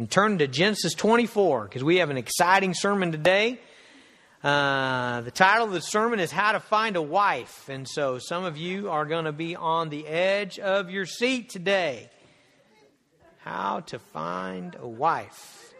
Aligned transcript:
And 0.00 0.10
turn 0.10 0.38
to 0.38 0.48
Genesis 0.48 0.94
24 0.94 1.64
because 1.64 1.84
we 1.84 1.96
have 1.96 2.08
an 2.08 2.16
exciting 2.16 2.72
sermon 2.72 3.12
today. 3.12 3.60
Uh, 4.42 5.20
the 5.20 5.30
title 5.30 5.66
of 5.66 5.74
the 5.74 5.82
sermon 5.82 6.20
is 6.20 6.32
How 6.32 6.52
to 6.52 6.60
Find 6.60 6.96
a 6.96 7.02
Wife. 7.02 7.68
And 7.68 7.86
so 7.86 8.18
some 8.18 8.44
of 8.44 8.56
you 8.56 8.88
are 8.88 9.04
going 9.04 9.26
to 9.26 9.32
be 9.32 9.56
on 9.56 9.90
the 9.90 10.06
edge 10.06 10.58
of 10.58 10.88
your 10.88 11.04
seat 11.04 11.50
today. 11.50 12.08
How 13.40 13.80
to 13.80 13.98
Find 13.98 14.74
a 14.80 14.88
Wife. 14.88 15.74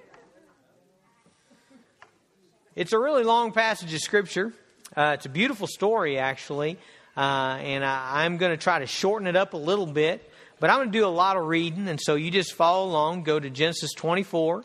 It's 2.76 2.92
a 2.92 2.98
really 2.98 3.24
long 3.24 3.52
passage 3.52 3.94
of 3.94 4.00
Scripture. 4.00 4.52
Uh, 4.94 5.12
it's 5.14 5.24
a 5.24 5.30
beautiful 5.30 5.66
story, 5.66 6.18
actually. 6.18 6.76
Uh, 7.16 7.56
and 7.62 7.82
I, 7.82 8.26
I'm 8.26 8.36
going 8.36 8.52
to 8.52 8.62
try 8.62 8.80
to 8.80 8.86
shorten 8.86 9.26
it 9.26 9.34
up 9.36 9.54
a 9.54 9.56
little 9.56 9.86
bit. 9.86 10.29
But 10.60 10.68
I'm 10.68 10.76
going 10.76 10.92
to 10.92 10.98
do 10.98 11.06
a 11.06 11.08
lot 11.08 11.38
of 11.38 11.46
reading, 11.46 11.88
and 11.88 11.98
so 11.98 12.16
you 12.16 12.30
just 12.30 12.52
follow 12.52 12.84
along. 12.86 13.22
Go 13.22 13.40
to 13.40 13.48
Genesis 13.48 13.94
24, 13.94 14.62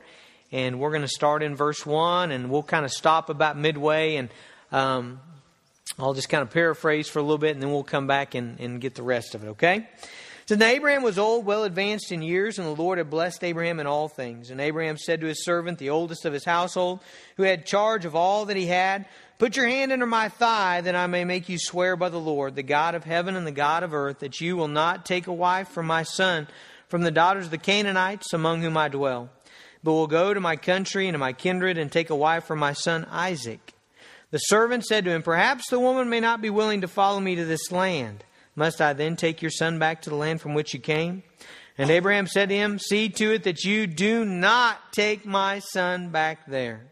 and 0.52 0.78
we're 0.78 0.90
going 0.90 1.04
to 1.04 1.08
start 1.08 1.42
in 1.42 1.56
verse 1.56 1.86
1, 1.86 2.32
and 2.32 2.50
we'll 2.50 2.64
kind 2.64 2.84
of 2.84 2.92
stop 2.92 3.30
about 3.30 3.58
midway, 3.58 4.18
and 4.18 4.30
um, 4.74 5.22
I'll 5.98 6.14
just 6.14 6.28
kind 6.28 6.42
of 6.42 6.52
paraphrase 6.52 7.08
for 7.08 7.20
a 7.20 7.22
little 7.22 7.38
bit, 7.38 7.52
and 7.52 7.64
then 7.64 7.72
we'll 7.72 7.84
come 7.84 8.08
back 8.08 8.36
and, 8.36 8.60
and 8.60 8.82
get 8.82 8.96
the 8.96 9.04
rest 9.04 9.36
of 9.36 9.46
it, 9.46 9.48
okay? 9.52 9.88
So 10.48 10.62
Abraham 10.62 11.02
was 11.02 11.18
old, 11.18 11.46
well 11.46 11.64
advanced 11.64 12.12
in 12.12 12.22
years, 12.22 12.60
and 12.60 12.68
the 12.68 12.80
Lord 12.80 12.98
had 12.98 13.10
blessed 13.10 13.44
Abraham 13.46 13.80
in 13.80 13.88
all 13.88 14.10
things. 14.10 14.52
And 14.52 14.60
Abraham 14.60 14.98
said 14.98 15.22
to 15.22 15.28
his 15.28 15.46
servant, 15.46 15.80
the 15.80 15.90
oldest 15.92 16.26
of 16.26 16.34
his 16.34 16.44
household, 16.44 17.00
who 17.38 17.44
had 17.44 17.66
charge 17.66 18.04
of 18.04 18.16
all 18.16 18.46
that 18.46 18.58
he 18.58 18.68
had, 18.68 19.06
Put 19.38 19.58
your 19.58 19.68
hand 19.68 19.92
under 19.92 20.06
my 20.06 20.30
thigh, 20.30 20.80
that 20.80 20.96
I 20.96 21.08
may 21.08 21.26
make 21.26 21.50
you 21.50 21.58
swear 21.60 21.98
by 21.98 22.08
the 22.08 22.20
Lord, 22.20 22.56
the 22.56 22.64
God 22.64 22.96
of 22.96 23.04
heaven 23.04 23.36
and 23.36 23.46
the 23.46 23.52
God 23.52 23.84
of 23.84 23.94
earth, 23.94 24.20
that 24.20 24.40
you 24.40 24.56
will 24.56 24.70
not 24.70 25.06
take 25.06 25.28
a 25.28 25.34
wife 25.34 25.68
from 25.68 25.88
my 25.88 26.04
son, 26.04 26.48
from 26.88 27.02
the 27.02 27.12
daughters 27.12 27.46
of 27.46 27.52
the 27.52 27.58
Canaanites 27.58 28.32
among 28.32 28.62
whom 28.62 28.78
I 28.78 28.88
dwell, 28.88 29.30
but 29.84 29.92
will 29.92 30.08
go 30.08 30.34
to 30.34 30.40
my 30.40 30.56
country 30.56 31.08
and 31.08 31.16
to 31.16 31.20
my 31.20 31.34
kindred 31.34 31.78
and 31.78 31.92
take 31.92 32.10
a 32.10 32.16
wife 32.16 32.46
for 32.46 32.56
my 32.56 32.72
son 32.72 33.06
Isaac. 33.12 33.74
The 34.32 34.38
servant 34.38 34.86
said 34.86 35.04
to 35.04 35.12
him, 35.12 35.22
Perhaps 35.22 35.70
the 35.70 35.82
woman 35.82 36.10
may 36.10 36.22
not 36.22 36.42
be 36.42 36.50
willing 36.50 36.80
to 36.82 36.88
follow 36.88 37.20
me 37.20 37.36
to 37.36 37.44
this 37.44 37.74
land. 37.74 38.24
Must 38.56 38.80
I 38.80 38.94
then 38.94 39.18
take 39.18 39.42
your 39.42 39.52
son 39.52 39.80
back 39.80 40.02
to 40.04 40.10
the 40.10 40.16
land 40.16 40.40
from 40.40 40.54
which 40.54 40.74
you 40.74 40.80
came? 40.80 41.24
And 41.78 41.90
Abraham 41.90 42.28
said 42.28 42.48
to 42.50 42.56
him, 42.56 42.80
See 42.80 43.10
to 43.10 43.34
it 43.34 43.44
that 43.44 43.66
you 43.66 43.86
do 43.86 44.24
not 44.24 44.94
take 44.94 45.26
my 45.26 45.60
son 45.60 46.10
back 46.10 46.46
there. 46.48 46.88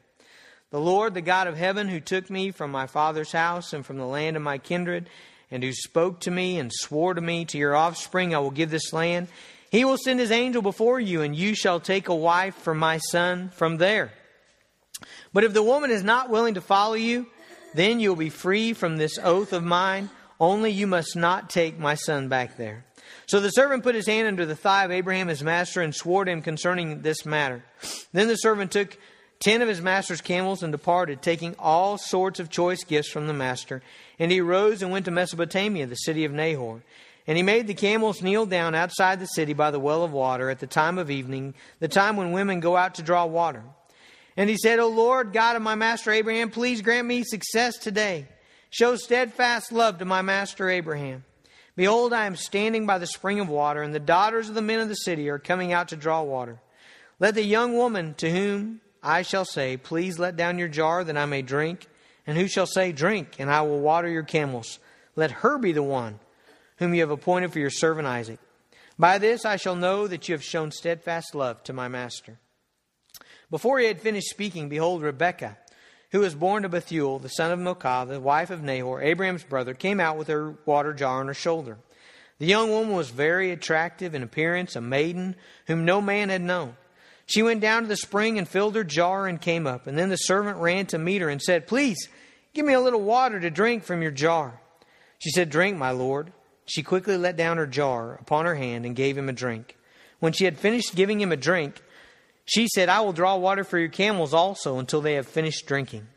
The 0.73 0.79
Lord, 0.79 1.13
the 1.13 1.21
God 1.21 1.45
of 1.45 1.55
heaven, 1.55 1.87
who 1.87 1.99
took 1.99 2.31
me 2.31 2.49
from 2.49 2.71
my 2.71 2.87
father's 2.87 3.31
house 3.31 3.73
and 3.73 3.85
from 3.85 3.99
the 3.99 4.07
land 4.07 4.35
of 4.35 4.41
my 4.41 4.57
kindred, 4.57 5.07
and 5.51 5.61
who 5.61 5.71
spoke 5.71 6.21
to 6.21 6.31
me 6.31 6.57
and 6.57 6.71
swore 6.73 7.13
to 7.13 7.21
me, 7.21 7.45
To 7.45 7.59
your 7.59 7.75
offspring 7.75 8.33
I 8.33 8.39
will 8.39 8.49
give 8.49 8.71
this 8.71 8.91
land, 8.91 9.27
he 9.69 9.85
will 9.85 9.99
send 9.99 10.19
his 10.19 10.31
angel 10.31 10.63
before 10.63 10.99
you, 10.99 11.21
and 11.21 11.35
you 11.35 11.53
shall 11.53 11.79
take 11.79 12.07
a 12.07 12.15
wife 12.15 12.55
for 12.55 12.73
my 12.73 12.97
son 12.97 13.49
from 13.49 13.77
there. 13.77 14.13
But 15.31 15.43
if 15.43 15.53
the 15.53 15.61
woman 15.61 15.91
is 15.91 16.03
not 16.03 16.31
willing 16.31 16.55
to 16.55 16.61
follow 16.61 16.95
you, 16.95 17.27
then 17.75 17.99
you 17.99 18.09
will 18.09 18.15
be 18.15 18.29
free 18.29 18.73
from 18.73 18.97
this 18.97 19.19
oath 19.19 19.53
of 19.53 19.63
mine, 19.63 20.09
only 20.39 20.71
you 20.71 20.87
must 20.87 21.15
not 21.15 21.51
take 21.51 21.77
my 21.77 21.93
son 21.93 22.29
back 22.29 22.57
there. 22.57 22.83
So 23.27 23.39
the 23.39 23.51
servant 23.51 23.83
put 23.83 23.93
his 23.93 24.07
hand 24.07 24.27
under 24.27 24.47
the 24.47 24.55
thigh 24.55 24.85
of 24.85 24.91
Abraham 24.91 25.27
his 25.27 25.43
master 25.43 25.81
and 25.81 25.93
swore 25.93 26.25
to 26.25 26.31
him 26.31 26.41
concerning 26.41 27.03
this 27.03 27.27
matter. 27.27 27.63
Then 28.11 28.27
the 28.27 28.37
servant 28.37 28.71
took 28.71 28.97
ten 29.39 29.61
of 29.61 29.67
his 29.67 29.81
master's 29.81 30.21
camels 30.21 30.63
and 30.63 30.71
departed, 30.71 31.21
taking 31.21 31.55
all 31.59 31.97
sorts 31.97 32.39
of 32.39 32.49
choice 32.49 32.83
gifts 32.83 33.09
from 33.09 33.27
the 33.27 33.33
master. 33.33 33.81
And 34.19 34.31
he 34.31 34.41
rose 34.41 34.81
and 34.81 34.91
went 34.91 35.05
to 35.05 35.11
Mesopotamia, 35.11 35.85
the 35.87 35.95
city 35.95 36.25
of 36.25 36.31
Nahor. 36.31 36.81
And 37.25 37.37
he 37.37 37.43
made 37.43 37.67
the 37.67 37.73
camels 37.73 38.21
kneel 38.21 38.45
down 38.45 38.75
outside 38.75 39.19
the 39.19 39.25
city 39.27 39.53
by 39.53 39.71
the 39.71 39.79
well 39.79 40.03
of 40.03 40.11
water 40.11 40.49
at 40.49 40.59
the 40.59 40.67
time 40.67 40.97
of 40.97 41.09
evening, 41.09 41.53
the 41.79 41.87
time 41.87 42.17
when 42.17 42.31
women 42.31 42.59
go 42.59 42.75
out 42.75 42.95
to 42.95 43.01
draw 43.01 43.25
water. 43.25 43.63
And 44.35 44.49
he 44.49 44.57
said, 44.57 44.79
O 44.79 44.87
Lord, 44.87 45.31
God 45.31 45.55
of 45.55 45.61
my 45.61 45.75
master 45.75 46.11
Abraham, 46.11 46.49
please 46.49 46.81
grant 46.81 47.07
me 47.07 47.23
success 47.23 47.77
today. 47.77 48.27
Show 48.69 48.95
steadfast 48.95 49.71
love 49.71 49.99
to 49.99 50.05
my 50.05 50.21
master 50.21 50.69
Abraham. 50.69 51.23
Behold, 51.75 52.13
I 52.13 52.25
am 52.25 52.35
standing 52.35 52.85
by 52.85 52.97
the 52.97 53.07
spring 53.07 53.39
of 53.39 53.49
water, 53.49 53.81
and 53.81 53.93
the 53.93 53.99
daughters 53.99 54.49
of 54.49 54.55
the 54.55 54.61
men 54.61 54.79
of 54.79 54.89
the 54.89 54.95
city 54.95 55.29
are 55.29 55.39
coming 55.39 55.73
out 55.73 55.89
to 55.89 55.95
draw 55.95 56.21
water. 56.21 56.59
Let 57.19 57.35
the 57.35 57.43
young 57.43 57.75
woman 57.75 58.15
to 58.15 58.29
whom 58.29 58.81
I 59.03 59.21
shall 59.21 59.45
say, 59.45 59.77
Please 59.77 60.17
let 60.17 60.37
down 60.37 60.57
your 60.57 60.69
jar 60.69 61.03
that 61.03 61.17
I 61.17 61.25
may 61.25 61.41
drink. 61.41 61.87
And 62.25 62.37
who 62.37 62.47
shall 62.47 62.65
say, 62.65 62.91
Drink, 62.93 63.35
and 63.37 63.51
I 63.51 63.61
will 63.61 63.79
water 63.79 64.07
your 64.07 64.23
camels? 64.23 64.79
Let 65.15 65.31
her 65.31 65.57
be 65.57 65.73
the 65.73 65.83
one 65.83 66.19
whom 66.77 66.93
you 66.93 67.01
have 67.01 67.11
appointed 67.11 67.51
for 67.51 67.59
your 67.59 67.69
servant 67.69 68.07
Isaac. 68.07 68.39
By 68.97 69.17
this 69.17 69.45
I 69.45 69.57
shall 69.57 69.75
know 69.75 70.07
that 70.07 70.27
you 70.27 70.33
have 70.33 70.43
shown 70.43 70.71
steadfast 70.71 71.35
love 71.35 71.63
to 71.63 71.73
my 71.73 71.87
master. 71.87 72.39
Before 73.51 73.79
he 73.79 73.85
had 73.85 74.01
finished 74.01 74.29
speaking, 74.29 74.69
behold, 74.69 75.03
Rebekah, 75.03 75.57
who 76.11 76.21
was 76.21 76.35
born 76.35 76.63
to 76.63 76.69
Bethuel, 76.69 77.19
the 77.19 77.29
son 77.29 77.51
of 77.51 77.59
Milcah, 77.59 78.05
the 78.07 78.19
wife 78.19 78.49
of 78.49 78.63
Nahor, 78.63 79.01
Abraham's 79.01 79.43
brother, 79.43 79.73
came 79.73 79.99
out 79.99 80.17
with 80.17 80.27
her 80.27 80.55
water 80.65 80.93
jar 80.93 81.19
on 81.19 81.27
her 81.27 81.33
shoulder. 81.33 81.77
The 82.39 82.45
young 82.45 82.69
woman 82.69 82.95
was 82.95 83.09
very 83.09 83.51
attractive 83.51 84.15
in 84.15 84.23
appearance, 84.23 84.75
a 84.75 84.81
maiden 84.81 85.35
whom 85.67 85.85
no 85.85 86.01
man 86.01 86.29
had 86.29 86.41
known. 86.41 86.75
She 87.25 87.43
went 87.43 87.61
down 87.61 87.83
to 87.83 87.87
the 87.87 87.95
spring 87.95 88.37
and 88.37 88.47
filled 88.47 88.75
her 88.75 88.83
jar 88.83 89.27
and 89.27 89.39
came 89.39 89.65
up. 89.65 89.87
And 89.87 89.97
then 89.97 90.09
the 90.09 90.17
servant 90.17 90.57
ran 90.57 90.85
to 90.87 90.97
meet 90.97 91.21
her 91.21 91.29
and 91.29 91.41
said, 91.41 91.67
Please, 91.67 92.09
give 92.53 92.65
me 92.65 92.73
a 92.73 92.81
little 92.81 93.01
water 93.01 93.39
to 93.39 93.49
drink 93.49 93.83
from 93.83 94.01
your 94.01 94.11
jar. 94.11 94.59
She 95.19 95.31
said, 95.31 95.49
Drink, 95.49 95.77
my 95.77 95.91
lord. 95.91 96.33
She 96.65 96.83
quickly 96.83 97.17
let 97.17 97.37
down 97.37 97.57
her 97.57 97.67
jar 97.67 98.15
upon 98.15 98.45
her 98.45 98.55
hand 98.55 98.85
and 98.85 98.95
gave 98.95 99.17
him 99.17 99.29
a 99.29 99.33
drink. 99.33 99.77
When 100.19 100.33
she 100.33 100.45
had 100.45 100.57
finished 100.57 100.95
giving 100.95 101.19
him 101.19 101.31
a 101.31 101.37
drink, 101.37 101.81
she 102.45 102.67
said, 102.67 102.89
I 102.89 103.01
will 103.01 103.13
draw 103.13 103.35
water 103.35 103.63
for 103.63 103.77
your 103.77 103.89
camels 103.89 104.33
also 104.33 104.79
until 104.79 105.01
they 105.01 105.13
have 105.13 105.27
finished 105.27 105.65
drinking. 105.65 106.07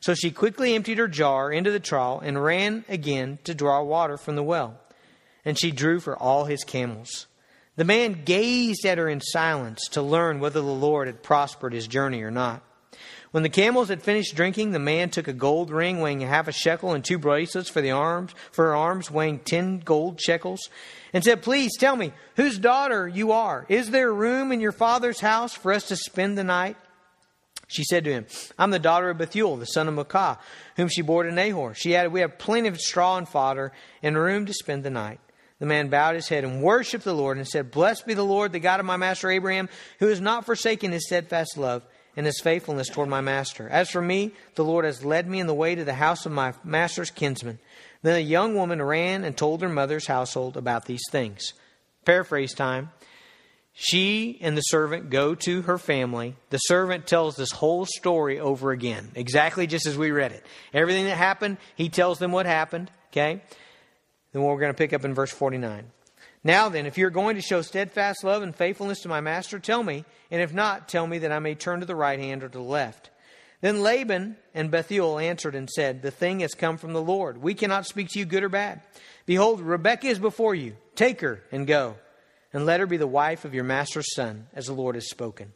So 0.00 0.14
she 0.14 0.32
quickly 0.32 0.74
emptied 0.74 0.98
her 0.98 1.06
jar 1.06 1.52
into 1.52 1.70
the 1.70 1.80
trough 1.80 2.22
and 2.24 2.42
ran 2.42 2.84
again 2.88 3.38
to 3.44 3.54
draw 3.54 3.82
water 3.82 4.16
from 4.16 4.34
the 4.34 4.42
well. 4.42 4.80
And 5.44 5.58
she 5.58 5.70
drew 5.70 6.00
for 6.00 6.16
all 6.16 6.44
his 6.44 6.64
camels. 6.64 7.26
The 7.76 7.84
man 7.84 8.24
gazed 8.24 8.84
at 8.84 8.98
her 8.98 9.08
in 9.08 9.20
silence 9.20 9.88
to 9.92 10.02
learn 10.02 10.40
whether 10.40 10.60
the 10.60 10.66
Lord 10.66 11.06
had 11.06 11.22
prospered 11.22 11.72
his 11.72 11.86
journey 11.86 12.22
or 12.22 12.30
not. 12.30 12.62
When 13.30 13.42
the 13.42 13.48
camels 13.48 13.88
had 13.88 14.02
finished 14.02 14.36
drinking, 14.36 14.72
the 14.72 14.78
man 14.78 15.08
took 15.08 15.26
a 15.26 15.32
gold 15.32 15.70
ring 15.70 16.00
weighing 16.00 16.20
half 16.20 16.48
a 16.48 16.52
shekel 16.52 16.92
and 16.92 17.02
two 17.02 17.18
bracelets 17.18 17.70
for 17.70 17.80
the 17.80 17.90
arms, 17.90 18.34
for 18.52 18.66
her 18.66 18.76
arms 18.76 19.10
weighing 19.10 19.38
ten 19.38 19.78
gold 19.78 20.20
shekels, 20.20 20.68
and 21.14 21.24
said, 21.24 21.40
Please 21.40 21.70
tell 21.78 21.96
me 21.96 22.12
whose 22.36 22.58
daughter 22.58 23.08
you 23.08 23.32
are. 23.32 23.64
Is 23.70 23.90
there 23.90 24.12
room 24.12 24.52
in 24.52 24.60
your 24.60 24.72
father's 24.72 25.20
house 25.20 25.54
for 25.54 25.72
us 25.72 25.88
to 25.88 25.96
spend 25.96 26.36
the 26.36 26.44
night? 26.44 26.76
She 27.68 27.84
said 27.84 28.04
to 28.04 28.12
him, 28.12 28.26
I'm 28.58 28.70
the 28.70 28.78
daughter 28.78 29.08
of 29.08 29.16
Bethuel, 29.16 29.56
the 29.56 29.64
son 29.64 29.88
of 29.88 29.94
Milcah, 29.94 30.38
whom 30.76 30.88
she 30.88 31.00
bore 31.00 31.22
to 31.22 31.32
Nahor. 31.32 31.72
She 31.72 31.96
added, 31.96 32.12
We 32.12 32.20
have 32.20 32.36
plenty 32.36 32.68
of 32.68 32.78
straw 32.78 33.16
and 33.16 33.26
fodder 33.26 33.72
and 34.02 34.14
room 34.14 34.44
to 34.44 34.52
spend 34.52 34.84
the 34.84 34.90
night. 34.90 35.20
The 35.62 35.68
man 35.68 35.90
bowed 35.90 36.16
his 36.16 36.26
head 36.26 36.42
and 36.42 36.60
worshiped 36.60 37.04
the 37.04 37.14
Lord 37.14 37.36
and 37.36 37.46
said, 37.46 37.70
Blessed 37.70 38.04
be 38.04 38.14
the 38.14 38.24
Lord, 38.24 38.50
the 38.50 38.58
God 38.58 38.80
of 38.80 38.86
my 38.86 38.96
master 38.96 39.30
Abraham, 39.30 39.68
who 40.00 40.08
has 40.08 40.20
not 40.20 40.44
forsaken 40.44 40.90
his 40.90 41.06
steadfast 41.06 41.56
love 41.56 41.84
and 42.16 42.26
his 42.26 42.40
faithfulness 42.40 42.88
toward 42.88 43.08
my 43.08 43.20
master. 43.20 43.68
As 43.68 43.88
for 43.88 44.02
me, 44.02 44.32
the 44.56 44.64
Lord 44.64 44.84
has 44.84 45.04
led 45.04 45.28
me 45.28 45.38
in 45.38 45.46
the 45.46 45.54
way 45.54 45.76
to 45.76 45.84
the 45.84 45.94
house 45.94 46.26
of 46.26 46.32
my 46.32 46.54
master's 46.64 47.12
kinsman. 47.12 47.60
Then 48.02 48.16
a 48.16 48.18
young 48.18 48.56
woman 48.56 48.82
ran 48.82 49.22
and 49.22 49.36
told 49.36 49.62
her 49.62 49.68
mother's 49.68 50.08
household 50.08 50.56
about 50.56 50.86
these 50.86 51.04
things. 51.12 51.52
Paraphrase 52.04 52.54
time. 52.54 52.90
She 53.72 54.38
and 54.40 54.56
the 54.56 54.62
servant 54.62 55.10
go 55.10 55.36
to 55.36 55.62
her 55.62 55.78
family. 55.78 56.34
The 56.50 56.58
servant 56.58 57.06
tells 57.06 57.36
this 57.36 57.52
whole 57.52 57.86
story 57.86 58.40
over 58.40 58.72
again, 58.72 59.12
exactly 59.14 59.68
just 59.68 59.86
as 59.86 59.96
we 59.96 60.10
read 60.10 60.32
it. 60.32 60.44
Everything 60.74 61.04
that 61.04 61.18
happened, 61.18 61.58
he 61.76 61.88
tells 61.88 62.18
them 62.18 62.32
what 62.32 62.46
happened, 62.46 62.90
okay? 63.12 63.42
Then 64.32 64.42
we're 64.42 64.58
going 64.58 64.72
to 64.72 64.76
pick 64.76 64.92
up 64.92 65.04
in 65.04 65.14
verse 65.14 65.30
49. 65.30 65.84
Now 66.44 66.68
then, 66.68 66.86
if 66.86 66.98
you're 66.98 67.10
going 67.10 67.36
to 67.36 67.42
show 67.42 67.62
steadfast 67.62 68.24
love 68.24 68.42
and 68.42 68.54
faithfulness 68.54 69.00
to 69.02 69.08
my 69.08 69.20
master, 69.20 69.58
tell 69.58 69.82
me, 69.82 70.04
and 70.30 70.42
if 70.42 70.52
not, 70.52 70.88
tell 70.88 71.06
me 71.06 71.18
that 71.18 71.32
I 71.32 71.38
may 71.38 71.54
turn 71.54 71.80
to 71.80 71.86
the 71.86 71.94
right 71.94 72.18
hand 72.18 72.42
or 72.42 72.48
to 72.48 72.58
the 72.58 72.64
left. 72.64 73.10
Then 73.60 73.82
Laban 73.82 74.36
and 74.54 74.72
Bethuel 74.72 75.20
answered 75.20 75.54
and 75.54 75.70
said, 75.70 76.02
The 76.02 76.10
thing 76.10 76.40
has 76.40 76.54
come 76.54 76.78
from 76.78 76.92
the 76.92 77.02
Lord. 77.02 77.38
We 77.38 77.54
cannot 77.54 77.86
speak 77.86 78.08
to 78.10 78.18
you 78.18 78.24
good 78.24 78.42
or 78.42 78.48
bad. 78.48 78.80
Behold, 79.24 79.60
Rebekah 79.60 80.08
is 80.08 80.18
before 80.18 80.54
you. 80.54 80.76
Take 80.96 81.20
her 81.20 81.44
and 81.52 81.64
go, 81.64 81.96
and 82.52 82.66
let 82.66 82.80
her 82.80 82.86
be 82.86 82.96
the 82.96 83.06
wife 83.06 83.44
of 83.44 83.54
your 83.54 83.62
master's 83.62 84.12
son, 84.14 84.48
as 84.52 84.66
the 84.66 84.72
Lord 84.72 84.96
has 84.96 85.08
spoken. 85.08 85.52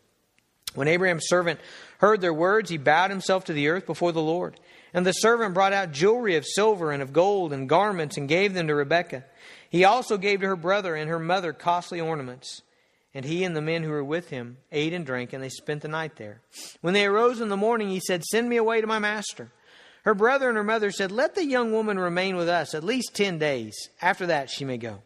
When 0.76 0.88
Abraham's 0.88 1.26
servant 1.26 1.58
heard 1.98 2.20
their 2.20 2.34
words, 2.34 2.70
he 2.70 2.76
bowed 2.76 3.10
himself 3.10 3.46
to 3.46 3.52
the 3.52 3.68
earth 3.68 3.86
before 3.86 4.12
the 4.12 4.22
Lord. 4.22 4.60
And 4.96 5.04
the 5.04 5.12
servant 5.12 5.52
brought 5.52 5.74
out 5.74 5.92
jewelry 5.92 6.36
of 6.36 6.46
silver 6.46 6.90
and 6.90 7.02
of 7.02 7.12
gold 7.12 7.52
and 7.52 7.68
garments 7.68 8.16
and 8.16 8.26
gave 8.26 8.54
them 8.54 8.66
to 8.68 8.74
Rebekah. 8.74 9.24
He 9.68 9.84
also 9.84 10.16
gave 10.16 10.40
to 10.40 10.46
her 10.46 10.56
brother 10.56 10.96
and 10.96 11.10
her 11.10 11.18
mother 11.18 11.52
costly 11.52 12.00
ornaments. 12.00 12.62
And 13.12 13.26
he 13.26 13.44
and 13.44 13.54
the 13.54 13.60
men 13.60 13.82
who 13.82 13.90
were 13.90 14.02
with 14.02 14.30
him 14.30 14.56
ate 14.72 14.94
and 14.94 15.04
drank, 15.04 15.34
and 15.34 15.42
they 15.42 15.50
spent 15.50 15.82
the 15.82 15.88
night 15.88 16.16
there. 16.16 16.40
When 16.80 16.94
they 16.94 17.04
arose 17.04 17.42
in 17.42 17.50
the 17.50 17.58
morning, 17.58 17.90
he 17.90 18.00
said, 18.00 18.24
Send 18.24 18.48
me 18.48 18.56
away 18.56 18.80
to 18.80 18.86
my 18.86 18.98
master. 18.98 19.52
Her 20.04 20.14
brother 20.14 20.48
and 20.48 20.56
her 20.56 20.64
mother 20.64 20.90
said, 20.90 21.12
Let 21.12 21.34
the 21.34 21.44
young 21.44 21.72
woman 21.72 21.98
remain 21.98 22.36
with 22.36 22.48
us 22.48 22.74
at 22.74 22.82
least 22.82 23.14
ten 23.14 23.38
days. 23.38 23.74
After 24.00 24.26
that, 24.26 24.48
she 24.48 24.64
may 24.64 24.78
go. 24.78 25.02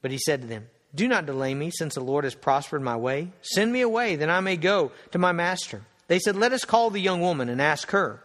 But 0.00 0.12
he 0.12 0.18
said 0.18 0.42
to 0.42 0.46
them, 0.46 0.68
Do 0.94 1.08
not 1.08 1.26
delay 1.26 1.54
me, 1.54 1.72
since 1.72 1.94
the 1.94 2.04
Lord 2.04 2.22
has 2.22 2.36
prospered 2.36 2.82
my 2.82 2.96
way. 2.96 3.32
Send 3.42 3.72
me 3.72 3.80
away, 3.80 4.14
that 4.14 4.30
I 4.30 4.38
may 4.38 4.56
go 4.56 4.92
to 5.10 5.18
my 5.18 5.32
master. 5.32 5.82
They 6.06 6.20
said, 6.20 6.36
Let 6.36 6.52
us 6.52 6.64
call 6.64 6.90
the 6.90 7.00
young 7.00 7.20
woman 7.20 7.48
and 7.48 7.60
ask 7.60 7.90
her. 7.90 8.22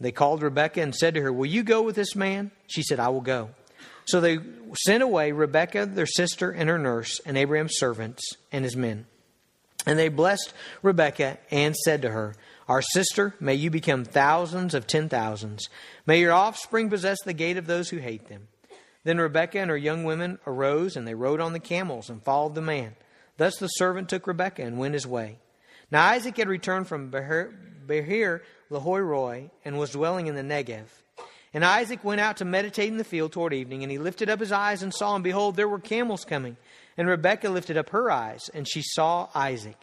They 0.00 0.12
called 0.12 0.42
Rebekah 0.42 0.82
and 0.82 0.94
said 0.94 1.14
to 1.14 1.22
her, 1.22 1.32
Will 1.32 1.46
you 1.46 1.62
go 1.62 1.82
with 1.82 1.96
this 1.96 2.14
man? 2.14 2.50
She 2.66 2.82
said, 2.82 3.00
I 3.00 3.08
will 3.08 3.20
go. 3.22 3.50
So 4.04 4.20
they 4.20 4.38
sent 4.84 5.02
away 5.02 5.32
Rebekah, 5.32 5.86
their 5.86 6.06
sister, 6.06 6.50
and 6.50 6.68
her 6.68 6.78
nurse, 6.78 7.20
and 7.24 7.36
Abraham's 7.36 7.76
servants 7.76 8.22
and 8.52 8.64
his 8.64 8.76
men. 8.76 9.06
And 9.86 9.98
they 9.98 10.08
blessed 10.08 10.52
Rebekah 10.82 11.38
and 11.50 11.74
said 11.74 12.02
to 12.02 12.10
her, 12.10 12.34
Our 12.68 12.82
sister, 12.82 13.34
may 13.40 13.54
you 13.54 13.70
become 13.70 14.04
thousands 14.04 14.74
of 14.74 14.86
ten 14.86 15.08
thousands. 15.08 15.68
May 16.06 16.20
your 16.20 16.32
offspring 16.32 16.90
possess 16.90 17.18
the 17.24 17.32
gate 17.32 17.56
of 17.56 17.66
those 17.66 17.88
who 17.88 17.98
hate 17.98 18.28
them. 18.28 18.48
Then 19.04 19.18
Rebekah 19.18 19.60
and 19.60 19.70
her 19.70 19.76
young 19.76 20.04
women 20.04 20.38
arose, 20.46 20.96
and 20.96 21.06
they 21.06 21.14
rode 21.14 21.40
on 21.40 21.52
the 21.52 21.60
camels 21.60 22.10
and 22.10 22.22
followed 22.22 22.54
the 22.54 22.62
man. 22.62 22.96
Thus 23.36 23.56
the 23.56 23.68
servant 23.68 24.08
took 24.08 24.26
Rebekah 24.26 24.62
and 24.62 24.78
went 24.78 24.94
his 24.94 25.06
way. 25.06 25.38
Now 25.90 26.06
Isaac 26.06 26.36
had 26.36 26.48
returned 26.48 26.88
from 26.88 27.10
Lahai 27.12 28.40
Roi 28.70 29.50
and 29.64 29.78
was 29.78 29.90
dwelling 29.90 30.26
in 30.26 30.34
the 30.34 30.42
Negev. 30.42 30.86
And 31.54 31.64
Isaac 31.64 32.04
went 32.04 32.20
out 32.20 32.38
to 32.38 32.44
meditate 32.44 32.88
in 32.88 32.98
the 32.98 33.04
field 33.04 33.32
toward 33.32 33.54
evening, 33.54 33.82
and 33.82 33.90
he 33.90 33.98
lifted 33.98 34.28
up 34.28 34.40
his 34.40 34.52
eyes 34.52 34.82
and 34.82 34.92
saw, 34.92 35.14
and 35.14 35.24
behold, 35.24 35.56
there 35.56 35.68
were 35.68 35.78
camels 35.78 36.24
coming. 36.24 36.56
And 36.98 37.08
Rebekah 37.08 37.48
lifted 37.48 37.76
up 37.78 37.90
her 37.90 38.10
eyes, 38.10 38.50
and 38.52 38.68
she 38.68 38.82
saw 38.82 39.28
Isaac. 39.34 39.76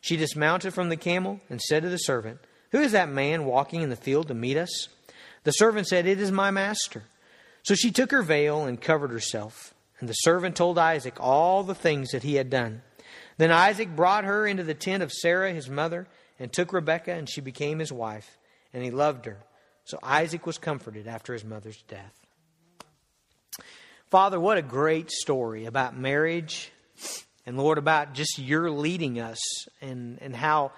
She 0.00 0.16
dismounted 0.16 0.74
from 0.74 0.88
the 0.88 0.96
camel 0.96 1.40
and 1.48 1.60
said 1.60 1.82
to 1.82 1.88
the 1.88 1.98
servant, 1.98 2.40
Who 2.72 2.80
is 2.80 2.92
that 2.92 3.08
man 3.08 3.44
walking 3.44 3.82
in 3.82 3.90
the 3.90 3.96
field 3.96 4.28
to 4.28 4.34
meet 4.34 4.56
us? 4.56 4.88
The 5.44 5.52
servant 5.52 5.86
said, 5.86 6.06
It 6.06 6.20
is 6.20 6.32
my 6.32 6.50
master. 6.50 7.04
So 7.62 7.74
she 7.74 7.90
took 7.90 8.10
her 8.10 8.22
veil 8.22 8.64
and 8.64 8.80
covered 8.80 9.10
herself. 9.10 9.74
And 10.00 10.08
the 10.08 10.14
servant 10.14 10.56
told 10.56 10.78
Isaac 10.78 11.14
all 11.20 11.62
the 11.62 11.74
things 11.74 12.10
that 12.10 12.22
he 12.22 12.36
had 12.36 12.48
done. 12.48 12.82
Then 13.36 13.50
Isaac 13.50 13.94
brought 13.94 14.24
her 14.24 14.46
into 14.46 14.64
the 14.64 14.74
tent 14.74 15.02
of 15.02 15.12
Sarah, 15.12 15.52
his 15.52 15.68
mother, 15.68 16.08
and 16.40 16.52
took 16.52 16.72
Rebekah, 16.72 17.12
and 17.12 17.28
she 17.28 17.40
became 17.40 17.78
his 17.78 17.92
wife. 17.92 18.38
And 18.72 18.82
he 18.82 18.90
loved 18.90 19.26
her. 19.26 19.38
So 19.84 19.98
Isaac 20.02 20.46
was 20.46 20.58
comforted 20.58 21.06
after 21.06 21.32
his 21.32 21.44
mother's 21.44 21.80
death. 21.82 22.14
Father, 24.08 24.40
what 24.40 24.58
a 24.58 24.62
great 24.62 25.10
story 25.10 25.66
about 25.66 25.96
marriage. 25.96 26.72
And 27.46 27.56
Lord, 27.56 27.78
about 27.78 28.14
just 28.14 28.38
your 28.38 28.70
leading 28.70 29.20
us 29.20 29.38
and, 29.80 30.18
and 30.20 30.34
how 30.34 30.72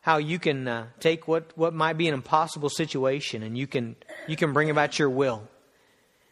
how 0.00 0.16
you 0.16 0.38
can 0.38 0.66
uh, 0.66 0.86
take 1.00 1.28
what, 1.28 1.52
what 1.56 1.74
might 1.74 1.98
be 1.98 2.08
an 2.08 2.14
impossible 2.14 2.70
situation 2.70 3.42
and 3.42 3.58
you 3.58 3.66
can 3.66 3.96
you 4.26 4.36
can 4.36 4.52
bring 4.52 4.70
about 4.70 4.98
your 4.98 5.10
will. 5.10 5.46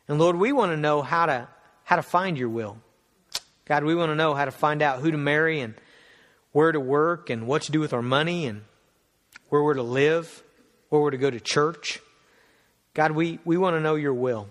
And 0.08 0.18
Lord, 0.18 0.36
we 0.36 0.52
want 0.52 0.72
to 0.72 0.76
know 0.76 1.02
how 1.02 1.26
to 1.26 1.48
how 1.84 1.96
to 1.96 2.02
find 2.02 2.38
your 2.38 2.48
will. 2.48 2.78
God, 3.66 3.84
we 3.84 3.94
want 3.94 4.10
to 4.10 4.14
know 4.14 4.34
how 4.34 4.44
to 4.44 4.50
find 4.50 4.80
out 4.80 5.00
who 5.00 5.10
to 5.10 5.18
marry 5.18 5.60
and 5.60 5.74
where 6.52 6.72
to 6.72 6.80
work 6.80 7.28
and 7.28 7.46
what 7.46 7.62
to 7.62 7.72
do 7.72 7.80
with 7.80 7.92
our 7.92 8.02
money 8.02 8.46
and 8.46 8.62
where 9.48 9.62
we're 9.62 9.74
to 9.74 9.82
live, 9.82 10.42
where 10.88 11.00
we're 11.00 11.10
to 11.10 11.18
go 11.18 11.30
to 11.30 11.40
church. 11.40 12.00
God, 12.94 13.12
we, 13.12 13.38
we 13.44 13.56
want 13.56 13.76
to 13.76 13.80
know 13.80 13.94
your 13.94 14.14
will. 14.14 14.48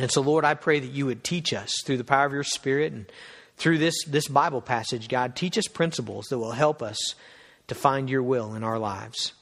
And 0.00 0.10
so, 0.10 0.22
Lord, 0.22 0.44
I 0.44 0.54
pray 0.54 0.80
that 0.80 0.90
you 0.90 1.06
would 1.06 1.22
teach 1.22 1.52
us 1.52 1.70
through 1.84 1.98
the 1.98 2.04
power 2.04 2.26
of 2.26 2.32
your 2.32 2.44
Spirit 2.44 2.92
and 2.92 3.06
through 3.56 3.78
this, 3.78 4.04
this 4.04 4.28
Bible 4.28 4.60
passage, 4.60 5.08
God, 5.08 5.36
teach 5.36 5.58
us 5.58 5.66
principles 5.66 6.26
that 6.26 6.38
will 6.38 6.52
help 6.52 6.82
us 6.82 6.98
to 7.68 7.74
find 7.74 8.08
your 8.08 8.22
will 8.22 8.54
in 8.54 8.64
our 8.64 8.78
lives. 8.78 9.34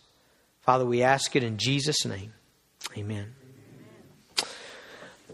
Father, 0.60 0.84
we 0.84 1.02
ask 1.02 1.34
it 1.36 1.42
in 1.42 1.56
Jesus' 1.56 2.04
name. 2.04 2.32
Amen. 2.96 3.39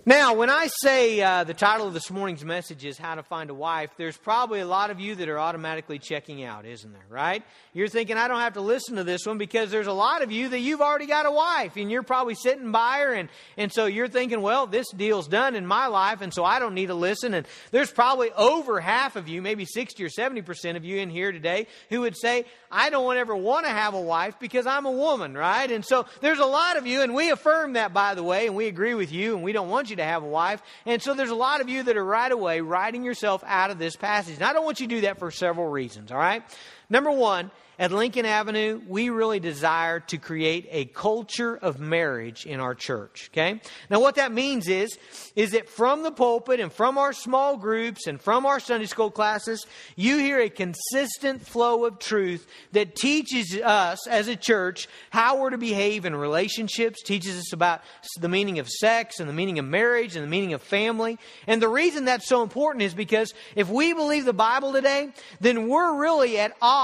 Now, 0.09 0.35
when 0.35 0.51
I 0.51 0.69
say 0.69 1.21
uh, 1.21 1.43
the 1.43 1.53
title 1.53 1.89
of 1.89 1.93
this 1.93 2.13
morning's 2.13 2.45
message 2.45 2.85
is 2.85 2.97
How 2.97 3.17
to 3.17 3.25
Find 3.25 3.51
a 3.51 3.55
Wife, 3.55 3.91
there's 3.97 4.17
probably 4.17 4.61
a 4.61 4.65
lot 4.65 4.91
of 4.91 5.01
you 5.01 5.17
that 5.17 5.29
are 5.29 5.37
automatically 5.41 5.99
checking 5.99 6.45
out, 6.45 6.65
isn't 6.65 6.93
there, 6.93 7.07
right? 7.09 7.43
You're 7.73 7.89
thinking, 7.89 8.17
I 8.17 8.29
don't 8.29 8.39
have 8.39 8.53
to 8.53 8.61
listen 8.61 8.95
to 8.95 9.03
this 9.03 9.27
one 9.27 9.37
because 9.37 9.73
there's 9.73 9.89
a 9.89 9.93
lot 9.93 10.23
of 10.23 10.31
you 10.31 10.49
that 10.51 10.61
you've 10.61 10.81
already 10.81 11.07
got 11.07 11.27
a 11.27 11.33
wife 11.33 11.77
and 11.77 11.91
you're 11.91 12.05
probably 12.05 12.37
sitting 12.37 12.71
by 12.71 13.01
her, 13.01 13.15
and, 13.15 13.29
and 13.57 13.73
so 13.73 13.87
you're 13.87 14.07
thinking, 14.07 14.43
well, 14.43 14.69
this 14.69 14.87
deal's 14.93 15.27
done 15.27 15.57
in 15.57 15.67
my 15.67 15.89
life, 15.89 16.21
and 16.21 16.33
so 16.33 16.45
I 16.45 16.61
don't 16.61 16.75
need 16.75 16.87
to 16.87 16.95
listen. 16.95 17.35
And 17.35 17.45
there's 17.73 17.91
probably 17.91 18.31
over 18.31 18.79
half 18.79 19.17
of 19.17 19.27
you, 19.27 19.43
maybe 19.43 19.65
60 19.65 20.05
or 20.05 20.09
70% 20.09 20.77
of 20.77 20.85
you 20.85 20.99
in 20.99 21.11
here 21.11 21.33
today, 21.33 21.67
who 21.91 22.03
would 22.03 22.17
say, 22.17 22.45
I 22.71 22.91
don't 22.91 23.17
ever 23.17 23.35
want 23.35 23.67
to 23.67 23.73
have 23.73 23.95
a 23.95 24.01
wife 24.01 24.39
because 24.39 24.69
I'm 24.69 24.87
a 24.87 24.91
woman, 24.93 25.37
right? 25.37 25.69
And 25.69 25.85
so 25.85 26.07
there's 26.21 26.39
a 26.39 26.47
lot 26.47 26.77
of 26.77 26.87
you, 26.87 27.03
and 27.03 27.13
we 27.13 27.31
affirm 27.31 27.73
that, 27.73 27.93
by 27.93 28.15
the 28.15 28.23
way, 28.23 28.47
and 28.47 28.55
we 28.55 28.69
agree 28.69 28.95
with 28.95 29.11
you, 29.11 29.35
and 29.35 29.43
we 29.43 29.51
don't 29.51 29.69
want 29.69 29.91
you 29.91 29.96
to 29.97 30.05
have 30.05 30.23
a 30.23 30.27
wife. 30.27 30.63
And 30.85 31.03
so 31.03 31.15
there's 31.15 31.31
a 31.31 31.35
lot 31.35 31.61
of 31.61 31.69
you 31.69 31.83
that 31.85 31.97
are 31.97 32.05
right 32.05 32.31
away 32.31 32.61
writing 32.61 33.03
yourself 33.05 33.43
out 33.47 33.71
of 33.71 33.79
this 33.79 33.97
passage. 33.97 34.37
And 34.37 34.45
I 34.45 34.53
don't 34.53 34.65
want 34.65 34.81
you 34.81 34.87
to 34.89 34.95
do 34.95 35.01
that 35.03 35.19
for 35.19 35.31
several 35.31 35.69
reasons, 35.69 36.13
all 36.13 36.19
right? 36.19 36.43
Number 36.89 37.11
one, 37.11 37.51
at 37.79 37.93
Lincoln 37.93 38.25
Avenue, 38.25 38.81
we 38.89 39.11
really 39.11 39.39
desire 39.39 40.01
to 40.01 40.17
create 40.17 40.67
a 40.71 40.87
culture 40.87 41.55
of 41.55 41.79
marriage 41.79 42.47
in 42.47 42.59
our 42.59 42.75
church. 42.75 43.29
Okay? 43.33 43.61
Now, 43.91 44.01
what 44.01 44.15
that 44.15 44.33
means 44.33 44.67
is, 44.67 44.97
is 45.35 45.51
that 45.51 45.69
from 45.69 46.03
the 46.03 46.11
pulpit 46.11 46.59
and 46.59 46.73
from 46.73 46.97
our 46.97 47.13
small 47.13 47.59
groups 47.59 48.07
and 48.07 48.19
from 48.19 48.47
our 48.47 48.61
Sunday 48.61 48.87
school 48.87 49.11
classes, 49.11 49.67
you 49.95 50.17
hear 50.17 50.41
a 50.41 50.49
consistent 50.49 51.47
flow 51.47 51.85
of 51.85 51.99
truth 51.99 52.47
that 52.73 52.97
teaches 52.97 53.61
us 53.61 54.07
as 54.07 54.29
a 54.29 54.37
church 54.37 54.89
how 55.11 55.39
we're 55.39 55.51
to 55.51 55.59
behave 55.59 56.07
in 56.07 56.17
relationships, 56.17 57.03
teaches 57.03 57.37
us 57.37 57.53
about 57.53 57.83
the 58.21 58.29
meaning 58.29 58.59
of 58.59 58.71
sex 58.71 59.21
and 59.21 59.29
the 59.29 59.35
meaning 59.35 59.59
of 59.59 59.67
marriage 59.67 60.17
and 60.17 60.25
the 60.25 60.31
meaning 60.31 60.55
of 60.55 60.63
family. 60.63 61.19
And 61.47 61.61
the 61.61 61.69
reason 61.69 62.07
that's 62.07 62.27
so 62.27 62.43
important 62.43 62.85
is 62.85 62.95
because 62.95 63.35
if 63.55 63.69
we 63.69 63.93
believe 63.93 64.25
the 64.25 64.33
Bible 64.33 64.73
today, 64.73 65.11
then 65.41 65.69
we're 65.69 66.01
really 66.01 66.39
at 66.39 66.57
odds 66.63 66.76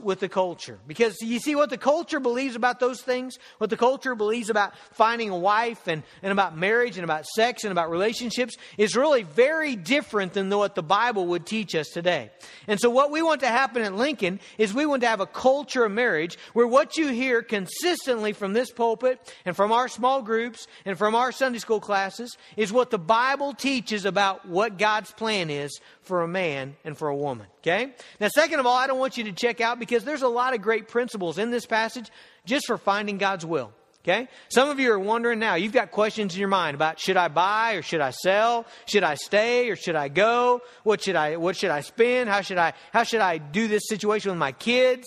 with 0.00 0.20
the 0.20 0.28
culture. 0.28 0.78
Because 0.86 1.20
you 1.20 1.38
see 1.38 1.54
what 1.54 1.70
the 1.70 1.78
culture 1.78 2.20
believes 2.20 2.56
about 2.56 2.80
those 2.80 3.00
things, 3.00 3.38
what 3.58 3.70
the 3.70 3.76
culture 3.76 4.14
believes 4.14 4.50
about 4.50 4.76
finding 4.92 5.30
a 5.30 5.38
wife 5.38 5.86
and, 5.86 6.02
and 6.22 6.32
about 6.32 6.56
marriage 6.56 6.96
and 6.96 7.04
about 7.04 7.26
sex 7.26 7.64
and 7.64 7.72
about 7.72 7.90
relationships 7.90 8.56
is 8.78 8.96
really 8.96 9.22
very 9.22 9.76
different 9.76 10.32
than 10.32 10.48
what 10.50 10.74
the 10.74 10.82
Bible 10.82 11.26
would 11.26 11.46
teach 11.46 11.74
us 11.74 11.88
today. 11.88 12.30
And 12.66 12.80
so 12.80 12.90
what 12.90 13.10
we 13.10 13.22
want 13.22 13.40
to 13.40 13.48
happen 13.48 13.82
at 13.82 13.94
Lincoln 13.94 14.40
is 14.58 14.72
we 14.72 14.86
want 14.86 15.02
to 15.02 15.08
have 15.08 15.20
a 15.20 15.26
culture 15.26 15.84
of 15.84 15.92
marriage 15.92 16.38
where 16.52 16.66
what 16.66 16.96
you 16.96 17.08
hear 17.08 17.42
consistently 17.42 18.32
from 18.32 18.52
this 18.52 18.70
pulpit 18.70 19.34
and 19.44 19.54
from 19.54 19.72
our 19.72 19.88
small 19.88 20.22
groups 20.22 20.66
and 20.84 20.96
from 20.96 21.14
our 21.14 21.32
Sunday 21.32 21.58
school 21.58 21.80
classes 21.80 22.36
is 22.56 22.72
what 22.72 22.90
the 22.90 22.98
Bible 22.98 23.52
teaches 23.52 24.04
about 24.04 24.46
what 24.46 24.78
God's 24.78 25.12
plan 25.12 25.50
is 25.50 25.80
for 26.04 26.22
a 26.22 26.28
man 26.28 26.76
and 26.84 26.96
for 26.96 27.08
a 27.08 27.16
woman. 27.16 27.46
Okay? 27.58 27.92
Now, 28.20 28.28
second 28.28 28.60
of 28.60 28.66
all, 28.66 28.76
I 28.76 28.86
don't 28.86 28.98
want 28.98 29.16
you 29.16 29.24
to 29.24 29.32
check 29.32 29.60
out 29.60 29.78
because 29.78 30.04
there's 30.04 30.22
a 30.22 30.28
lot 30.28 30.54
of 30.54 30.62
great 30.62 30.88
principles 30.88 31.38
in 31.38 31.50
this 31.50 31.66
passage 31.66 32.10
just 32.44 32.66
for 32.66 32.78
finding 32.78 33.18
God's 33.18 33.44
will. 33.44 33.72
Okay? 34.04 34.28
Some 34.48 34.68
of 34.68 34.78
you 34.78 34.92
are 34.92 34.98
wondering 34.98 35.38
now, 35.38 35.54
you've 35.54 35.72
got 35.72 35.90
questions 35.90 36.34
in 36.34 36.40
your 36.40 36.48
mind 36.48 36.74
about 36.74 37.00
should 37.00 37.16
I 37.16 37.28
buy 37.28 37.74
or 37.74 37.82
should 37.82 38.02
I 38.02 38.10
sell? 38.10 38.66
Should 38.86 39.02
I 39.02 39.14
stay 39.14 39.70
or 39.70 39.76
should 39.76 39.96
I 39.96 40.08
go? 40.08 40.60
What 40.82 41.00
should 41.00 41.16
I 41.16 41.36
what 41.36 41.56
should 41.56 41.70
I 41.70 41.80
spend? 41.80 42.28
How 42.28 42.42
should 42.42 42.58
I 42.58 42.74
how 42.92 43.04
should 43.04 43.22
I 43.22 43.38
do 43.38 43.66
this 43.66 43.88
situation 43.88 44.30
with 44.30 44.38
my 44.38 44.52
kids? 44.52 45.06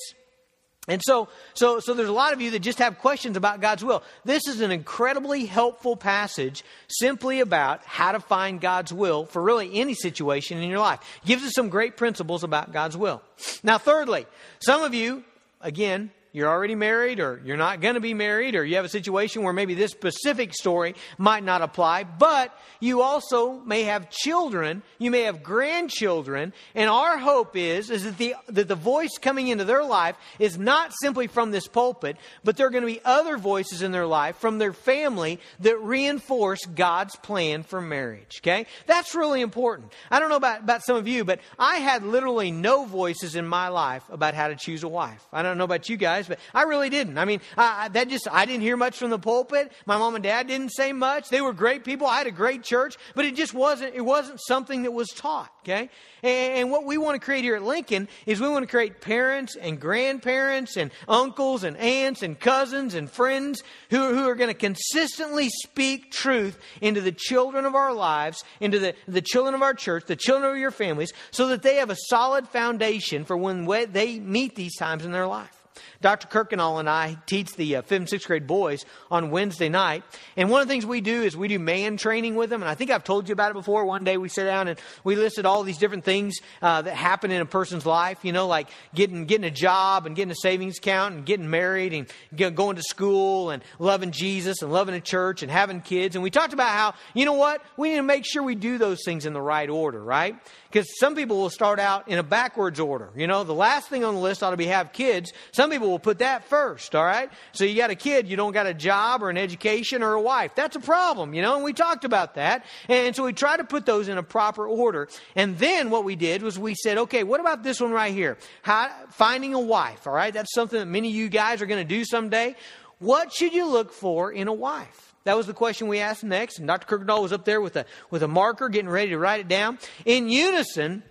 And 0.88 1.02
so, 1.04 1.28
so, 1.54 1.80
so 1.82 1.94
there's 1.94 2.08
a 2.08 2.14
lot 2.14 2.32
of 2.32 2.40
you 2.40 2.52
that 2.52 2.60
just 2.60 2.80
have 2.80 3.00
questions 3.00 3.36
about 3.36 3.60
God's 3.60 3.84
will. 3.84 4.04
This 4.24 4.48
is 4.48 4.62
an 4.62 4.72
incredibly 4.72 5.46
helpful 5.46 5.98
passage 5.98 6.64
simply 6.88 7.42
about 7.42 7.84
how 7.84 8.14
to 8.14 8.22
find 8.22 8.62
God's 8.62 8.94
will 8.94 9.26
for 9.26 9.42
really 9.42 9.70
any 9.74 9.94
situation 9.94 10.60
in 10.60 10.70
your 10.70 10.80
life. 10.80 11.00
It 11.24 11.28
gives 11.28 11.44
us 11.44 11.54
some 11.54 11.68
great 11.68 11.98
principles 11.98 12.44
about 12.44 12.72
God's 12.72 12.96
will. 12.96 13.22
Now, 13.64 13.78
thirdly, 13.78 14.26
some 14.60 14.82
of 14.84 14.94
you, 14.94 15.26
again, 15.60 16.12
you're 16.32 16.50
already 16.50 16.76
married 16.76 17.20
or 17.20 17.42
you're 17.44 17.58
not 17.58 17.82
going 17.82 17.96
to 17.96 18.00
be 18.00 18.14
married 18.14 18.56
or 18.56 18.64
you 18.64 18.76
have 18.76 18.86
a 18.86 18.90
situation 18.90 19.44
where 19.44 19.54
maybe 19.54 19.74
this 19.74 19.92
specific 19.92 20.54
story 20.54 20.96
might 21.18 21.44
not 21.44 21.62
apply, 21.62 22.04
but 22.04 22.58
you 22.80 23.02
also 23.02 23.60
may 23.60 23.84
have 23.84 24.10
children, 24.10 24.84
you 25.00 25.10
may 25.12 25.22
have 25.22 25.44
grandchildren, 25.44 26.54
and 26.76 26.90
our 26.90 27.18
hope 27.18 27.56
is, 27.56 27.90
is 27.90 28.04
that 28.04 28.18
the, 28.18 28.36
that 28.48 28.68
the 28.68 28.76
voice 28.76 29.18
coming 29.20 29.48
into 29.48 29.64
their 29.64 29.84
life 29.84 30.16
is 30.40 30.58
not 30.58 30.94
simply 31.02 31.28
from 31.28 31.52
this 31.52 31.68
pulpit, 31.68 32.18
but 32.44 32.58
there 32.58 32.68
are 32.68 32.72
going 32.72 32.84
to 32.84 32.94
be 32.94 33.02
other 33.04 33.38
voices 33.38 33.82
in 33.82 33.92
their 33.92 34.06
life 34.06 34.38
from 34.38 34.58
their 34.58 34.74
family 34.74 35.40
that 35.62 35.80
reinforce 35.82 36.66
God's 36.66 37.16
plan 37.16 37.64
for 37.64 37.82
marriage. 37.82 38.42
Okay? 38.42 38.66
That's 38.86 39.16
really 39.16 39.42
important. 39.42 39.92
I 40.12 40.20
don't 40.20 40.30
know 40.30 40.36
about, 40.36 40.62
about 40.62 40.84
some 40.84 40.98
of 40.98 41.08
you, 41.08 41.24
but 41.24 41.40
I 41.58 41.78
had 41.78 42.04
literally 42.04 42.52
no 42.52 42.86
voices 42.86 43.36
in 43.36 43.48
my 43.48 43.70
life 43.70 44.04
about 44.10 44.34
how 44.34 44.50
to 44.50 44.56
choose 44.56 44.84
a 44.84 44.88
wife. 44.88 45.26
I 45.32 45.42
don't 45.42 45.58
know 45.58 45.64
about 45.64 45.90
you 45.90 45.98
guys 45.98 46.17
but 46.26 46.40
I 46.54 46.64
really 46.64 46.90
didn't. 46.90 47.18
I 47.18 47.26
mean, 47.26 47.42
I, 47.58 47.90
that 47.90 48.10
just, 48.10 48.28
I 48.32 48.46
didn't 48.46 48.62
hear 48.62 48.78
much 48.78 48.98
from 48.98 49.10
the 49.10 49.20
pulpit. 49.20 49.72
My 49.86 49.98
mom 49.98 50.16
and 50.16 50.24
dad 50.24 50.48
didn't 50.48 50.70
say 50.70 50.94
much. 50.94 51.30
They 51.30 51.42
were 51.42 51.54
great 51.54 51.84
people. 51.84 52.08
I 52.08 52.18
had 52.18 52.28
a 52.28 52.32
great 52.32 52.64
church, 52.64 52.98
but 53.14 53.26
it 53.26 53.36
just 53.36 53.54
wasn't, 53.54 53.94
it 53.94 54.02
wasn't 54.02 54.40
something 54.48 54.84
that 54.84 54.92
was 54.92 55.10
taught, 55.10 55.52
okay? 55.64 55.90
And, 56.24 56.54
and 56.54 56.72
what 56.72 56.86
we 56.86 56.98
want 56.98 57.20
to 57.20 57.24
create 57.24 57.44
here 57.44 57.56
at 57.56 57.64
Lincoln 57.64 58.08
is 58.26 58.40
we 58.40 58.50
want 58.50 58.64
to 58.64 58.72
create 58.72 59.02
parents 59.02 59.56
and 59.56 59.80
grandparents 59.80 60.78
and 60.78 60.92
uncles 61.08 61.64
and 61.64 61.78
aunts 61.78 62.24
and 62.24 62.40
cousins 62.40 62.94
and 62.94 63.10
friends 63.10 63.62
who, 63.90 64.16
who 64.16 64.28
are 64.28 64.36
going 64.36 64.50
to 64.50 64.54
consistently 64.54 65.50
speak 65.50 66.12
truth 66.12 66.58
into 66.82 67.02
the 67.02 67.12
children 67.12 67.66
of 67.66 67.76
our 67.76 67.94
lives, 67.94 68.44
into 68.60 68.80
the, 68.80 68.96
the 69.08 69.22
children 69.22 69.54
of 69.54 69.62
our 69.62 69.74
church, 69.74 70.06
the 70.08 70.16
children 70.16 70.52
of 70.52 70.58
your 70.58 70.72
families, 70.72 71.12
so 71.32 71.50
that 71.50 71.62
they 71.62 71.76
have 71.76 71.90
a 71.90 71.98
solid 72.08 72.48
foundation 72.48 73.26
for 73.26 73.38
when 73.38 73.66
they 73.92 74.20
meet 74.20 74.56
these 74.56 74.76
times 74.78 75.06
in 75.06 75.12
their 75.12 75.28
life. 75.28 75.67
Dr. 76.02 76.28
Kirkendall 76.28 76.80
and 76.80 76.90
I 76.90 77.18
teach 77.26 77.54
the 77.56 77.78
uh, 77.78 77.82
fifth 77.82 77.98
and 78.00 78.10
sixth 78.10 78.28
grade 78.28 78.48
boys 78.48 78.86
on 79.10 79.32
Wednesday 79.32 79.70
night. 79.70 80.04
And 80.36 80.50
one 80.50 80.62
of 80.62 80.68
the 80.68 80.72
things 80.74 80.86
we 80.86 81.02
do 81.02 81.24
is 81.24 81.36
we 81.36 81.48
do 81.48 81.60
man 81.60 81.98
training 81.98 82.36
with 82.36 82.50
them. 82.50 82.62
And 82.62 82.70
I 82.70 82.76
think 82.76 82.92
I've 82.92 83.04
told 83.04 83.28
you 83.28 83.34
about 83.34 83.52
it 83.52 83.56
before. 83.56 83.86
One 83.86 84.04
day 84.04 84.18
we 84.18 84.30
sit 84.30 84.46
down 84.46 84.68
and 84.68 84.80
we 85.04 85.16
listed 85.16 85.46
all 85.46 85.64
these 85.64 85.78
different 85.78 86.04
things 86.04 86.38
uh, 86.62 86.82
that 86.82 86.96
happen 86.96 87.32
in 87.32 87.42
a 87.42 87.46
person's 87.46 87.86
life, 87.86 88.20
you 88.24 88.32
know, 88.32 88.48
like 88.48 88.70
getting, 88.94 89.26
getting 89.26 89.46
a 89.46 89.52
job 89.52 90.06
and 90.06 90.16
getting 90.16 90.32
a 90.32 90.36
savings 90.36 90.78
account 90.78 91.16
and 91.16 91.26
getting 91.26 91.50
married 91.50 91.94
and 91.94 92.56
going 92.56 92.76
to 92.76 92.84
school 92.84 93.50
and 93.50 93.64
loving 93.80 94.12
Jesus 94.12 94.62
and 94.62 94.72
loving 94.72 94.96
a 94.96 95.02
church 95.02 95.42
and 95.44 95.52
having 95.52 95.82
kids. 95.82 96.16
And 96.16 96.24
we 96.24 96.30
talked 96.30 96.54
about 96.54 96.70
how, 96.70 96.94
you 97.14 97.26
know 97.26 97.34
what, 97.34 97.62
we 97.78 97.90
need 97.90 97.98
to 97.98 98.04
make 98.04 98.26
sure 98.26 98.44
we 98.44 98.56
do 98.56 98.78
those 98.78 99.00
things 99.06 99.26
in 99.26 99.34
the 99.34 99.42
right 99.42 99.70
order, 99.70 100.04
right? 100.04 100.36
Because 100.70 101.00
some 101.00 101.16
people 101.16 101.38
will 101.38 101.50
start 101.50 101.80
out 101.80 102.08
in 102.08 102.20
a 102.20 102.24
backwards 102.24 102.80
order. 102.80 103.10
You 103.16 103.28
know, 103.28 103.44
the 103.44 103.54
last 103.54 103.90
thing 103.90 104.04
on 104.04 104.16
the 104.16 104.20
list 104.20 104.44
ought 104.44 104.52
to 104.52 104.58
be 104.58 104.66
have 104.68 104.92
kids. 104.92 105.32
Some 105.52 105.67
people 105.72 105.90
will 105.90 106.00
put 106.00 106.20
that 106.20 106.46
first, 106.46 106.96
all 106.96 107.06
right? 107.06 107.30
So 107.52 107.66
you 107.66 107.76
got 107.76 107.90
a 107.90 107.96
kid, 107.96 108.28
you 108.28 108.36
don't 108.36 108.52
got 108.52 108.68
a 108.68 108.74
job 108.74 109.24
or 109.24 109.30
an 109.30 109.38
education 109.38 110.04
or 110.04 110.14
a 110.14 110.22
wife. 110.22 110.56
That's 110.56 110.76
a 110.76 110.80
problem, 110.80 111.34
you 111.34 111.42
know, 111.42 111.56
and 111.56 111.64
we 111.64 111.74
talked 111.74 112.06
about 112.06 112.36
that. 112.36 112.66
And 112.88 113.16
so 113.16 113.24
we 113.24 113.34
try 113.34 113.58
to 113.58 113.64
put 113.64 113.86
those 113.86 114.08
in 114.08 114.18
a 114.18 114.24
proper 114.24 114.68
order. 114.68 115.10
And 115.36 115.58
then 115.58 115.90
what 115.90 116.04
we 116.04 116.16
did 116.16 116.42
was 116.42 116.58
we 116.58 116.76
said, 116.76 116.98
okay, 116.98 117.24
what 117.24 117.40
about 117.40 117.64
this 117.64 117.80
one 117.80 117.92
right 117.92 118.14
here? 118.14 118.38
How, 118.62 118.90
finding 119.10 119.54
a 119.54 119.60
wife, 119.60 120.08
all 120.08 120.14
right? 120.14 120.34
That's 120.34 120.54
something 120.54 120.80
that 120.80 120.86
many 120.86 121.10
of 121.10 121.16
you 121.16 121.30
guys 121.30 121.62
are 121.62 121.66
going 121.66 121.86
to 121.86 121.96
do 121.96 122.06
someday. 122.06 122.56
What 123.00 123.34
should 123.34 123.54
you 123.54 123.68
look 123.68 123.94
for 123.94 124.32
in 124.32 124.48
a 124.48 124.54
wife? 124.54 125.08
That 125.28 125.36
was 125.36 125.46
the 125.46 125.54
question 125.54 125.88
we 125.88 126.00
asked 126.00 126.24
next. 126.24 126.60
And 126.60 126.68
Dr. 126.68 126.98
Kirkendall 126.98 127.22
was 127.22 127.34
up 127.34 127.44
there 127.44 127.60
with 127.60 127.76
a, 127.76 127.86
with 128.10 128.24
a 128.24 128.30
marker 128.30 128.70
getting 128.70 128.90
ready 128.90 129.10
to 129.10 129.18
write 129.18 129.42
it 129.42 129.50
down. 129.50 129.78
In 130.06 130.30
unison, 130.30 131.04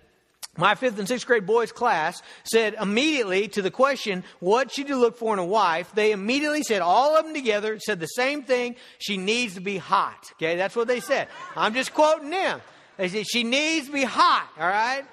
my 0.57 0.75
fifth 0.75 0.99
and 0.99 1.07
sixth 1.07 1.25
grade 1.25 1.45
boys 1.45 1.71
class 1.71 2.21
said 2.43 2.75
immediately 2.81 3.47
to 3.49 3.61
the 3.61 3.71
question, 3.71 4.23
what 4.39 4.71
should 4.71 4.89
you 4.89 4.97
look 4.97 5.17
for 5.17 5.33
in 5.33 5.39
a 5.39 5.45
wife? 5.45 5.91
They 5.93 6.11
immediately 6.11 6.63
said, 6.63 6.81
all 6.81 7.15
of 7.15 7.25
them 7.25 7.33
together, 7.33 7.79
said 7.79 7.99
the 7.99 8.07
same 8.07 8.43
thing. 8.43 8.75
She 8.97 9.17
needs 9.17 9.53
to 9.53 9.61
be 9.61 9.77
hot. 9.77 10.31
Okay, 10.33 10.55
that's 10.55 10.75
what 10.75 10.87
they 10.87 10.99
said. 10.99 11.27
I'm 11.55 11.73
just 11.73 11.93
quoting 11.93 12.31
them. 12.31 12.61
They 12.97 13.09
said, 13.09 13.25
she 13.27 13.43
needs 13.43 13.87
to 13.87 13.93
be 13.93 14.03
hot, 14.03 14.49
all 14.59 14.67
right? 14.67 15.03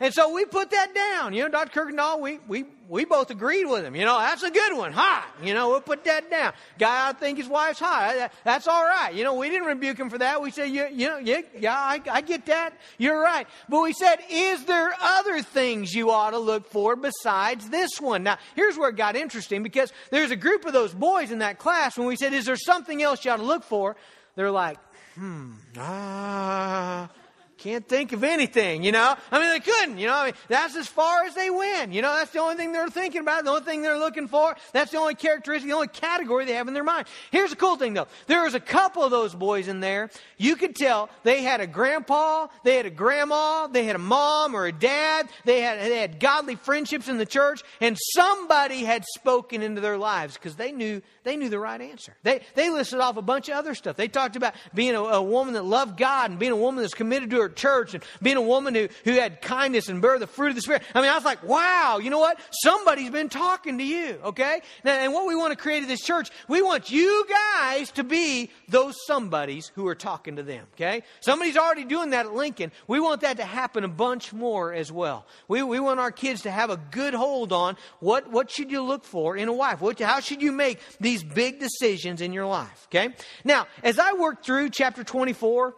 And 0.00 0.14
so 0.14 0.32
we 0.32 0.44
put 0.44 0.70
that 0.70 0.94
down. 0.94 1.32
You 1.32 1.42
know, 1.42 1.48
Dr. 1.48 1.84
Kirkendall, 1.84 2.20
we, 2.20 2.38
we, 2.46 2.64
we 2.88 3.04
both 3.04 3.30
agreed 3.30 3.64
with 3.66 3.84
him. 3.84 3.96
You 3.96 4.04
know, 4.04 4.16
that's 4.16 4.44
a 4.44 4.50
good 4.50 4.76
one. 4.76 4.92
Hot. 4.92 5.28
You 5.42 5.54
know, 5.54 5.70
we'll 5.70 5.80
put 5.80 6.04
that 6.04 6.30
down. 6.30 6.52
Guy, 6.78 7.08
I 7.08 7.12
think 7.12 7.38
his 7.38 7.48
wife's 7.48 7.80
hot. 7.80 8.30
That's 8.44 8.68
all 8.68 8.84
right. 8.84 9.12
You 9.12 9.24
know, 9.24 9.34
we 9.34 9.48
didn't 9.48 9.66
rebuke 9.66 9.98
him 9.98 10.08
for 10.08 10.18
that. 10.18 10.40
We 10.40 10.52
said, 10.52 10.66
you, 10.66 10.86
you 10.92 11.08
know, 11.08 11.18
yeah, 11.18 11.40
yeah 11.58 11.74
I, 11.74 12.00
I 12.10 12.20
get 12.20 12.46
that. 12.46 12.74
You're 12.96 13.20
right. 13.20 13.48
But 13.68 13.82
we 13.82 13.92
said, 13.92 14.18
is 14.30 14.64
there 14.66 14.92
other 15.00 15.42
things 15.42 15.92
you 15.92 16.10
ought 16.10 16.30
to 16.30 16.38
look 16.38 16.70
for 16.70 16.94
besides 16.94 17.68
this 17.68 18.00
one? 18.00 18.22
Now, 18.22 18.38
here's 18.54 18.78
where 18.78 18.90
it 18.90 18.96
got 18.96 19.16
interesting 19.16 19.64
because 19.64 19.92
there's 20.10 20.30
a 20.30 20.36
group 20.36 20.64
of 20.64 20.72
those 20.72 20.94
boys 20.94 21.32
in 21.32 21.40
that 21.40 21.58
class 21.58 21.98
when 21.98 22.06
we 22.06 22.14
said, 22.14 22.32
is 22.32 22.44
there 22.44 22.56
something 22.56 23.02
else 23.02 23.24
you 23.24 23.32
ought 23.32 23.38
to 23.38 23.42
look 23.42 23.64
for? 23.64 23.96
They're 24.36 24.52
like, 24.52 24.78
hmm, 25.16 25.54
ah, 25.76 27.10
can't 27.58 27.86
think 27.86 28.12
of 28.12 28.22
anything, 28.22 28.84
you 28.84 28.92
know? 28.92 29.16
I 29.32 29.38
mean, 29.40 29.50
they 29.50 29.60
couldn't, 29.60 29.98
you 29.98 30.06
know? 30.06 30.14
I 30.14 30.24
mean, 30.26 30.34
that's 30.48 30.76
as 30.76 30.86
far 30.86 31.24
as 31.24 31.34
they 31.34 31.50
went, 31.50 31.92
you 31.92 32.02
know? 32.02 32.14
That's 32.14 32.30
the 32.30 32.38
only 32.38 32.54
thing 32.54 32.72
they're 32.72 32.88
thinking 32.88 33.20
about, 33.20 33.44
the 33.44 33.50
only 33.50 33.64
thing 33.64 33.82
they're 33.82 33.98
looking 33.98 34.28
for. 34.28 34.56
That's 34.72 34.92
the 34.92 34.98
only 34.98 35.16
characteristic, 35.16 35.68
the 35.68 35.74
only 35.74 35.88
category 35.88 36.44
they 36.44 36.54
have 36.54 36.68
in 36.68 36.74
their 36.74 36.84
mind. 36.84 37.08
Here's 37.30 37.50
the 37.50 37.56
cool 37.56 37.76
thing, 37.76 37.94
though. 37.94 38.06
There 38.28 38.44
was 38.44 38.54
a 38.54 38.60
couple 38.60 39.02
of 39.02 39.10
those 39.10 39.34
boys 39.34 39.68
in 39.68 39.80
there. 39.80 40.10
You 40.36 40.56
could 40.56 40.76
tell 40.76 41.10
they 41.24 41.42
had 41.42 41.60
a 41.60 41.66
grandpa, 41.66 42.46
they 42.62 42.76
had 42.76 42.86
a 42.86 42.90
grandma, 42.90 43.66
they 43.66 43.84
had 43.84 43.96
a 43.96 44.00
mom 44.00 44.54
or 44.54 44.66
a 44.66 44.72
dad, 44.72 45.28
they 45.44 45.60
had, 45.60 45.80
they 45.80 45.98
had 45.98 46.20
godly 46.20 46.54
friendships 46.54 47.08
in 47.08 47.18
the 47.18 47.26
church, 47.26 47.62
and 47.80 47.98
somebody 48.14 48.84
had 48.84 49.04
spoken 49.16 49.62
into 49.62 49.80
their 49.80 49.98
lives 49.98 50.34
because 50.34 50.54
they 50.54 50.70
knew, 50.70 51.02
they 51.24 51.36
knew 51.36 51.48
the 51.48 51.58
right 51.58 51.80
answer. 51.80 52.14
They, 52.22 52.40
they 52.54 52.70
listed 52.70 53.00
off 53.00 53.16
a 53.16 53.22
bunch 53.22 53.48
of 53.48 53.56
other 53.56 53.74
stuff. 53.74 53.96
They 53.96 54.08
talked 54.08 54.36
about 54.36 54.54
being 54.74 54.94
a, 54.94 55.02
a 55.02 55.22
woman 55.22 55.54
that 55.54 55.64
loved 55.64 55.98
God 55.98 56.30
and 56.30 56.38
being 56.38 56.52
a 56.52 56.56
woman 56.56 56.82
that's 56.82 56.94
committed 56.94 57.30
to 57.30 57.40
her 57.40 57.47
church 57.48 57.94
and 57.94 58.02
being 58.22 58.36
a 58.36 58.42
woman 58.42 58.74
who, 58.74 58.88
who 59.04 59.12
had 59.12 59.40
kindness 59.40 59.88
and 59.88 60.00
bear 60.02 60.18
the 60.18 60.26
fruit 60.26 60.50
of 60.50 60.54
the 60.54 60.60
Spirit. 60.60 60.82
I 60.94 61.00
mean, 61.00 61.10
I 61.10 61.14
was 61.14 61.24
like, 61.24 61.42
wow, 61.42 61.98
you 62.02 62.10
know 62.10 62.18
what? 62.18 62.38
Somebody's 62.62 63.10
been 63.10 63.28
talking 63.28 63.78
to 63.78 63.84
you, 63.84 64.18
okay? 64.24 64.60
Now, 64.84 64.92
and 64.92 65.12
what 65.12 65.26
we 65.26 65.34
want 65.34 65.52
to 65.52 65.56
create 65.56 65.82
in 65.82 65.88
this 65.88 66.02
church, 66.02 66.30
we 66.48 66.62
want 66.62 66.90
you 66.90 67.26
guys 67.28 67.90
to 67.92 68.04
be 68.04 68.50
those 68.68 68.94
somebodies 69.06 69.70
who 69.74 69.86
are 69.86 69.94
talking 69.94 70.36
to 70.36 70.42
them, 70.42 70.66
okay? 70.74 71.02
Somebody's 71.20 71.56
already 71.56 71.84
doing 71.84 72.10
that 72.10 72.26
at 72.26 72.34
Lincoln. 72.34 72.72
We 72.86 73.00
want 73.00 73.22
that 73.22 73.38
to 73.38 73.44
happen 73.44 73.84
a 73.84 73.88
bunch 73.88 74.32
more 74.32 74.72
as 74.72 74.92
well. 74.92 75.26
We, 75.48 75.62
we 75.62 75.80
want 75.80 76.00
our 76.00 76.12
kids 76.12 76.42
to 76.42 76.50
have 76.50 76.70
a 76.70 76.76
good 76.76 77.14
hold 77.14 77.52
on 77.52 77.76
what, 78.00 78.30
what 78.30 78.50
should 78.50 78.70
you 78.70 78.82
look 78.82 79.04
for 79.04 79.36
in 79.36 79.48
a 79.48 79.52
wife? 79.52 79.80
What, 79.80 80.00
how 80.00 80.20
should 80.20 80.42
you 80.42 80.52
make 80.52 80.80
these 81.00 81.22
big 81.22 81.60
decisions 81.60 82.20
in 82.20 82.32
your 82.32 82.46
life, 82.46 82.88
okay? 82.88 83.14
Now, 83.44 83.66
as 83.82 83.98
I 83.98 84.12
work 84.12 84.44
through 84.44 84.70
chapter 84.70 85.04
24, 85.04 85.74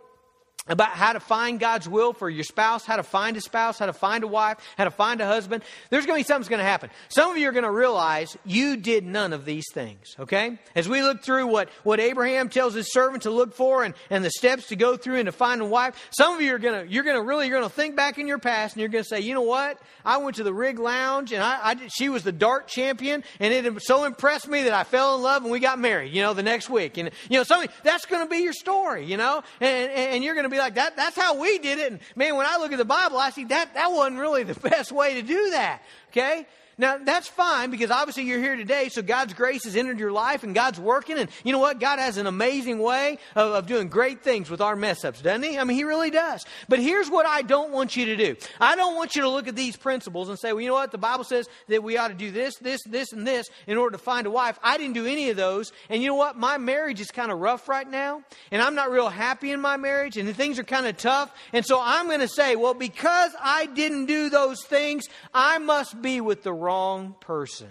about 0.67 0.91
how 0.91 1.13
to 1.13 1.21
find 1.21 1.59
God's 1.59 1.89
will 1.89 2.13
for 2.13 2.29
your 2.29 2.45
spouse, 2.45 2.85
how 2.85 2.97
to 2.97 3.03
find 3.03 3.37
a 3.37 3.41
spouse, 3.41 3.79
how 3.79 3.87
to 3.87 3.93
find 3.93 4.25
a 4.25 4.27
wife, 4.27 4.59
how 4.77 4.85
to 4.85 4.91
find 4.91 5.21
a 5.21 5.27
husband. 5.27 5.63
There's 5.89 6.07
going 6.07 6.23
to 6.23 6.25
be 6.25 6.29
something's 6.29 6.49
going 6.49 6.61
to 6.61 6.65
happen. 6.65 6.91
Some 7.09 7.31
of 7.31 7.39
you 7.39 7.49
are 7.49 7.53
going 7.53 7.65
to 7.65 7.71
realize 7.71 8.37
you 8.45 8.77
did 8.77 9.05
none 9.05 9.33
of 9.33 9.45
these 9.45 9.65
things, 9.73 10.15
okay? 10.19 10.59
As 10.75 10.89
we 10.89 11.03
look 11.03 11.23
through 11.23 11.47
what, 11.47 11.69
what 11.83 12.01
Abraham 12.01 12.49
tells 12.49 12.75
his 12.75 12.93
servant 12.93 13.25
to 13.25 13.31
look 13.31 13.55
for 13.55 13.85
and, 13.85 13.95
and 14.11 14.25
the 14.25 14.31
steps 14.31 14.69
to 14.69 14.77
go 14.77 14.97
through 14.97 15.17
and 15.17 15.27
to 15.27 15.33
find 15.33 15.61
a 15.61 15.65
wife, 15.65 16.11
some 16.11 16.35
of 16.35 16.43
you 16.43 16.55
are 16.55 16.59
going 16.59 16.87
to, 16.87 16.93
you're 16.93 17.05
going 17.05 17.17
to 17.17 17.23
really, 17.23 17.49
you're 17.49 17.59
going 17.59 17.69
to 17.69 17.75
think 17.75 17.97
back 17.97 18.19
in 18.19 18.29
your 18.29 18.39
past 18.39 18.75
and 18.75 18.81
you're 18.81 18.91
going 18.91 19.05
to 19.05 19.09
say, 19.09 19.21
you 19.21 19.35
know 19.35 19.43
what? 19.43 19.81
I 20.05 20.19
went 20.19 20.37
to 20.37 20.43
the 20.43 20.55
rig 20.55 20.79
lounge 20.79 21.33
and 21.33 21.43
I, 21.43 21.59
I 21.63 21.89
she 21.89 22.09
was 22.09 22.23
the 22.23 22.33
dart 22.33 22.69
champion 22.69 23.25
and 23.39 23.53
it 23.53 23.83
so 23.83 24.05
impressed 24.05 24.49
me 24.49 24.65
that 24.65 24.73
I 24.73 24.85
fell 24.85 25.17
in 25.17 25.23
love 25.23 25.43
and 25.43 25.51
we 25.51 25.61
got 25.61 25.79
married, 25.79 26.13
you 26.13 26.23
know, 26.23 26.35
the 26.35 26.43
next 26.43 26.69
week. 26.69 26.99
And, 26.99 27.11
you 27.29 27.39
know, 27.39 27.45
something, 27.45 27.71
that's 27.83 28.07
going 28.07 28.27
to 28.27 28.29
be 28.29 28.43
your 28.43 28.53
story, 28.53 29.07
you 29.07 29.17
know? 29.17 29.43
And, 29.61 29.91
and 29.91 30.25
you're 30.25 30.35
going 30.35 30.45
to 30.45 30.50
be 30.51 30.59
like, 30.59 30.75
that, 30.75 30.97
that's 30.97 31.17
how 31.17 31.41
we 31.41 31.59
did 31.59 31.79
it. 31.79 31.93
And 31.93 32.01
man, 32.17 32.37
when 32.37 32.47
I 32.47 32.57
look 32.59 32.73
at 32.73 32.79
the 32.79 32.85
Bible, 32.85 33.19
I 33.19 33.31
see 33.31 33.45
that, 33.45 33.75
that 33.75 33.91
wasn't 33.93 34.19
really 34.19 34.43
the 34.43 34.55
best 34.69 34.93
way 34.93 35.15
to 35.15 35.23
do 35.23 35.51
that. 35.51 35.83
Okay? 36.11 36.47
Now, 36.81 36.97
that's 36.97 37.29
fine 37.29 37.71
because 37.71 37.91
obviously 37.91 38.23
you're 38.23 38.41
here 38.41 38.57
today, 38.57 38.89
so 38.89 39.03
God's 39.03 39.35
grace 39.35 39.65
has 39.65 39.77
entered 39.77 40.01
your 40.01 40.13
life 40.13 40.45
and 40.45 40.55
God's 40.55 40.81
working. 40.81 41.19
And 41.19 41.29
you 41.45 41.53
know 41.53 41.59
what? 41.59 41.79
God 41.79 41.99
has 41.99 42.17
an 42.17 42.27
amazing 42.27 42.79
way 42.79 43.19
of, 43.37 43.53
of, 43.53 43.67
doing 43.67 43.89
great 43.89 44.23
things 44.23 44.49
with 44.49 44.63
our 44.63 44.75
mess 44.75 45.05
ups, 45.05 45.21
doesn't 45.21 45.43
He? 45.43 45.59
I 45.59 45.65
mean, 45.65 45.77
He 45.77 45.85
really 45.85 46.09
does. 46.09 46.43
But 46.71 46.79
here's 46.79 47.11
what 47.11 47.27
I 47.27 47.43
don't 47.43 47.71
want 47.71 47.99
you 47.99 48.07
to 48.07 48.17
do 48.17 48.35
I 48.59 48.77
don't 48.77 48.97
want 48.97 49.15
you 49.15 49.21
to 49.21 49.29
look 49.29 49.47
at 49.47 49.57
these 49.57 49.77
principles 49.77 50.31
and 50.31 50.39
say, 50.39 50.55
well, 50.55 50.63
you 50.63 50.69
know 50.69 50.75
what? 50.75 50.91
The 50.91 50.97
Bible 50.97 51.25
says 51.25 51.51
that 51.69 51.83
we 51.83 51.99
ought 51.99 52.09
to 52.09 52.15
do 52.15 52.31
this, 52.31 52.57
this, 52.57 52.81
this, 52.87 53.13
and 53.13 53.27
this 53.27 53.51
in 53.67 53.77
order 53.77 53.99
to 53.99 54.03
find 54.03 54.27
a 54.27 54.31
wife. 54.31 54.59
I 54.63 54.79
didn't 54.79 54.95
do 54.95 55.05
any 55.05 55.29
of 55.29 55.37
those. 55.37 55.73
And 55.91 56.01
you 56.01 56.09
know 56.09 56.15
what? 56.15 56.39
My 56.39 56.57
marriage 56.57 57.03
is 57.03 57.11
kind 57.11 57.31
of 57.31 57.41
rough 57.41 57.69
right 57.69 57.89
now, 57.89 58.23
and 58.51 58.63
I'm 58.63 58.75
not 58.75 58.91
real 58.91 59.11
happy 59.11 59.51
in 59.51 59.61
my 59.61 59.77
marriage, 59.77 60.17
and 60.17 60.35
things 60.35 60.59
are 60.59 60.65
kind 60.65 60.87
of 60.87 60.97
tough. 60.97 61.31
And 61.53 61.67
so 61.67 61.79
I'm 61.79 62.07
going 62.07 62.21
to 62.21 62.29
say, 62.29 62.57
well, 62.57 62.73
because 62.73 63.33
I 63.39 63.67
didn't 63.67 64.07
do 64.07 64.31
those 64.31 64.65
things, 64.65 65.05
I 65.35 65.59
must 65.59 66.01
be 66.01 66.23
with 66.23 66.43
the 66.43 66.55
wrong 66.55 66.70
wrong 66.71 67.17
person. 67.21 67.69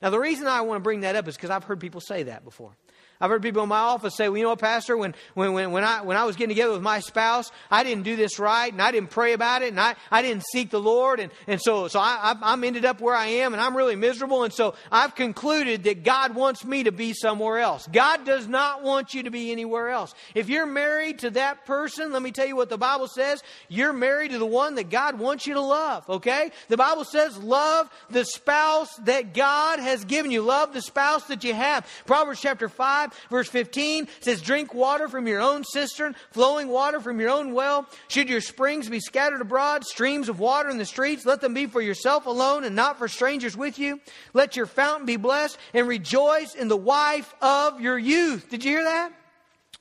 Now, 0.00 0.10
the 0.10 0.18
reason 0.18 0.48
I 0.48 0.62
want 0.62 0.80
to 0.80 0.82
bring 0.82 1.00
that 1.00 1.14
up 1.14 1.28
is 1.28 1.36
because 1.36 1.50
I've 1.50 1.62
heard 1.62 1.78
people 1.78 2.00
say 2.00 2.24
that 2.24 2.44
before. 2.44 2.76
I've 3.22 3.30
heard 3.30 3.40
people 3.40 3.62
in 3.62 3.68
my 3.68 3.78
office 3.78 4.16
say, 4.16 4.28
well, 4.28 4.36
you 4.36 4.42
know 4.42 4.50
what, 4.50 4.58
Pastor, 4.58 4.96
when, 4.96 5.14
when, 5.34 5.52
when, 5.52 5.70
when, 5.70 5.84
I, 5.84 6.02
when 6.02 6.16
I 6.16 6.24
was 6.24 6.34
getting 6.34 6.48
together 6.48 6.72
with 6.72 6.82
my 6.82 6.98
spouse, 6.98 7.52
I 7.70 7.84
didn't 7.84 8.02
do 8.02 8.16
this 8.16 8.40
right, 8.40 8.72
and 8.72 8.82
I 8.82 8.90
didn't 8.90 9.10
pray 9.10 9.32
about 9.32 9.62
it, 9.62 9.68
and 9.68 9.78
I, 9.78 9.94
I 10.10 10.22
didn't 10.22 10.42
seek 10.50 10.70
the 10.70 10.80
Lord, 10.80 11.20
and, 11.20 11.30
and 11.46 11.62
so, 11.62 11.86
so 11.86 12.00
I, 12.00 12.34
I'm 12.42 12.64
ended 12.64 12.84
up 12.84 13.00
where 13.00 13.14
I 13.14 13.26
am, 13.26 13.52
and 13.52 13.62
I'm 13.62 13.76
really 13.76 13.94
miserable, 13.94 14.42
and 14.42 14.52
so 14.52 14.74
I've 14.90 15.14
concluded 15.14 15.84
that 15.84 16.02
God 16.02 16.34
wants 16.34 16.64
me 16.64 16.82
to 16.82 16.90
be 16.90 17.12
somewhere 17.12 17.60
else. 17.60 17.86
God 17.92 18.26
does 18.26 18.48
not 18.48 18.82
want 18.82 19.14
you 19.14 19.22
to 19.22 19.30
be 19.30 19.52
anywhere 19.52 19.90
else. 19.90 20.14
If 20.34 20.48
you're 20.48 20.66
married 20.66 21.20
to 21.20 21.30
that 21.30 21.64
person, 21.64 22.10
let 22.10 22.22
me 22.22 22.32
tell 22.32 22.46
you 22.46 22.56
what 22.56 22.70
the 22.70 22.78
Bible 22.78 23.06
says. 23.06 23.40
You're 23.68 23.92
married 23.92 24.32
to 24.32 24.38
the 24.38 24.46
one 24.46 24.74
that 24.74 24.90
God 24.90 25.20
wants 25.20 25.46
you 25.46 25.54
to 25.54 25.60
love, 25.60 26.10
okay? 26.10 26.50
The 26.66 26.76
Bible 26.76 27.04
says, 27.04 27.38
love 27.38 27.88
the 28.10 28.24
spouse 28.24 28.92
that 29.04 29.32
God 29.32 29.78
has 29.78 30.04
given 30.04 30.32
you. 30.32 30.42
Love 30.42 30.72
the 30.72 30.82
spouse 30.82 31.24
that 31.28 31.44
you 31.44 31.54
have. 31.54 31.86
Proverbs 32.04 32.40
chapter 32.40 32.68
5 32.68 33.11
Verse 33.30 33.48
15 33.48 34.08
says, 34.20 34.42
Drink 34.42 34.74
water 34.74 35.08
from 35.08 35.26
your 35.26 35.40
own 35.40 35.64
cistern, 35.64 36.14
flowing 36.30 36.68
water 36.68 37.00
from 37.00 37.20
your 37.20 37.30
own 37.30 37.52
well. 37.52 37.88
Should 38.08 38.28
your 38.28 38.40
springs 38.40 38.88
be 38.88 39.00
scattered 39.00 39.40
abroad, 39.40 39.84
streams 39.84 40.28
of 40.28 40.38
water 40.38 40.68
in 40.68 40.78
the 40.78 40.84
streets, 40.84 41.26
let 41.26 41.40
them 41.40 41.54
be 41.54 41.66
for 41.66 41.80
yourself 41.80 42.26
alone 42.26 42.64
and 42.64 42.76
not 42.76 42.98
for 42.98 43.08
strangers 43.08 43.56
with 43.56 43.78
you. 43.78 44.00
Let 44.32 44.56
your 44.56 44.66
fountain 44.66 45.06
be 45.06 45.16
blessed 45.16 45.58
and 45.74 45.88
rejoice 45.88 46.54
in 46.54 46.68
the 46.68 46.76
wife 46.76 47.34
of 47.40 47.80
your 47.80 47.98
youth. 47.98 48.48
Did 48.50 48.64
you 48.64 48.72
hear 48.72 48.84
that? 48.84 49.12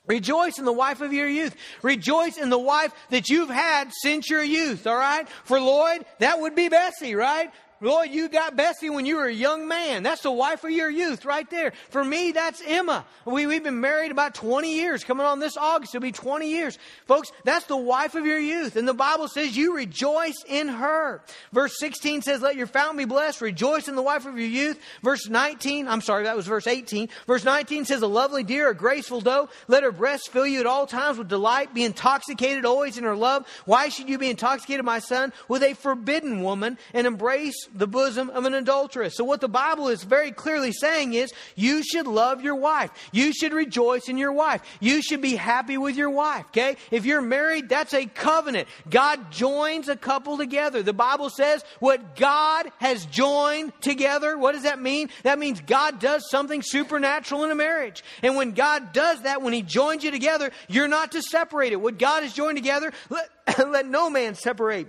Rejoice 0.07 0.57
in 0.57 0.65
the 0.65 0.73
wife 0.73 1.01
of 1.01 1.13
your 1.13 1.27
youth. 1.27 1.55
Rejoice 1.83 2.38
in 2.38 2.50
the 2.50 2.59
wife 2.59 2.91
that 3.11 3.29
you've 3.29 3.50
had 3.50 3.91
since 4.01 4.29
your 4.29 4.43
youth, 4.43 4.88
all 4.88 4.95
right? 4.95 5.29
For 5.43 5.59
Lloyd, 5.59 6.05
that 6.19 6.39
would 6.39 6.55
be 6.55 6.69
Bessie, 6.69 7.15
right? 7.15 7.51
Lloyd, 7.81 8.11
you 8.11 8.29
got 8.29 8.55
Bessie 8.55 8.91
when 8.91 9.07
you 9.07 9.15
were 9.15 9.25
a 9.25 9.33
young 9.33 9.67
man. 9.67 10.03
That's 10.03 10.21
the 10.21 10.31
wife 10.31 10.63
of 10.63 10.69
your 10.69 10.89
youth 10.89 11.25
right 11.25 11.50
there. 11.50 11.73
For 11.89 12.03
me, 12.03 12.31
that's 12.31 12.61
Emma. 12.65 13.05
We, 13.25 13.47
we've 13.47 13.63
been 13.63 13.81
married 13.81 14.11
about 14.11 14.35
20 14.35 14.71
years. 14.71 15.03
Coming 15.03 15.25
on 15.25 15.39
this 15.39 15.57
August, 15.57 15.95
it'll 15.95 16.03
be 16.03 16.11
20 16.11 16.47
years. 16.47 16.77
Folks, 17.07 17.31
that's 17.43 17.65
the 17.65 17.77
wife 17.77 18.13
of 18.13 18.25
your 18.25 18.38
youth. 18.38 18.75
And 18.75 18.88
the 18.88 18.93
Bible 18.93 19.27
says 19.27 19.57
you 19.57 19.75
rejoice 19.75 20.43
in 20.47 20.67
her. 20.67 21.23
Verse 21.51 21.79
16 21.79 22.21
says, 22.21 22.41
let 22.41 22.55
your 22.55 22.67
fountain 22.67 22.97
be 22.97 23.05
blessed. 23.05 23.41
Rejoice 23.41 23.88
in 23.88 23.95
the 23.95 24.03
wife 24.03 24.27
of 24.27 24.38
your 24.38 24.47
youth. 24.47 24.79
Verse 25.01 25.27
19, 25.27 25.88
I'm 25.88 26.01
sorry, 26.01 26.25
that 26.25 26.35
was 26.35 26.45
verse 26.45 26.67
18. 26.67 27.09
Verse 27.25 27.43
19 27.43 27.85
says, 27.85 28.03
a 28.03 28.07
lovely 28.07 28.43
deer, 28.43 28.69
a 28.69 28.75
graceful 28.75 29.21
doe. 29.21 29.50
Let 29.67 29.81
her 29.81 29.91
breast 29.91 30.29
fill 30.29 30.45
you 30.45 30.59
at 30.59 30.67
all 30.67 30.85
times 30.85 31.17
with 31.17 31.29
delight. 31.29 31.73
Be 31.73 31.83
intoxicated 31.83 32.63
always 32.63 33.00
in 33.00 33.05
her 33.05 33.15
love. 33.15 33.47
Why 33.65 33.89
should 33.89 34.07
you 34.07 34.19
be 34.19 34.29
intoxicated, 34.29 34.85
my 34.85 35.00
son, 35.00 35.33
with 35.47 35.63
a 35.63 35.73
forbidden 35.73 36.43
woman 36.43 36.77
and 36.93 37.07
embrace 37.07 37.67
the 37.73 37.87
bosom 37.87 38.29
of 38.29 38.45
an 38.45 38.53
adulteress. 38.53 39.15
So, 39.15 39.23
what 39.23 39.41
the 39.41 39.49
Bible 39.49 39.87
is 39.87 40.03
very 40.03 40.31
clearly 40.31 40.71
saying 40.71 41.13
is 41.13 41.31
you 41.55 41.83
should 41.83 42.07
love 42.07 42.41
your 42.41 42.55
wife. 42.55 42.91
You 43.11 43.33
should 43.33 43.53
rejoice 43.53 44.09
in 44.09 44.17
your 44.17 44.33
wife. 44.33 44.61
You 44.79 45.01
should 45.01 45.21
be 45.21 45.35
happy 45.35 45.77
with 45.77 45.95
your 45.95 46.09
wife, 46.09 46.45
okay? 46.47 46.77
If 46.91 47.05
you're 47.05 47.21
married, 47.21 47.69
that's 47.69 47.93
a 47.93 48.05
covenant. 48.05 48.67
God 48.89 49.31
joins 49.31 49.89
a 49.89 49.95
couple 49.95 50.37
together. 50.37 50.83
The 50.83 50.93
Bible 50.93 51.29
says 51.29 51.63
what 51.79 52.15
God 52.15 52.71
has 52.79 53.05
joined 53.05 53.73
together, 53.81 54.37
what 54.37 54.53
does 54.53 54.63
that 54.63 54.81
mean? 54.81 55.09
That 55.23 55.39
means 55.39 55.61
God 55.61 55.99
does 55.99 56.29
something 56.29 56.61
supernatural 56.61 57.43
in 57.43 57.51
a 57.51 57.55
marriage. 57.55 58.03
And 58.21 58.35
when 58.35 58.51
God 58.51 58.93
does 58.93 59.21
that, 59.23 59.41
when 59.41 59.53
He 59.53 59.61
joins 59.61 60.03
you 60.03 60.11
together, 60.11 60.51
you're 60.67 60.87
not 60.87 61.13
to 61.13 61.21
separate 61.21 61.73
it. 61.73 61.81
What 61.81 61.97
God 61.97 62.23
has 62.23 62.33
joined 62.33 62.57
together, 62.57 62.91
let, 63.09 63.29
let 63.69 63.87
no 63.87 64.09
man 64.09 64.35
separate. 64.35 64.87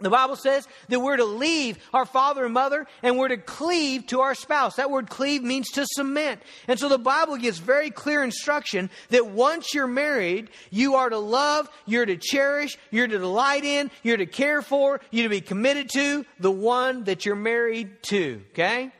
The 0.00 0.10
Bible 0.10 0.36
says 0.36 0.66
that 0.88 1.00
we're 1.00 1.16
to 1.16 1.24
leave 1.24 1.78
our 1.92 2.06
father 2.06 2.44
and 2.44 2.54
mother 2.54 2.86
and 3.02 3.18
we're 3.18 3.28
to 3.28 3.36
cleave 3.36 4.06
to 4.08 4.20
our 4.20 4.34
spouse. 4.34 4.76
That 4.76 4.90
word 4.90 5.10
cleave 5.10 5.42
means 5.42 5.68
to 5.72 5.86
cement. 5.86 6.42
And 6.68 6.78
so 6.78 6.88
the 6.88 6.98
Bible 6.98 7.36
gives 7.36 7.58
very 7.58 7.90
clear 7.90 8.22
instruction 8.22 8.90
that 9.10 9.26
once 9.26 9.74
you're 9.74 9.86
married, 9.86 10.50
you 10.70 10.94
are 10.94 11.10
to 11.10 11.18
love, 11.18 11.68
you're 11.86 12.06
to 12.06 12.16
cherish, 12.16 12.78
you're 12.90 13.06
to 13.06 13.18
delight 13.18 13.64
in, 13.64 13.90
you're 14.02 14.16
to 14.16 14.26
care 14.26 14.62
for, 14.62 15.00
you're 15.10 15.24
to 15.24 15.28
be 15.28 15.40
committed 15.40 15.90
to 15.90 16.24
the 16.38 16.50
one 16.50 17.04
that 17.04 17.26
you're 17.26 17.36
married 17.36 18.02
to. 18.04 18.42
Okay? 18.52 18.90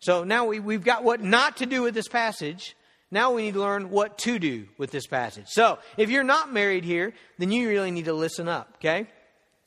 So 0.00 0.24
now 0.24 0.44
we, 0.44 0.60
we've 0.60 0.84
got 0.84 1.02
what 1.04 1.22
not 1.22 1.58
to 1.58 1.66
do 1.66 1.82
with 1.82 1.94
this 1.94 2.08
passage. 2.08 2.76
Now 3.10 3.32
we 3.32 3.42
need 3.42 3.54
to 3.54 3.60
learn 3.60 3.90
what 3.90 4.18
to 4.18 4.38
do 4.38 4.66
with 4.76 4.90
this 4.90 5.06
passage. 5.06 5.46
So 5.48 5.78
if 5.96 6.10
you're 6.10 6.24
not 6.24 6.52
married 6.52 6.84
here, 6.84 7.14
then 7.38 7.50
you 7.52 7.68
really 7.68 7.90
need 7.90 8.06
to 8.06 8.12
listen 8.12 8.48
up. 8.48 8.72
Okay? 8.76 9.06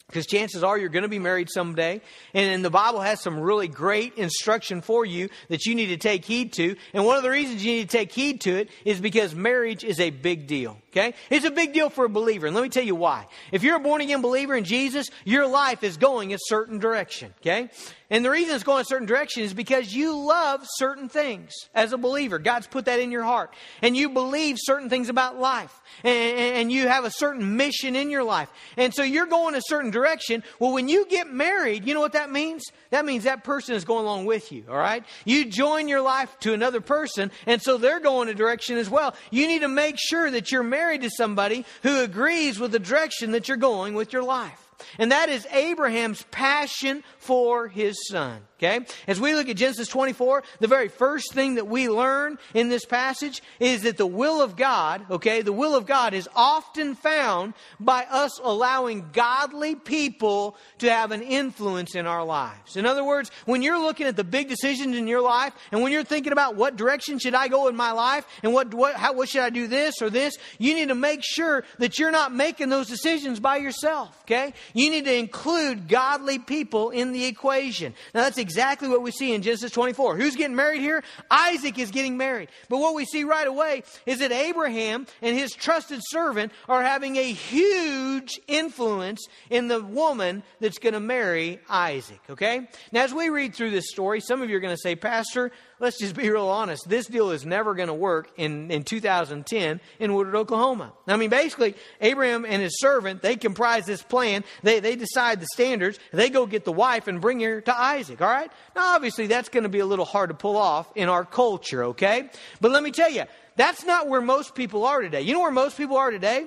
Because 0.08 0.26
chances 0.26 0.64
are 0.64 0.78
you're 0.78 0.88
going 0.88 1.04
to 1.04 1.10
be 1.10 1.20
married 1.20 1.50
someday. 1.52 2.00
And, 2.34 2.50
and, 2.50 2.64
the 2.64 2.70
Bible 2.70 3.02
has 3.02 3.22
some 3.22 3.38
really 3.38 3.68
great 3.68 4.14
instruction 4.18 4.80
for 4.80 5.06
you 5.06 5.28
that 5.50 5.66
you 5.66 5.76
need 5.76 5.88
to 5.88 5.98
take 5.98 6.24
heed 6.24 6.54
to. 6.54 6.78
And 6.94 7.06
one 7.06 7.18
of 7.18 7.24
the 7.24 7.30
reasons 7.30 7.66
you 7.66 7.74
need 7.74 7.90
to 7.90 7.98
take 7.98 8.14
heed 8.14 8.40
to 8.42 8.56
it 8.56 8.70
is 8.86 9.02
because 9.02 9.36
marriage 9.36 9.84
is 9.84 10.00
a 10.00 10.10
big 10.10 10.48
deal. 10.48 10.78
Okay? 10.92 11.14
It's 11.30 11.46
a 11.46 11.52
big 11.52 11.74
deal 11.74 11.90
for 11.90 12.06
a 12.06 12.10
believer. 12.10 12.48
And 12.48 12.56
let 12.56 12.64
me 12.64 12.70
tell 12.70 12.86
you 12.86 12.96
why. 12.96 13.28
If 13.52 13.64
you're 13.64 13.76
a 13.76 13.82
born 13.82 14.00
again 14.00 14.22
believer 14.22 14.56
in 14.56 14.64
Jesus, 14.64 15.10
your 15.26 15.46
life 15.46 15.84
is 15.84 15.98
going 15.98 16.34
a 16.34 16.38
certain 16.40 16.80
direction. 16.80 17.34
Okay? 17.42 17.70
And 18.10 18.24
the 18.24 18.30
reason 18.30 18.56
it's 18.56 18.64
going 18.64 18.82
a 18.82 18.86
certain 18.86 19.06
direction 19.06 19.44
is 19.44 19.54
because 19.54 19.94
you 19.94 20.18
love 20.18 20.66
certain 20.76 21.10
things 21.10 21.52
as 21.76 21.92
a 21.92 21.98
believer. 21.98 22.40
God's 22.40 22.66
put 22.66 22.86
that 22.86 23.02
in 23.02 23.12
your 23.12 23.24
heart. 23.24 23.54
And 23.82 23.98
you 23.98 24.10
believe 24.10 24.56
certain 24.60 24.90
things 24.90 25.10
about 25.10 25.38
life. 25.38 25.82
And, 26.06 26.40
and, 26.40 26.72
you 26.72 26.88
have 26.88 27.04
a 27.04 27.12
certain 27.12 27.58
mission 27.58 27.96
in 27.96 28.10
your 28.10 28.24
life. 28.24 28.50
And 28.78 28.94
so 28.94 29.04
you're 29.04 29.26
going 29.26 29.56
a 29.56 29.62
certain 29.62 29.92
direction. 29.92 30.44
Well, 30.60 30.72
when 30.72 30.88
you 30.88 31.06
get 31.06 31.32
married, 31.32 31.86
you 31.86 31.94
know 31.94 32.00
what 32.00 32.14
that 32.14 32.32
means? 32.32 32.64
That 32.92 33.04
means 33.04 33.26
that 33.26 33.44
person 33.44 33.76
is 33.76 33.84
going 33.84 34.06
along 34.06 34.26
with 34.26 34.52
you, 34.52 34.64
all 34.70 34.78
right? 34.78 35.04
You 35.26 35.46
join 35.46 35.88
your 35.88 36.02
life 36.02 36.38
to 36.42 36.54
another 36.54 36.82
person, 36.82 37.32
and 37.46 37.62
so 37.62 37.78
they're 37.78 38.00
going 38.00 38.30
a 38.30 38.34
direction 38.34 38.78
as 38.78 38.90
well. 38.90 39.16
You 39.32 39.48
need 39.48 39.60
to 39.60 39.68
make 39.68 39.96
sure 39.98 40.30
that 40.30 40.52
you're 40.52 40.64
married 40.64 41.02
to 41.02 41.10
somebody 41.10 41.66
who 41.84 42.02
agrees 42.02 42.60
with 42.60 42.72
the 42.72 42.80
direction 42.80 43.32
that 43.32 43.48
you're 43.48 43.58
going 43.58 43.96
with 43.96 44.14
your 44.14 44.24
life. 44.24 44.67
And 45.00 45.12
that 45.12 45.30
is 45.30 45.48
Abraham's 45.52 46.24
passion 46.32 47.04
for 47.18 47.68
his 47.68 48.08
son. 48.08 48.42
Okay? 48.58 48.86
As 49.06 49.22
we 49.22 49.36
look 49.36 49.50
at 49.50 49.56
Genesis 49.56 49.88
24, 49.88 50.44
the 50.60 50.68
very 50.68 50.88
first 50.88 51.32
thing 51.34 51.56
that 51.56 51.68
we 51.68 51.90
learn 51.90 52.40
in 52.56 52.70
this 52.70 52.86
passage 52.86 53.44
is 53.60 53.84
that 53.84 53.98
the 53.98 54.08
will 54.08 54.42
of 54.42 54.56
God, 54.56 55.06
okay, 55.12 55.44
the 55.44 55.54
will 55.54 55.76
of 55.76 55.86
God 55.86 56.16
is 56.16 56.28
often 56.36 56.96
found 56.96 57.54
by 57.80 58.06
us 58.10 58.40
allowing 58.44 59.10
godly 59.14 59.76
people 59.76 60.58
to 60.80 60.90
have 60.90 61.12
an 61.12 61.22
influence 61.22 61.94
in 61.94 62.08
our 62.08 62.26
lives. 62.26 62.78
In 62.78 62.88
other 62.88 63.04
words, 63.04 63.30
when 63.46 63.62
you're 63.62 63.80
looking 63.80 64.08
at 64.08 64.16
the 64.16 64.24
big 64.24 64.50
decisions 64.50 64.96
in 64.96 65.08
your 65.08 65.22
life 65.22 65.54
and 65.72 65.84
when 65.84 65.92
you're 65.92 66.04
thinking 66.04 66.32
about 66.32 66.56
what 66.56 66.76
direction 66.76 67.20
should 67.20 67.36
I 67.36 67.50
go 67.50 67.68
in 67.68 67.76
my 67.76 67.92
life 67.92 68.26
and 68.42 68.54
what, 68.54 68.74
what, 68.74 68.96
how, 68.96 69.14
what 69.14 69.30
should 69.30 69.42
I 69.42 69.52
do 69.52 69.68
this 69.68 70.02
or 70.02 70.10
this, 70.10 70.36
you 70.58 70.74
need 70.74 70.88
to 70.88 70.96
make 70.96 71.22
sure 71.24 71.64
that 71.78 72.00
you're 72.00 72.12
not 72.12 72.34
making 72.34 72.70
those 72.70 72.88
decisions 72.88 73.40
by 73.40 73.58
yourself, 73.58 74.18
okay? 74.24 74.54
You 74.74 74.90
need 74.90 75.06
to 75.06 75.14
include 75.14 75.88
godly 75.88 76.40
people 76.40 76.90
in 76.90 77.12
the 77.12 77.26
equation. 77.26 77.94
Now 78.14 78.22
that's 78.22 78.38
exactly 78.38 78.88
what 78.90 79.02
we 79.02 79.12
see 79.12 79.34
in 79.34 79.42
Genesis 79.42 79.72
24. 79.72 80.18
Who's 80.18 80.36
getting 80.36 80.56
married 80.56 80.82
here? 80.82 81.04
Isaac 81.30 81.80
is 81.80 81.92
getting 81.92 82.18
married. 82.18 82.50
But 82.70 82.80
what 82.80 82.96
we 82.96 83.06
see 83.06 83.24
right 83.24 83.48
away 83.48 83.84
is 84.06 84.20
that 84.20 84.32
Abraham 84.32 85.08
and 85.22 85.38
his 85.38 85.54
trusted 85.54 86.02
servant 86.04 86.52
are 86.68 86.84
having 86.84 87.16
a 87.18 87.32
huge 87.32 88.40
influence 88.48 89.26
in 89.50 89.68
the 89.68 89.82
woman 89.82 90.44
that's 90.60 90.80
going 90.80 90.94
to 90.94 91.00
marry 91.00 91.60
Isaac. 91.70 92.20
Okay? 92.30 92.68
Now, 92.92 93.04
as 93.04 93.14
we 93.14 93.30
read 93.30 93.56
through 93.56 93.72
this 93.72 93.90
story, 93.90 94.22
some 94.22 94.42
of 94.42 94.50
you 94.50 94.58
are 94.58 94.62
going 94.62 94.76
to 94.76 94.82
say, 94.82 94.96
Pastor, 94.96 95.52
let's 95.80 96.00
just 96.00 96.16
be 96.16 96.30
real 96.30 96.48
honest. 96.48 96.88
This 96.88 97.08
deal 97.08 97.32
is 97.32 97.46
never 97.46 97.76
going 97.76 97.88
to 97.88 97.94
work 97.94 98.30
in, 98.38 98.72
in 98.72 98.84
2010 98.84 99.80
in 100.00 100.14
Woodward, 100.14 100.36
Oklahoma. 100.36 100.94
I 101.08 101.18
mean, 101.18 101.30
basically, 101.30 101.76
Abraham 102.02 102.46
and 102.46 102.62
his 102.62 102.80
servant, 102.80 103.22
they 103.22 103.36
comprise 103.36 103.86
this 103.86 104.02
plan. 104.02 104.44
They, 104.64 104.80
they 104.80 104.96
decide 104.96 105.40
the 105.40 105.48
standards. 105.54 106.00
They 106.12 106.30
go 106.30 106.46
get 106.46 106.66
the 106.66 106.72
wife 106.72 107.08
and 107.08 107.22
bring 107.22 107.40
her 107.42 107.62
to 107.62 107.78
Isaac, 107.78 108.22
all 108.22 108.28
right? 108.28 108.52
Now, 108.76 108.96
obviously, 108.96 109.28
that's 109.28 109.50
going 109.50 109.64
to 109.64 109.70
be 109.70 109.80
a 109.80 109.86
little 109.86 110.06
hard 110.06 110.30
to 110.30 110.36
pull 110.36 110.58
off 110.58 110.92
in 110.96 111.10
our 111.10 111.26
culture, 111.26 111.86
okay? 111.86 112.30
But 112.62 112.72
let 112.72 112.84
me 112.84 112.92
tell 112.92 113.12
you, 113.12 113.24
that's 113.56 113.86
not 113.86 114.08
where 114.08 114.22
most 114.22 114.56
people 114.56 114.86
are 114.86 115.02
today. 115.02 115.22
You 115.22 115.34
know 115.34 115.42
where 115.42 115.52
most 115.52 115.78
people 115.78 115.98
are 115.98 116.12
today? 116.12 116.46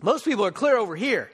Most 0.00 0.24
people 0.24 0.44
are 0.44 0.52
clear 0.52 0.76
over 0.76 0.94
here. 0.94 1.30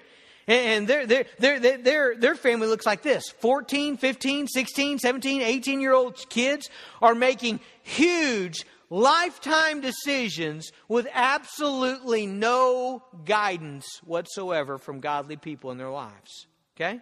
And 0.46 0.86
their, 0.86 1.06
their, 1.06 1.24
their, 1.38 1.78
their, 1.78 2.16
their 2.16 2.34
family 2.34 2.66
looks 2.66 2.84
like 2.86 3.02
this 3.02 3.28
14, 3.38 3.96
15, 3.96 4.46
16, 4.48 4.98
17, 4.98 5.42
18 5.42 5.80
year 5.80 5.92
old 5.92 6.28
kids 6.28 6.68
are 7.00 7.14
making 7.14 7.60
huge 7.82 8.64
lifetime 8.90 9.80
decisions 9.80 10.70
with 10.88 11.08
absolutely 11.12 12.26
no 12.26 13.02
guidance 13.24 13.86
whatsoever 14.04 14.78
from 14.78 15.00
godly 15.00 15.36
people 15.36 15.70
in 15.70 15.78
their 15.78 15.90
lives. 15.90 16.46
Okay? 16.76 17.00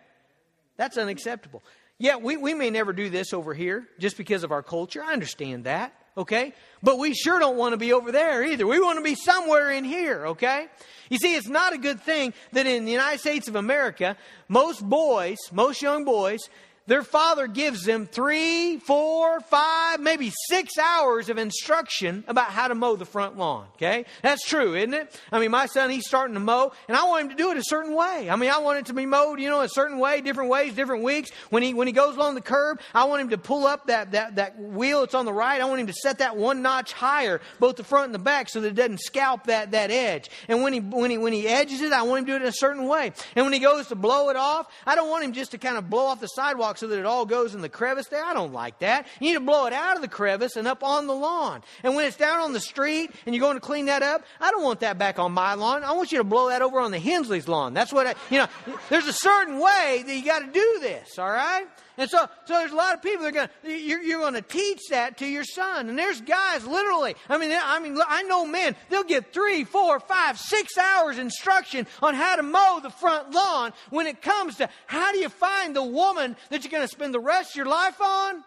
That's 0.76 0.96
unacceptable. 0.96 1.62
Yeah, 1.98 2.16
we, 2.16 2.36
we 2.36 2.54
may 2.54 2.70
never 2.70 2.92
do 2.92 3.10
this 3.10 3.32
over 3.32 3.54
here 3.54 3.86
just 3.98 4.16
because 4.16 4.42
of 4.42 4.52
our 4.52 4.62
culture. 4.62 5.02
I 5.02 5.12
understand 5.12 5.64
that. 5.64 5.94
Okay? 6.16 6.52
But 6.82 6.98
we 6.98 7.14
sure 7.14 7.38
don't 7.38 7.56
want 7.56 7.72
to 7.72 7.78
be 7.78 7.92
over 7.92 8.12
there 8.12 8.44
either. 8.44 8.66
We 8.66 8.80
want 8.80 8.98
to 8.98 9.04
be 9.04 9.14
somewhere 9.14 9.70
in 9.70 9.84
here. 9.84 10.26
Okay? 10.28 10.66
You 11.08 11.18
see, 11.18 11.34
it's 11.34 11.48
not 11.48 11.72
a 11.72 11.78
good 11.78 12.00
thing 12.00 12.34
that 12.52 12.66
in 12.66 12.84
the 12.84 12.92
United 12.92 13.20
States 13.20 13.48
of 13.48 13.56
America, 13.56 14.16
most 14.48 14.82
boys, 14.82 15.38
most 15.52 15.82
young 15.82 16.04
boys, 16.04 16.40
their 16.86 17.02
father 17.02 17.46
gives 17.46 17.84
them 17.84 18.06
three, 18.06 18.78
four, 18.78 19.40
five, 19.40 20.00
maybe 20.00 20.32
six 20.48 20.76
hours 20.78 21.28
of 21.28 21.38
instruction 21.38 22.24
about 22.26 22.48
how 22.48 22.68
to 22.68 22.74
mow 22.74 22.96
the 22.96 23.04
front 23.04 23.38
lawn. 23.38 23.66
Okay? 23.76 24.04
That's 24.22 24.44
true, 24.44 24.74
isn't 24.74 24.94
it? 24.94 25.20
I 25.30 25.38
mean, 25.38 25.50
my 25.50 25.66
son, 25.66 25.90
he's 25.90 26.06
starting 26.06 26.34
to 26.34 26.40
mow, 26.40 26.72
and 26.88 26.96
I 26.96 27.04
want 27.04 27.24
him 27.24 27.28
to 27.30 27.36
do 27.36 27.50
it 27.52 27.56
a 27.56 27.62
certain 27.64 27.94
way. 27.94 28.28
I 28.28 28.36
mean, 28.36 28.50
I 28.50 28.58
want 28.58 28.80
it 28.80 28.86
to 28.86 28.94
be 28.94 29.06
mowed, 29.06 29.40
you 29.40 29.48
know, 29.48 29.60
a 29.60 29.68
certain 29.68 29.98
way, 29.98 30.20
different 30.20 30.50
ways, 30.50 30.74
different 30.74 31.04
weeks. 31.04 31.30
When 31.50 31.62
he, 31.62 31.72
when 31.72 31.86
he 31.86 31.92
goes 31.92 32.16
along 32.16 32.34
the 32.34 32.40
curb, 32.40 32.80
I 32.94 33.04
want 33.04 33.22
him 33.22 33.28
to 33.30 33.38
pull 33.38 33.66
up 33.66 33.86
that, 33.86 34.12
that, 34.12 34.36
that 34.36 34.58
wheel 34.58 35.00
that's 35.00 35.14
on 35.14 35.24
the 35.24 35.32
right. 35.32 35.60
I 35.60 35.64
want 35.66 35.80
him 35.80 35.86
to 35.86 35.92
set 35.92 36.18
that 36.18 36.36
one 36.36 36.62
notch 36.62 36.92
higher, 36.92 37.40
both 37.60 37.76
the 37.76 37.84
front 37.84 38.06
and 38.06 38.14
the 38.14 38.18
back, 38.18 38.48
so 38.48 38.60
that 38.60 38.68
it 38.68 38.74
doesn't 38.74 39.00
scalp 39.00 39.44
that, 39.44 39.70
that 39.70 39.90
edge. 39.90 40.30
And 40.48 40.62
when 40.62 40.72
he, 40.72 40.80
when 40.80 41.10
he, 41.10 41.18
when 41.18 41.32
he 41.32 41.46
edges 41.46 41.80
it, 41.80 41.92
I 41.92 42.02
want 42.02 42.20
him 42.20 42.26
to 42.26 42.32
do 42.32 42.36
it 42.36 42.42
in 42.42 42.48
a 42.48 42.52
certain 42.52 42.86
way. 42.86 43.12
And 43.36 43.46
when 43.46 43.52
he 43.52 43.60
goes 43.60 43.86
to 43.88 43.94
blow 43.94 44.30
it 44.30 44.36
off, 44.36 44.66
I 44.84 44.96
don't 44.96 45.10
want 45.10 45.24
him 45.24 45.32
just 45.32 45.52
to 45.52 45.58
kind 45.58 45.76
of 45.76 45.88
blow 45.88 46.06
off 46.06 46.20
the 46.20 46.26
sidewalk 46.26 46.72
so 46.82 46.88
that 46.88 46.98
it 46.98 47.06
all 47.06 47.24
goes 47.24 47.54
in 47.54 47.60
the 47.60 47.68
crevice 47.68 48.08
there. 48.08 48.24
I 48.24 48.34
don't 48.34 48.52
like 48.52 48.80
that. 48.80 49.06
You 49.20 49.28
need 49.28 49.34
to 49.34 49.40
blow 49.40 49.66
it 49.66 49.72
out 49.72 49.94
of 49.94 50.02
the 50.02 50.08
crevice 50.08 50.56
and 50.56 50.66
up 50.66 50.82
on 50.82 51.06
the 51.06 51.14
lawn. 51.14 51.62
And 51.84 51.94
when 51.94 52.04
it's 52.06 52.16
down 52.16 52.40
on 52.40 52.52
the 52.52 52.58
street 52.58 53.12
and 53.24 53.32
you're 53.32 53.40
going 53.40 53.54
to 53.54 53.60
clean 53.60 53.86
that 53.86 54.02
up, 54.02 54.24
I 54.40 54.50
don't 54.50 54.64
want 54.64 54.80
that 54.80 54.98
back 54.98 55.20
on 55.20 55.30
my 55.30 55.54
lawn. 55.54 55.84
I 55.84 55.92
want 55.92 56.10
you 56.10 56.18
to 56.18 56.24
blow 56.24 56.48
that 56.48 56.60
over 56.60 56.80
on 56.80 56.90
the 56.90 56.98
Hensley's 56.98 57.46
lawn. 57.46 57.72
That's 57.72 57.92
what 57.92 58.08
I, 58.08 58.14
you 58.30 58.38
know, 58.38 58.48
there's 58.90 59.06
a 59.06 59.12
certain 59.12 59.60
way 59.60 60.02
that 60.04 60.12
you 60.12 60.24
got 60.24 60.40
to 60.40 60.50
do 60.50 60.78
this, 60.80 61.20
all 61.20 61.30
right? 61.30 61.68
And 61.98 62.08
so, 62.08 62.26
so 62.46 62.54
there's 62.54 62.72
a 62.72 62.76
lot 62.76 62.94
of 62.94 63.02
people 63.02 63.22
that 63.22 63.28
are 63.28 63.32
going 63.32 63.48
you're, 63.64 64.02
you're 64.02 64.20
going 64.20 64.34
to 64.34 64.42
teach 64.42 64.80
that 64.90 65.18
to 65.18 65.26
your 65.26 65.44
son. 65.44 65.88
And 65.88 65.98
there's 65.98 66.20
guys 66.20 66.66
literally, 66.66 67.14
I 67.28 67.38
mean, 67.38 67.52
I 67.52 67.78
mean, 67.80 67.98
I 68.06 68.22
know 68.22 68.46
men, 68.46 68.74
they'll 68.88 69.04
get 69.04 69.32
three, 69.32 69.64
four, 69.64 70.00
five, 70.00 70.38
six 70.38 70.78
hours 70.78 71.18
instruction 71.18 71.86
on 72.00 72.14
how 72.14 72.36
to 72.36 72.42
mow 72.42 72.80
the 72.82 72.90
front 72.90 73.32
lawn 73.32 73.72
when 73.90 74.06
it 74.06 74.22
comes 74.22 74.56
to 74.56 74.68
how 74.86 75.12
do 75.12 75.18
you 75.18 75.28
find 75.28 75.76
the 75.76 75.82
woman 75.82 76.36
that 76.50 76.64
you're 76.64 76.70
going 76.70 76.84
to 76.84 76.88
spend 76.88 77.12
the 77.12 77.20
rest 77.20 77.50
of 77.50 77.56
your 77.56 77.66
life 77.66 78.00
on? 78.00 78.42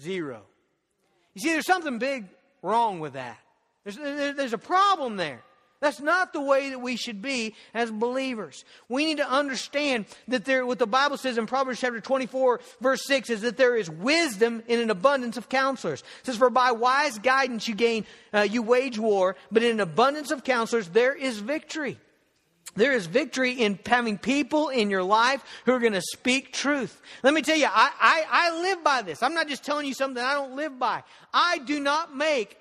Zero. 0.00 0.42
You 1.34 1.42
see, 1.42 1.52
there's 1.52 1.66
something 1.66 1.98
big 1.98 2.26
wrong 2.62 3.00
with 3.00 3.14
that. 3.14 3.38
There's, 3.84 3.96
there's 3.96 4.52
a 4.52 4.58
problem 4.58 5.16
there. 5.16 5.42
That's 5.80 6.00
not 6.00 6.32
the 6.32 6.40
way 6.40 6.70
that 6.70 6.80
we 6.80 6.96
should 6.96 7.20
be 7.20 7.54
as 7.74 7.90
believers. 7.90 8.64
We 8.88 9.04
need 9.04 9.18
to 9.18 9.30
understand 9.30 10.06
that 10.28 10.44
there, 10.44 10.64
what 10.64 10.78
the 10.78 10.86
Bible 10.86 11.18
says 11.18 11.36
in 11.36 11.46
Proverbs 11.46 11.80
chapter 11.80 12.00
24, 12.00 12.60
verse 12.80 13.06
6 13.06 13.30
is 13.30 13.40
that 13.42 13.58
there 13.58 13.76
is 13.76 13.90
wisdom 13.90 14.62
in 14.68 14.80
an 14.80 14.90
abundance 14.90 15.36
of 15.36 15.48
counselors. 15.48 16.00
It 16.00 16.26
says, 16.26 16.36
For 16.36 16.48
by 16.48 16.72
wise 16.72 17.18
guidance 17.18 17.68
you 17.68 17.74
gain, 17.74 18.06
uh, 18.32 18.42
you 18.42 18.62
wage 18.62 18.98
war, 18.98 19.36
but 19.52 19.62
in 19.62 19.72
an 19.72 19.80
abundance 19.80 20.30
of 20.30 20.44
counselors 20.44 20.88
there 20.88 21.14
is 21.14 21.38
victory. 21.38 21.98
There 22.74 22.92
is 22.92 23.06
victory 23.06 23.52
in 23.52 23.78
having 23.84 24.18
people 24.18 24.68
in 24.68 24.90
your 24.90 25.02
life 25.02 25.42
who 25.64 25.72
are 25.72 25.78
going 25.78 25.94
to 25.94 26.02
speak 26.02 26.52
truth. 26.52 27.00
Let 27.22 27.32
me 27.32 27.42
tell 27.42 27.56
you, 27.56 27.66
I, 27.66 27.90
I, 28.00 28.24
I 28.30 28.60
live 28.60 28.84
by 28.84 29.02
this. 29.02 29.22
I'm 29.22 29.34
not 29.34 29.48
just 29.48 29.64
telling 29.64 29.86
you 29.86 29.94
something 29.94 30.22
I 30.22 30.34
don't 30.34 30.56
live 30.56 30.78
by. 30.78 31.02
I 31.32 31.58
do 31.58 31.80
not 31.80 32.14
make 32.14 32.58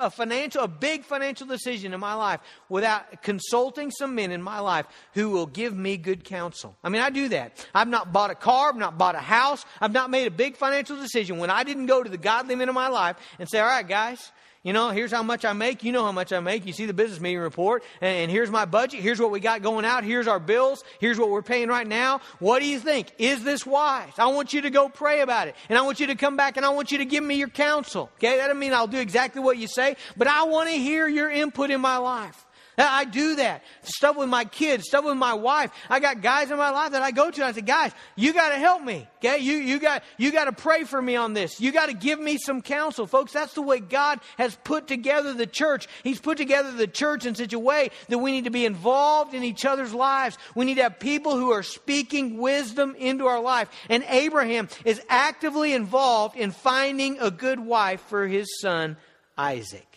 a 0.00 0.10
financial, 0.10 0.62
a 0.62 0.68
big 0.68 1.04
financial 1.04 1.46
decision 1.46 1.92
in 1.92 2.00
my 2.00 2.14
life 2.14 2.40
without 2.68 3.22
consulting 3.22 3.90
some 3.90 4.14
men 4.14 4.32
in 4.32 4.42
my 4.42 4.58
life 4.58 4.86
who 5.14 5.30
will 5.30 5.46
give 5.46 5.76
me 5.76 5.96
good 5.96 6.24
counsel. 6.24 6.76
I 6.82 6.88
mean, 6.88 7.02
I 7.02 7.10
do 7.10 7.28
that. 7.28 7.64
I've 7.74 7.88
not 7.88 8.12
bought 8.12 8.30
a 8.30 8.34
car, 8.34 8.70
I've 8.70 8.76
not 8.76 8.98
bought 8.98 9.14
a 9.14 9.18
house, 9.18 9.64
I've 9.80 9.92
not 9.92 10.10
made 10.10 10.26
a 10.26 10.30
big 10.30 10.56
financial 10.56 10.96
decision 10.96 11.38
when 11.38 11.50
I 11.50 11.64
didn't 11.64 11.86
go 11.86 12.02
to 12.02 12.08
the 12.08 12.18
godly 12.18 12.56
men 12.56 12.68
in 12.68 12.74
my 12.74 12.88
life 12.88 13.16
and 13.38 13.48
say, 13.48 13.60
all 13.60 13.66
right, 13.66 13.86
guys, 13.86 14.32
you 14.62 14.74
know, 14.74 14.90
here's 14.90 15.10
how 15.10 15.22
much 15.22 15.46
I 15.46 15.54
make. 15.54 15.82
You 15.84 15.92
know 15.92 16.04
how 16.04 16.12
much 16.12 16.34
I 16.34 16.40
make. 16.40 16.66
You 16.66 16.74
see 16.74 16.84
the 16.84 16.92
business 16.92 17.18
meeting 17.18 17.38
report. 17.38 17.82
And 18.02 18.30
here's 18.30 18.50
my 18.50 18.66
budget. 18.66 19.00
Here's 19.00 19.18
what 19.18 19.30
we 19.30 19.40
got 19.40 19.62
going 19.62 19.86
out. 19.86 20.04
Here's 20.04 20.26
our 20.26 20.38
bills. 20.38 20.84
Here's 20.98 21.18
what 21.18 21.30
we're 21.30 21.40
paying 21.40 21.68
right 21.68 21.86
now. 21.86 22.20
What 22.40 22.58
do 22.58 22.66
you 22.66 22.78
think? 22.78 23.10
Is 23.18 23.42
this 23.42 23.64
wise? 23.64 24.12
I 24.18 24.26
want 24.26 24.52
you 24.52 24.60
to 24.62 24.70
go 24.70 24.90
pray 24.90 25.22
about 25.22 25.48
it. 25.48 25.54
And 25.70 25.78
I 25.78 25.82
want 25.82 25.98
you 25.98 26.08
to 26.08 26.14
come 26.14 26.36
back 26.36 26.58
and 26.58 26.66
I 26.66 26.70
want 26.70 26.92
you 26.92 26.98
to 26.98 27.06
give 27.06 27.24
me 27.24 27.36
your 27.36 27.48
counsel. 27.48 28.10
Okay? 28.18 28.36
That 28.36 28.48
doesn't 28.48 28.58
mean 28.58 28.74
I'll 28.74 28.86
do 28.86 28.98
exactly 28.98 29.40
what 29.40 29.56
you 29.56 29.66
say, 29.66 29.96
but 30.18 30.28
I 30.28 30.44
want 30.44 30.68
to 30.68 30.76
hear 30.76 31.08
your 31.08 31.30
input 31.30 31.70
in 31.70 31.80
my 31.80 31.96
life. 31.96 32.46
I 32.88 33.04
do 33.04 33.36
that. 33.36 33.62
Stuff 33.82 34.16
with 34.16 34.28
my 34.28 34.44
kids, 34.44 34.84
stuff 34.86 35.04
with 35.04 35.16
my 35.16 35.34
wife. 35.34 35.70
I 35.88 36.00
got 36.00 36.22
guys 36.22 36.50
in 36.50 36.56
my 36.56 36.70
life 36.70 36.92
that 36.92 37.02
I 37.02 37.10
go 37.10 37.30
to 37.30 37.40
and 37.40 37.44
I 37.44 37.52
say, 37.52 37.60
guys, 37.60 37.92
you 38.16 38.32
got 38.32 38.50
to 38.50 38.56
help 38.56 38.82
me. 38.82 39.06
Okay. 39.18 39.38
You, 39.38 39.56
you 39.56 39.78
got, 39.78 40.02
you 40.16 40.32
got 40.32 40.44
to 40.44 40.52
pray 40.52 40.84
for 40.84 41.00
me 41.00 41.16
on 41.16 41.34
this. 41.34 41.60
You 41.60 41.72
got 41.72 41.86
to 41.86 41.94
give 41.94 42.18
me 42.18 42.38
some 42.38 42.62
counsel. 42.62 43.06
Folks, 43.06 43.32
that's 43.32 43.54
the 43.54 43.62
way 43.62 43.80
God 43.80 44.20
has 44.38 44.56
put 44.64 44.86
together 44.86 45.34
the 45.34 45.46
church. 45.46 45.88
He's 46.02 46.20
put 46.20 46.38
together 46.38 46.72
the 46.72 46.86
church 46.86 47.26
in 47.26 47.34
such 47.34 47.52
a 47.52 47.58
way 47.58 47.90
that 48.08 48.18
we 48.18 48.32
need 48.32 48.44
to 48.44 48.50
be 48.50 48.64
involved 48.64 49.34
in 49.34 49.44
each 49.44 49.64
other's 49.64 49.92
lives. 49.92 50.38
We 50.54 50.64
need 50.64 50.76
to 50.76 50.84
have 50.84 50.98
people 50.98 51.36
who 51.36 51.50
are 51.50 51.62
speaking 51.62 52.38
wisdom 52.38 52.94
into 52.96 53.26
our 53.26 53.40
life. 53.40 53.68
And 53.88 54.04
Abraham 54.08 54.68
is 54.84 55.02
actively 55.08 55.74
involved 55.74 56.36
in 56.36 56.50
finding 56.50 57.18
a 57.20 57.30
good 57.30 57.60
wife 57.60 58.00
for 58.02 58.26
his 58.26 58.60
son, 58.60 58.96
Isaac. 59.36 59.89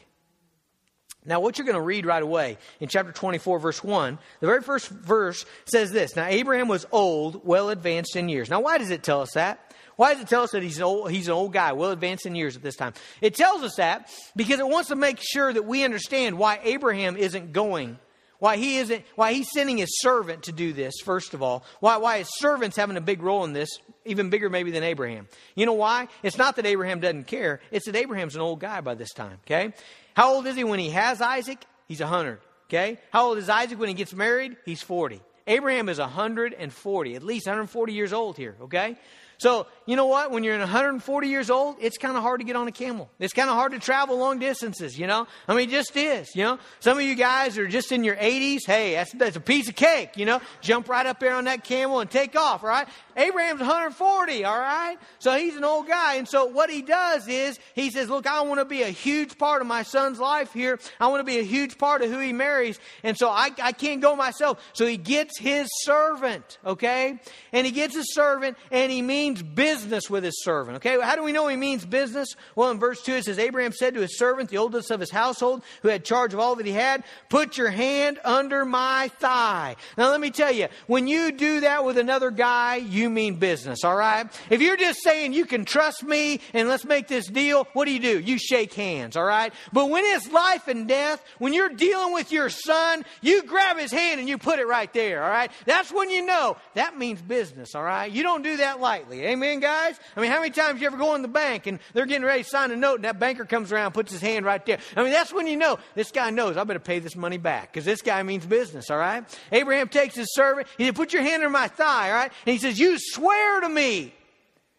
Now, 1.25 1.39
what 1.39 1.57
you're 1.57 1.65
going 1.65 1.75
to 1.75 1.81
read 1.81 2.05
right 2.05 2.21
away 2.21 2.57
in 2.79 2.89
chapter 2.89 3.11
24, 3.11 3.59
verse 3.59 3.83
1, 3.83 4.19
the 4.41 4.47
very 4.47 4.61
first 4.61 4.89
verse 4.89 5.45
says 5.65 5.91
this 5.91 6.15
Now, 6.15 6.25
Abraham 6.25 6.67
was 6.67 6.85
old, 6.91 7.45
well 7.45 7.69
advanced 7.69 8.15
in 8.15 8.29
years. 8.29 8.49
Now, 8.49 8.61
why 8.61 8.77
does 8.77 8.89
it 8.89 9.03
tell 9.03 9.21
us 9.21 9.31
that? 9.33 9.73
Why 9.95 10.13
does 10.13 10.23
it 10.23 10.27
tell 10.27 10.43
us 10.43 10.51
that 10.51 10.63
he's, 10.63 10.81
old, 10.81 11.11
he's 11.11 11.27
an 11.27 11.33
old 11.33 11.53
guy, 11.53 11.73
well 11.73 11.91
advanced 11.91 12.25
in 12.25 12.35
years 12.35 12.55
at 12.55 12.63
this 12.63 12.75
time? 12.75 12.93
It 13.21 13.35
tells 13.35 13.63
us 13.63 13.75
that 13.75 14.09
because 14.35 14.59
it 14.59 14.67
wants 14.67 14.89
to 14.89 14.95
make 14.95 15.19
sure 15.21 15.53
that 15.53 15.65
we 15.65 15.83
understand 15.83 16.37
why 16.37 16.59
Abraham 16.63 17.15
isn't 17.15 17.53
going, 17.53 17.99
why 18.39 18.57
he 18.57 18.77
isn't, 18.77 19.05
why 19.15 19.33
he's 19.33 19.51
sending 19.51 19.77
his 19.77 20.01
servant 20.01 20.43
to 20.43 20.51
do 20.51 20.73
this, 20.73 20.95
first 21.03 21.33
of 21.33 21.43
all, 21.43 21.63
why, 21.79 21.97
why 21.97 22.17
his 22.19 22.29
servant's 22.39 22.75
having 22.75 22.97
a 22.97 23.01
big 23.01 23.21
role 23.21 23.43
in 23.43 23.53
this, 23.53 23.69
even 24.05 24.29
bigger 24.29 24.49
maybe 24.49 24.71
than 24.71 24.83
Abraham. 24.83 25.27
You 25.55 25.65
know 25.65 25.73
why? 25.73 26.07
It's 26.21 26.37
not 26.37 26.55
that 26.57 26.65
Abraham 26.65 26.99
doesn't 26.99 27.27
care, 27.27 27.59
it's 27.71 27.85
that 27.85 27.95
Abraham's 27.95 28.35
an 28.35 28.41
old 28.41 28.59
guy 28.59 28.81
by 28.81 28.95
this 28.95 29.11
time, 29.13 29.39
okay? 29.45 29.73
How 30.15 30.33
old 30.33 30.47
is 30.47 30.55
he 30.55 30.63
when 30.63 30.79
he 30.79 30.91
has 30.91 31.21
Isaac? 31.21 31.59
He's 31.87 31.99
100. 31.99 32.39
Okay? 32.69 32.97
How 33.11 33.27
old 33.27 33.37
is 33.37 33.49
Isaac 33.49 33.79
when 33.79 33.89
he 33.89 33.93
gets 33.93 34.13
married? 34.13 34.57
He's 34.65 34.81
40. 34.81 35.21
Abraham 35.45 35.89
is 35.89 35.99
140, 35.99 37.15
at 37.15 37.23
least 37.23 37.45
140 37.45 37.93
years 37.93 38.13
old 38.13 38.37
here. 38.37 38.55
Okay? 38.61 38.97
So, 39.37 39.67
you 39.85 39.97
know 39.97 40.05
what? 40.05 40.31
When 40.31 40.43
you're 40.45 40.57
140 40.57 41.27
years 41.27 41.49
old, 41.49 41.75
it's 41.81 41.97
kind 41.97 42.15
of 42.15 42.23
hard 42.23 42.39
to 42.39 42.45
get 42.45 42.55
on 42.55 42.67
a 42.67 42.71
camel. 42.71 43.09
It's 43.19 43.33
kind 43.33 43.49
of 43.49 43.55
hard 43.55 43.73
to 43.73 43.79
travel 43.79 44.17
long 44.17 44.39
distances, 44.39 44.97
you 44.97 45.07
know? 45.07 45.27
I 45.47 45.55
mean, 45.55 45.67
it 45.67 45.71
just 45.71 45.95
is, 45.97 46.33
you 46.35 46.43
know? 46.43 46.57
Some 46.79 46.97
of 46.97 47.03
you 47.03 47.15
guys 47.15 47.57
are 47.57 47.67
just 47.67 47.91
in 47.91 48.05
your 48.05 48.15
80s. 48.15 48.59
Hey, 48.65 48.93
that's, 48.93 49.11
that's 49.11 49.35
a 49.35 49.41
piece 49.41 49.67
of 49.67 49.75
cake, 49.75 50.15
you 50.15 50.25
know? 50.25 50.39
Jump 50.61 50.87
right 50.87 51.05
up 51.05 51.19
there 51.19 51.33
on 51.33 51.45
that 51.45 51.65
camel 51.65 51.99
and 51.99 52.09
take 52.09 52.37
off, 52.37 52.63
right? 52.63 52.87
Abraham's 53.17 53.59
140, 53.59 54.45
all 54.45 54.57
right? 54.57 54.97
So 55.19 55.37
he's 55.37 55.57
an 55.57 55.65
old 55.65 55.87
guy. 55.87 56.15
And 56.15 56.29
so 56.29 56.45
what 56.45 56.69
he 56.69 56.81
does 56.81 57.27
is 57.27 57.59
he 57.75 57.91
says, 57.91 58.09
Look, 58.09 58.25
I 58.25 58.41
want 58.41 58.61
to 58.61 58.65
be 58.65 58.83
a 58.83 58.89
huge 58.89 59.37
part 59.37 59.61
of 59.61 59.67
my 59.67 59.83
son's 59.83 60.19
life 60.19 60.53
here. 60.53 60.79
I 60.99 61.07
want 61.07 61.19
to 61.19 61.25
be 61.25 61.39
a 61.39 61.43
huge 61.43 61.77
part 61.77 62.01
of 62.01 62.09
who 62.09 62.19
he 62.19 62.31
marries. 62.31 62.79
And 63.03 63.17
so 63.17 63.29
I, 63.29 63.51
I 63.61 63.73
can't 63.73 64.01
go 64.01 64.15
myself. 64.15 64.63
So 64.71 64.87
he 64.87 64.97
gets 64.97 65.37
his 65.37 65.67
servant, 65.81 66.57
okay? 66.65 67.19
And 67.51 67.65
he 67.65 67.71
gets 67.71 67.95
his 67.95 68.13
servant 68.13 68.57
and 68.71 68.91
he 68.91 69.01
means 69.01 69.43
business 69.43 69.72
with 70.09 70.23
his 70.23 70.43
servant, 70.43 70.77
okay? 70.77 70.99
How 71.01 71.15
do 71.15 71.23
we 71.23 71.31
know 71.31 71.47
he 71.47 71.55
means 71.55 71.85
business? 71.85 72.35
Well, 72.55 72.71
in 72.71 72.79
verse 72.79 73.01
2 73.01 73.13
it 73.13 73.25
says, 73.25 73.39
Abraham 73.39 73.71
said 73.71 73.93
to 73.95 74.01
his 74.01 74.17
servant, 74.17 74.49
the 74.49 74.57
oldest 74.57 74.91
of 74.91 74.99
his 74.99 75.11
household, 75.11 75.63
who 75.81 75.89
had 75.89 76.05
charge 76.05 76.33
of 76.33 76.39
all 76.39 76.55
that 76.55 76.65
he 76.65 76.71
had, 76.71 77.03
Put 77.29 77.57
your 77.57 77.69
hand 77.69 78.19
under 78.23 78.65
my 78.65 79.09
thigh. 79.19 79.75
Now 79.97 80.09
let 80.09 80.21
me 80.21 80.31
tell 80.31 80.51
you, 80.51 80.67
when 80.87 81.07
you 81.07 81.31
do 81.31 81.61
that 81.61 81.85
with 81.85 81.97
another 81.97 82.31
guy, 82.31 82.75
you 82.75 83.09
mean 83.09 83.35
business, 83.35 83.83
all 83.83 83.95
right? 83.95 84.27
If 84.49 84.61
you're 84.61 84.77
just 84.77 85.03
saying 85.03 85.33
you 85.33 85.45
can 85.45 85.65
trust 85.65 86.03
me 86.03 86.39
and 86.53 86.69
let's 86.69 86.85
make 86.85 87.07
this 87.07 87.27
deal, 87.27 87.67
what 87.73 87.85
do 87.85 87.91
you 87.91 87.99
do? 87.99 88.19
You 88.19 88.37
shake 88.37 88.73
hands, 88.73 89.17
all 89.17 89.25
right? 89.25 89.53
But 89.71 89.89
when 89.89 90.03
it's 90.05 90.31
life 90.31 90.67
and 90.67 90.87
death, 90.87 91.23
when 91.39 91.53
you're 91.53 91.69
dealing 91.69 92.13
with 92.13 92.31
your 92.31 92.49
son, 92.49 93.05
you 93.21 93.43
grab 93.43 93.77
his 93.77 93.91
hand 93.91 94.19
and 94.19 94.29
you 94.29 94.37
put 94.37 94.59
it 94.59 94.67
right 94.67 94.91
there, 94.93 95.23
all 95.23 95.29
right? 95.29 95.51
That's 95.65 95.91
when 95.91 96.09
you 96.09 96.25
know 96.25 96.57
that 96.75 96.97
means 96.97 97.21
business, 97.21 97.75
all 97.75 97.83
right? 97.83 98.11
You 98.11 98.23
don't 98.23 98.43
do 98.43 98.57
that 98.57 98.79
lightly. 98.79 99.25
Amen, 99.25 99.59
guys? 99.63 99.99
I 100.15 100.21
mean, 100.21 100.29
how 100.29 100.39
many 100.39 100.51
times 100.51 100.79
you 100.79 100.87
ever 100.87 100.97
go 100.97 101.15
in 101.15 101.23
the 101.23 101.27
bank 101.27 101.65
and 101.65 101.79
they're 101.93 102.05
getting 102.05 102.25
ready 102.25 102.43
to 102.43 102.49
sign 102.49 102.69
a 102.71 102.75
note 102.75 102.95
and 102.95 103.05
that 103.05 103.19
banker 103.19 103.45
comes 103.45 103.71
around 103.71 103.93
puts 103.93 104.11
his 104.11 104.21
hand 104.21 104.45
right 104.45 104.63
there? 104.63 104.77
I 104.95 105.03
mean, 105.03 105.11
that's 105.11 105.33
when 105.33 105.47
you 105.47 105.57
know 105.57 105.79
this 105.95 106.11
guy 106.11 106.29
knows 106.29 106.57
I 106.57 106.63
better 106.63 106.79
pay 106.79 106.99
this 106.99 107.15
money 107.15 107.37
back 107.37 107.71
because 107.71 107.85
this 107.85 108.01
guy 108.01 108.21
means 108.21 108.45
business, 108.45 108.91
all 108.91 108.97
right? 108.97 109.23
Abraham 109.51 109.87
takes 109.87 110.15
his 110.15 110.33
servant, 110.35 110.67
he 110.77 110.85
said, 110.85 110.95
put 110.95 111.13
your 111.13 111.23
hand 111.23 111.41
under 111.41 111.49
my 111.49 111.67
thigh, 111.67 112.09
all 112.09 112.15
right? 112.15 112.31
And 112.45 112.53
he 112.53 112.59
says, 112.59 112.79
you 112.79 112.97
swear 112.99 113.61
to 113.61 113.69
me. 113.69 114.13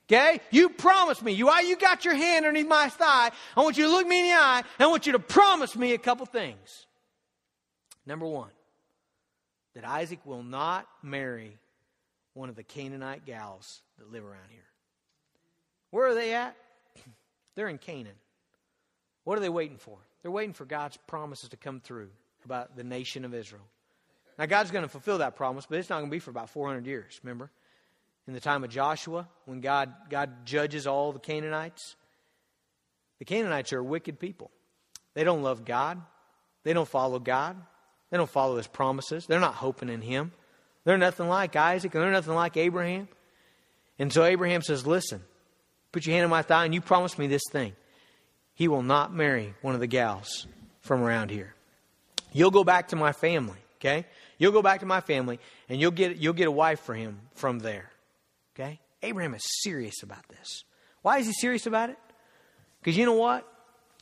Okay? 0.06 0.40
You 0.50 0.68
promise 0.68 1.22
me. 1.22 1.32
You, 1.32 1.50
you 1.62 1.76
got 1.76 2.04
your 2.04 2.14
hand 2.14 2.44
underneath 2.44 2.68
my 2.68 2.88
thigh. 2.90 3.30
I 3.56 3.62
want 3.62 3.78
you 3.78 3.84
to 3.84 3.90
look 3.90 4.06
me 4.06 4.20
in 4.20 4.26
the 4.26 4.32
eye. 4.32 4.62
I 4.78 4.86
want 4.86 5.06
you 5.06 5.12
to 5.12 5.18
promise 5.18 5.74
me 5.74 5.94
a 5.94 5.98
couple 5.98 6.26
things. 6.26 6.86
Number 8.06 8.26
one, 8.26 8.50
that 9.74 9.84
Isaac 9.86 10.20
will 10.26 10.42
not 10.42 10.86
marry 11.02 11.56
one 12.34 12.48
of 12.48 12.56
the 12.56 12.62
Canaanite 12.62 13.24
gals 13.24 13.80
that 13.98 14.10
live 14.10 14.24
around 14.24 14.50
here. 14.50 14.60
Where 15.94 16.08
are 16.08 16.14
they 16.14 16.34
at? 16.34 16.56
They're 17.54 17.68
in 17.68 17.78
Canaan. 17.78 18.16
What 19.22 19.38
are 19.38 19.40
they 19.40 19.48
waiting 19.48 19.78
for? 19.78 19.96
They're 20.22 20.30
waiting 20.30 20.54
for 20.54 20.64
God's 20.64 20.96
promises 21.06 21.50
to 21.50 21.56
come 21.56 21.78
through 21.78 22.08
about 22.44 22.76
the 22.76 22.82
nation 22.82 23.24
of 23.24 23.32
Israel. 23.32 23.62
Now, 24.36 24.46
God's 24.46 24.72
going 24.72 24.82
to 24.82 24.88
fulfill 24.88 25.18
that 25.18 25.36
promise, 25.36 25.66
but 25.66 25.78
it's 25.78 25.88
not 25.88 25.98
going 25.98 26.10
to 26.10 26.14
be 26.14 26.18
for 26.18 26.30
about 26.30 26.50
400 26.50 26.84
years, 26.84 27.20
remember? 27.22 27.50
in 28.26 28.32
the 28.32 28.40
time 28.40 28.64
of 28.64 28.70
Joshua, 28.70 29.28
when 29.44 29.60
God, 29.60 29.92
God 30.08 30.46
judges 30.46 30.86
all 30.86 31.12
the 31.12 31.18
Canaanites. 31.18 31.94
The 33.18 33.24
Canaanites 33.24 33.72
are 33.72 33.82
wicked 33.82 34.18
people. 34.18 34.50
They 35.12 35.24
don't 35.24 35.42
love 35.42 35.64
God. 35.64 36.00
They 36.64 36.72
don't 36.72 36.88
follow 36.88 37.18
God. 37.18 37.56
They 38.10 38.16
don't 38.16 38.30
follow 38.30 38.56
His 38.56 38.66
promises. 38.66 39.26
They're 39.26 39.40
not 39.40 39.54
hoping 39.54 39.90
in 39.90 40.00
Him. 40.00 40.32
They're 40.84 40.98
nothing 40.98 41.28
like 41.28 41.54
Isaac, 41.54 41.94
and 41.94 42.02
they're 42.02 42.10
nothing 42.10 42.34
like 42.34 42.56
Abraham. 42.56 43.08
And 43.98 44.12
so 44.12 44.24
Abraham 44.24 44.62
says, 44.62 44.86
Listen, 44.86 45.22
put 45.94 46.04
your 46.06 46.14
hand 46.14 46.24
on 46.24 46.30
my 46.30 46.42
thigh, 46.42 46.64
and 46.64 46.74
you 46.74 46.80
promise 46.80 47.16
me 47.16 47.28
this 47.28 47.44
thing. 47.50 47.72
He 48.54 48.66
will 48.66 48.82
not 48.82 49.14
marry 49.14 49.54
one 49.62 49.74
of 49.74 49.80
the 49.80 49.86
gals 49.86 50.46
from 50.80 51.02
around 51.02 51.30
here. 51.30 51.54
You'll 52.32 52.50
go 52.50 52.64
back 52.64 52.88
to 52.88 52.96
my 52.96 53.12
family, 53.12 53.58
okay? 53.76 54.04
You'll 54.36 54.52
go 54.52 54.60
back 54.60 54.80
to 54.80 54.86
my 54.86 55.00
family, 55.00 55.38
and 55.68 55.80
you'll 55.80 55.92
get, 55.92 56.16
you'll 56.16 56.34
get 56.34 56.48
a 56.48 56.52
wife 56.52 56.80
for 56.80 56.94
him 56.94 57.20
from 57.34 57.60
there. 57.60 57.90
Okay? 58.54 58.80
Abraham 59.02 59.34
is 59.34 59.42
serious 59.62 60.02
about 60.02 60.26
this. 60.28 60.64
Why 61.02 61.18
is 61.18 61.26
he 61.26 61.32
serious 61.32 61.66
about 61.66 61.90
it? 61.90 61.98
Because 62.80 62.96
you 62.96 63.06
know 63.06 63.14
what? 63.14 63.48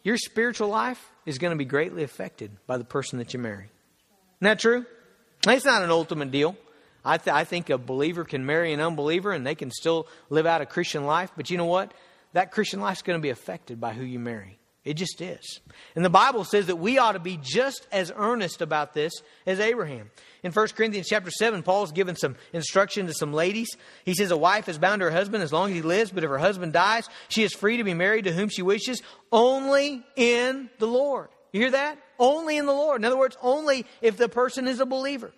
Your 0.03 0.17
spiritual 0.17 0.69
life 0.69 1.13
is 1.27 1.37
going 1.37 1.53
to 1.53 1.59
be 1.59 1.67
greatly 1.67 2.05
affected 2.05 2.51
by 2.67 2.79
the 2.79 2.85
person 2.85 3.19
that 3.19 3.35
you 3.35 3.39
marry. 3.39 3.65
Isn't 3.65 3.71
that 4.41 4.59
true? 4.59 4.87
It's 5.47 5.65
not 5.67 5.83
an 5.83 5.91
ultimate 5.91 6.31
deal. 6.31 6.57
I, 7.05 7.19
th- 7.19 7.35
I 7.35 7.45
think 7.45 7.71
a 7.71 7.79
believer 7.79 8.25
can 8.25 8.47
marry 8.47 8.73
an 8.73 8.81
unbeliever 8.81 9.33
and 9.33 9.47
they 9.47 9.55
can 9.55 9.71
still 9.71 10.07
live 10.31 10.47
out 10.47 10.61
a 10.61 10.67
Christian 10.67 11.05
life. 11.05 11.33
But 11.37 11.51
you 11.51 11.57
know 11.57 11.67
what? 11.67 11.93
That 12.33 12.53
Christian 12.53 12.81
life 12.81 12.99
is 12.99 13.03
going 13.03 13.19
to 13.19 13.23
be 13.23 13.31
affected 13.31 13.81
by 13.81 13.93
who 13.93 14.05
you 14.05 14.19
marry. 14.19 14.59
It 14.85 14.95
just 14.95 15.21
is. 15.21 15.61
And 15.95 16.05
the 16.05 16.11
Bible 16.11 16.43
says 16.43 16.67
that 16.67 16.77
we 16.77 16.99
ought 16.99 17.13
to 17.13 17.21
be 17.21 17.39
just 17.41 17.87
as 17.93 18.13
earnest 18.15 18.61
about 18.63 18.95
this 18.95 19.13
as 19.47 19.61
Abraham. 19.61 20.11
In 20.43 20.51
1 20.51 20.69
Corinthians 20.69 21.07
chapter 21.09 21.31
7, 21.31 21.63
Paul's 21.63 21.93
given 21.93 22.17
some 22.17 22.35
instruction 22.53 23.07
to 23.07 23.15
some 23.15 23.33
ladies. 23.33 23.69
He 24.05 24.15
says, 24.15 24.33
A 24.33 24.37
wife 24.37 24.69
is 24.69 24.79
bound 24.79 24.99
to 24.99 25.05
her 25.05 25.13
husband 25.13 25.45
as 25.45 25.53
long 25.53 25.71
as 25.71 25.77
he 25.77 25.83
lives, 25.83 26.11
but 26.11 26.25
if 26.25 26.31
her 26.31 26.39
husband 26.39 26.73
dies, 26.73 27.09
she 27.29 27.45
is 27.45 27.53
free 27.53 27.77
to 27.77 27.85
be 27.85 27.95
married 27.95 28.25
to 28.25 28.33
whom 28.33 28.49
she 28.49 28.63
wishes, 28.63 29.03
only 29.31 30.05
in 30.17 30.69
the 30.79 30.89
Lord. 30.89 31.29
You 31.53 31.61
hear 31.61 31.71
that? 31.73 31.99
Only 32.19 32.57
in 32.57 32.67
the 32.67 32.73
Lord. 32.73 33.01
In 33.01 33.05
other 33.05 33.19
words, 33.19 33.37
only 33.41 33.87
if 34.01 34.17
the 34.17 34.29
person 34.29 34.67
is 34.67 34.81
a 34.81 34.87
believer. 34.87 35.33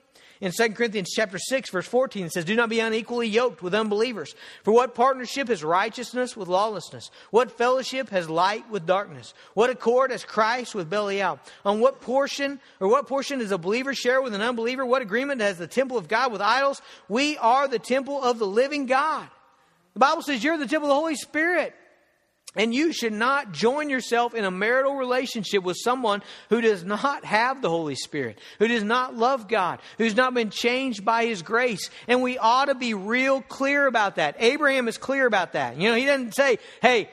In 0.44 0.52
2 0.52 0.74
Corinthians 0.74 1.10
chapter 1.10 1.38
6, 1.38 1.70
verse 1.70 1.86
14, 1.86 2.26
it 2.26 2.32
says, 2.32 2.44
Do 2.44 2.54
not 2.54 2.68
be 2.68 2.78
unequally 2.78 3.26
yoked 3.26 3.62
with 3.62 3.74
unbelievers. 3.74 4.34
For 4.62 4.74
what 4.74 4.94
partnership 4.94 5.48
has 5.48 5.64
righteousness 5.64 6.36
with 6.36 6.48
lawlessness? 6.48 7.10
What 7.30 7.50
fellowship 7.50 8.10
has 8.10 8.28
light 8.28 8.68
with 8.68 8.84
darkness? 8.84 9.32
What 9.54 9.70
accord 9.70 10.10
has 10.10 10.22
Christ 10.22 10.74
with 10.74 10.90
Belial? 10.90 11.40
On 11.64 11.80
what 11.80 12.02
portion, 12.02 12.60
or 12.78 12.88
what 12.88 13.08
portion 13.08 13.38
does 13.38 13.52
a 13.52 13.56
believer 13.56 13.94
share 13.94 14.20
with 14.20 14.34
an 14.34 14.42
unbeliever? 14.42 14.84
What 14.84 15.00
agreement 15.00 15.40
has 15.40 15.56
the 15.56 15.66
temple 15.66 15.96
of 15.96 16.08
God 16.08 16.30
with 16.30 16.42
idols? 16.42 16.82
We 17.08 17.38
are 17.38 17.66
the 17.66 17.78
temple 17.78 18.22
of 18.22 18.38
the 18.38 18.46
living 18.46 18.84
God. 18.84 19.26
The 19.94 20.00
Bible 20.00 20.20
says 20.20 20.44
you're 20.44 20.58
the 20.58 20.66
temple 20.66 20.90
of 20.90 20.94
the 20.94 21.00
Holy 21.00 21.16
Spirit. 21.16 21.74
And 22.56 22.74
you 22.74 22.92
should 22.92 23.12
not 23.12 23.52
join 23.52 23.90
yourself 23.90 24.34
in 24.34 24.44
a 24.44 24.50
marital 24.50 24.94
relationship 24.94 25.64
with 25.64 25.76
someone 25.82 26.22
who 26.50 26.60
does 26.60 26.84
not 26.84 27.24
have 27.24 27.62
the 27.62 27.70
Holy 27.70 27.96
Spirit, 27.96 28.38
who 28.58 28.68
does 28.68 28.84
not 28.84 29.16
love 29.16 29.48
God, 29.48 29.80
who's 29.98 30.14
not 30.14 30.34
been 30.34 30.50
changed 30.50 31.04
by 31.04 31.26
His 31.26 31.42
grace. 31.42 31.90
And 32.06 32.22
we 32.22 32.38
ought 32.38 32.66
to 32.66 32.74
be 32.74 32.94
real 32.94 33.40
clear 33.40 33.86
about 33.86 34.16
that. 34.16 34.36
Abraham 34.38 34.86
is 34.86 34.98
clear 34.98 35.26
about 35.26 35.52
that. 35.52 35.76
You 35.76 35.90
know, 35.90 35.96
he 35.96 36.04
doesn't 36.04 36.34
say, 36.34 36.58
hey, 36.80 37.08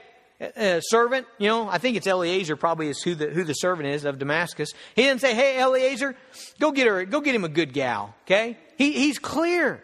uh, 0.55 0.79
servant, 0.81 1.27
you 1.37 1.47
know, 1.47 1.67
I 1.69 1.77
think 1.77 1.97
it's 1.97 2.07
Eliezer 2.07 2.55
probably 2.55 2.89
is 2.89 3.01
who 3.01 3.15
the, 3.15 3.27
who 3.27 3.43
the 3.43 3.53
servant 3.53 3.89
is 3.89 4.05
of 4.05 4.17
Damascus. 4.19 4.71
He 4.95 5.03
didn't 5.03 5.21
say, 5.21 5.35
hey, 5.35 5.61
Eliezer, 5.61 6.15
go 6.59 6.71
get 6.71 6.87
her, 6.87 7.05
go 7.05 7.21
get 7.21 7.35
him 7.35 7.43
a 7.43 7.49
good 7.49 7.73
gal, 7.73 8.15
okay? 8.25 8.57
He, 8.77 8.91
he's 8.91 9.19
clear. 9.19 9.83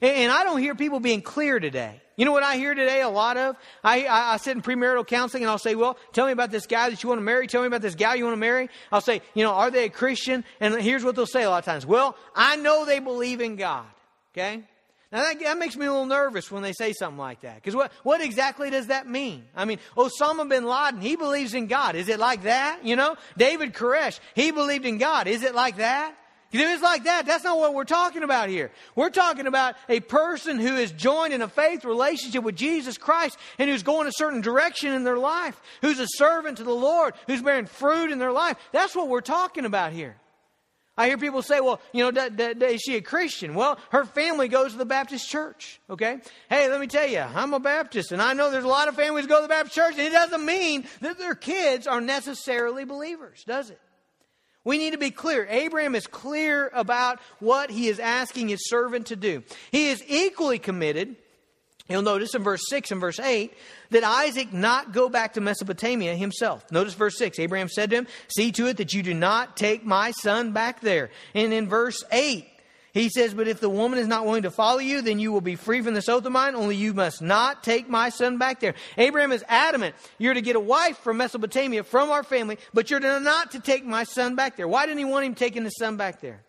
And, 0.00 0.30
I 0.30 0.44
don't 0.44 0.60
hear 0.60 0.74
people 0.74 1.00
being 1.00 1.22
clear 1.22 1.58
today. 1.58 2.00
You 2.16 2.24
know 2.24 2.32
what 2.32 2.42
I 2.42 2.56
hear 2.56 2.74
today 2.74 3.02
a 3.02 3.08
lot 3.08 3.36
of? 3.36 3.56
I, 3.84 4.04
I, 4.04 4.34
I, 4.34 4.36
sit 4.38 4.56
in 4.56 4.62
premarital 4.62 5.06
counseling 5.06 5.42
and 5.42 5.50
I'll 5.50 5.58
say, 5.58 5.74
well, 5.74 5.98
tell 6.12 6.26
me 6.26 6.32
about 6.32 6.50
this 6.50 6.66
guy 6.66 6.88
that 6.88 7.02
you 7.02 7.08
want 7.08 7.18
to 7.18 7.24
marry. 7.24 7.46
Tell 7.46 7.60
me 7.60 7.66
about 7.66 7.82
this 7.82 7.94
gal 7.94 8.16
you 8.16 8.24
want 8.24 8.34
to 8.34 8.40
marry. 8.40 8.68
I'll 8.90 9.02
say, 9.02 9.20
you 9.34 9.42
know, 9.42 9.52
are 9.52 9.70
they 9.70 9.84
a 9.84 9.90
Christian? 9.90 10.44
And 10.60 10.74
here's 10.80 11.04
what 11.04 11.14
they'll 11.14 11.26
say 11.26 11.42
a 11.42 11.50
lot 11.50 11.58
of 11.58 11.64
times. 11.64 11.84
Well, 11.84 12.16
I 12.34 12.56
know 12.56 12.84
they 12.84 13.00
believe 13.00 13.40
in 13.40 13.56
God. 13.56 13.86
Okay? 14.32 14.64
Now 15.12 15.22
that, 15.22 15.40
that 15.40 15.58
makes 15.58 15.76
me 15.76 15.86
a 15.86 15.90
little 15.90 16.06
nervous 16.06 16.50
when 16.50 16.62
they 16.62 16.72
say 16.72 16.92
something 16.92 17.18
like 17.18 17.42
that. 17.42 17.56
Because 17.56 17.76
what, 17.76 17.92
what 18.02 18.20
exactly 18.20 18.70
does 18.70 18.88
that 18.88 19.06
mean? 19.06 19.44
I 19.54 19.64
mean, 19.64 19.78
Osama 19.96 20.48
bin 20.48 20.64
Laden, 20.64 21.00
he 21.00 21.16
believes 21.16 21.54
in 21.54 21.66
God. 21.68 21.96
Is 21.96 22.08
it 22.08 22.18
like 22.18 22.42
that? 22.42 22.84
You 22.84 22.96
know? 22.96 23.16
David 23.36 23.72
Koresh, 23.72 24.20
he 24.34 24.50
believed 24.50 24.84
in 24.84 24.98
God. 24.98 25.26
Is 25.26 25.42
it 25.42 25.54
like 25.54 25.76
that? 25.76 26.14
If 26.52 26.60
it's 26.60 26.82
like 26.82 27.04
that, 27.04 27.26
that's 27.26 27.44
not 27.44 27.58
what 27.58 27.74
we're 27.74 27.84
talking 27.84 28.22
about 28.22 28.48
here. 28.48 28.70
We're 28.94 29.10
talking 29.10 29.46
about 29.46 29.74
a 29.88 30.00
person 30.00 30.58
who 30.58 30.76
is 30.76 30.92
joined 30.92 31.32
in 31.32 31.42
a 31.42 31.48
faith 31.48 31.84
relationship 31.84 32.44
with 32.44 32.56
Jesus 32.56 32.96
Christ 32.96 33.36
and 33.58 33.68
who's 33.68 33.82
going 33.82 34.06
a 34.06 34.12
certain 34.12 34.40
direction 34.40 34.92
in 34.92 35.04
their 35.04 35.18
life, 35.18 35.60
who's 35.82 35.98
a 35.98 36.06
servant 36.08 36.58
to 36.58 36.64
the 36.64 36.70
Lord, 36.70 37.14
who's 37.26 37.42
bearing 37.42 37.66
fruit 37.66 38.12
in 38.12 38.18
their 38.18 38.32
life. 38.32 38.56
That's 38.72 38.94
what 38.94 39.08
we're 39.08 39.20
talking 39.20 39.64
about 39.64 39.92
here. 39.92 40.16
I 40.98 41.08
hear 41.08 41.18
people 41.18 41.42
say, 41.42 41.60
well, 41.60 41.80
you 41.92 42.10
know, 42.10 42.26
is 42.62 42.80
she 42.80 42.96
a 42.96 43.02
Christian? 43.02 43.54
Well, 43.54 43.78
her 43.90 44.06
family 44.06 44.48
goes 44.48 44.72
to 44.72 44.78
the 44.78 44.86
Baptist 44.86 45.28
church, 45.28 45.78
okay? 45.90 46.20
Hey, 46.48 46.70
let 46.70 46.80
me 46.80 46.86
tell 46.86 47.06
you, 47.06 47.20
I'm 47.20 47.52
a 47.52 47.60
Baptist, 47.60 48.12
and 48.12 48.22
I 48.22 48.32
know 48.32 48.50
there's 48.50 48.64
a 48.64 48.68
lot 48.68 48.88
of 48.88 48.96
families 48.96 49.26
go 49.26 49.36
to 49.36 49.42
the 49.42 49.48
Baptist 49.48 49.74
church, 49.74 49.92
and 49.98 50.06
it 50.06 50.12
doesn't 50.12 50.46
mean 50.46 50.86
that 51.02 51.18
their 51.18 51.34
kids 51.34 51.86
are 51.86 52.00
necessarily 52.00 52.84
believers, 52.84 53.44
does 53.44 53.68
it? 53.68 53.80
We 54.66 54.78
need 54.78 54.94
to 54.94 54.98
be 54.98 55.12
clear. 55.12 55.46
Abraham 55.48 55.94
is 55.94 56.08
clear 56.08 56.72
about 56.74 57.20
what 57.38 57.70
he 57.70 57.86
is 57.86 58.00
asking 58.00 58.48
his 58.48 58.68
servant 58.68 59.06
to 59.06 59.16
do. 59.16 59.44
He 59.70 59.90
is 59.90 60.02
equally 60.08 60.58
committed. 60.58 61.14
You'll 61.88 62.02
notice 62.02 62.34
in 62.34 62.42
verse 62.42 62.62
6 62.68 62.90
and 62.90 63.00
verse 63.00 63.20
8 63.20 63.54
that 63.90 64.02
Isaac 64.02 64.52
not 64.52 64.90
go 64.90 65.08
back 65.08 65.34
to 65.34 65.40
Mesopotamia 65.40 66.16
himself. 66.16 66.68
Notice 66.72 66.94
verse 66.94 67.16
6. 67.16 67.38
Abraham 67.38 67.68
said 67.68 67.90
to 67.90 67.96
him, 67.96 68.06
See 68.26 68.50
to 68.52 68.66
it 68.66 68.78
that 68.78 68.92
you 68.92 69.04
do 69.04 69.14
not 69.14 69.56
take 69.56 69.86
my 69.86 70.10
son 70.10 70.50
back 70.50 70.80
there. 70.80 71.10
And 71.32 71.52
in 71.52 71.68
verse 71.68 72.02
8, 72.10 72.44
he 72.96 73.10
says, 73.10 73.34
But 73.34 73.46
if 73.46 73.60
the 73.60 73.68
woman 73.68 73.98
is 73.98 74.06
not 74.06 74.24
willing 74.24 74.44
to 74.44 74.50
follow 74.50 74.78
you, 74.78 75.02
then 75.02 75.18
you 75.18 75.30
will 75.30 75.42
be 75.42 75.54
free 75.54 75.82
from 75.82 75.92
this 75.92 76.08
oath 76.08 76.24
of 76.24 76.32
mine, 76.32 76.54
only 76.54 76.76
you 76.76 76.94
must 76.94 77.20
not 77.20 77.62
take 77.62 77.90
my 77.90 78.08
son 78.08 78.38
back 78.38 78.58
there. 78.58 78.74
Abraham 78.96 79.32
is 79.32 79.44
adamant. 79.48 79.94
You're 80.16 80.32
to 80.32 80.40
get 80.40 80.56
a 80.56 80.60
wife 80.60 80.96
from 81.00 81.18
Mesopotamia, 81.18 81.84
from 81.84 82.10
our 82.10 82.22
family, 82.22 82.56
but 82.72 82.90
you're 82.90 83.00
not 83.00 83.50
to 83.50 83.60
take 83.60 83.84
my 83.84 84.04
son 84.04 84.34
back 84.34 84.56
there. 84.56 84.66
Why 84.66 84.86
didn't 84.86 84.96
he 84.96 85.04
want 85.04 85.26
him 85.26 85.34
taking 85.34 85.64
his 85.64 85.76
son 85.76 85.98
back 85.98 86.22
there? 86.22 86.42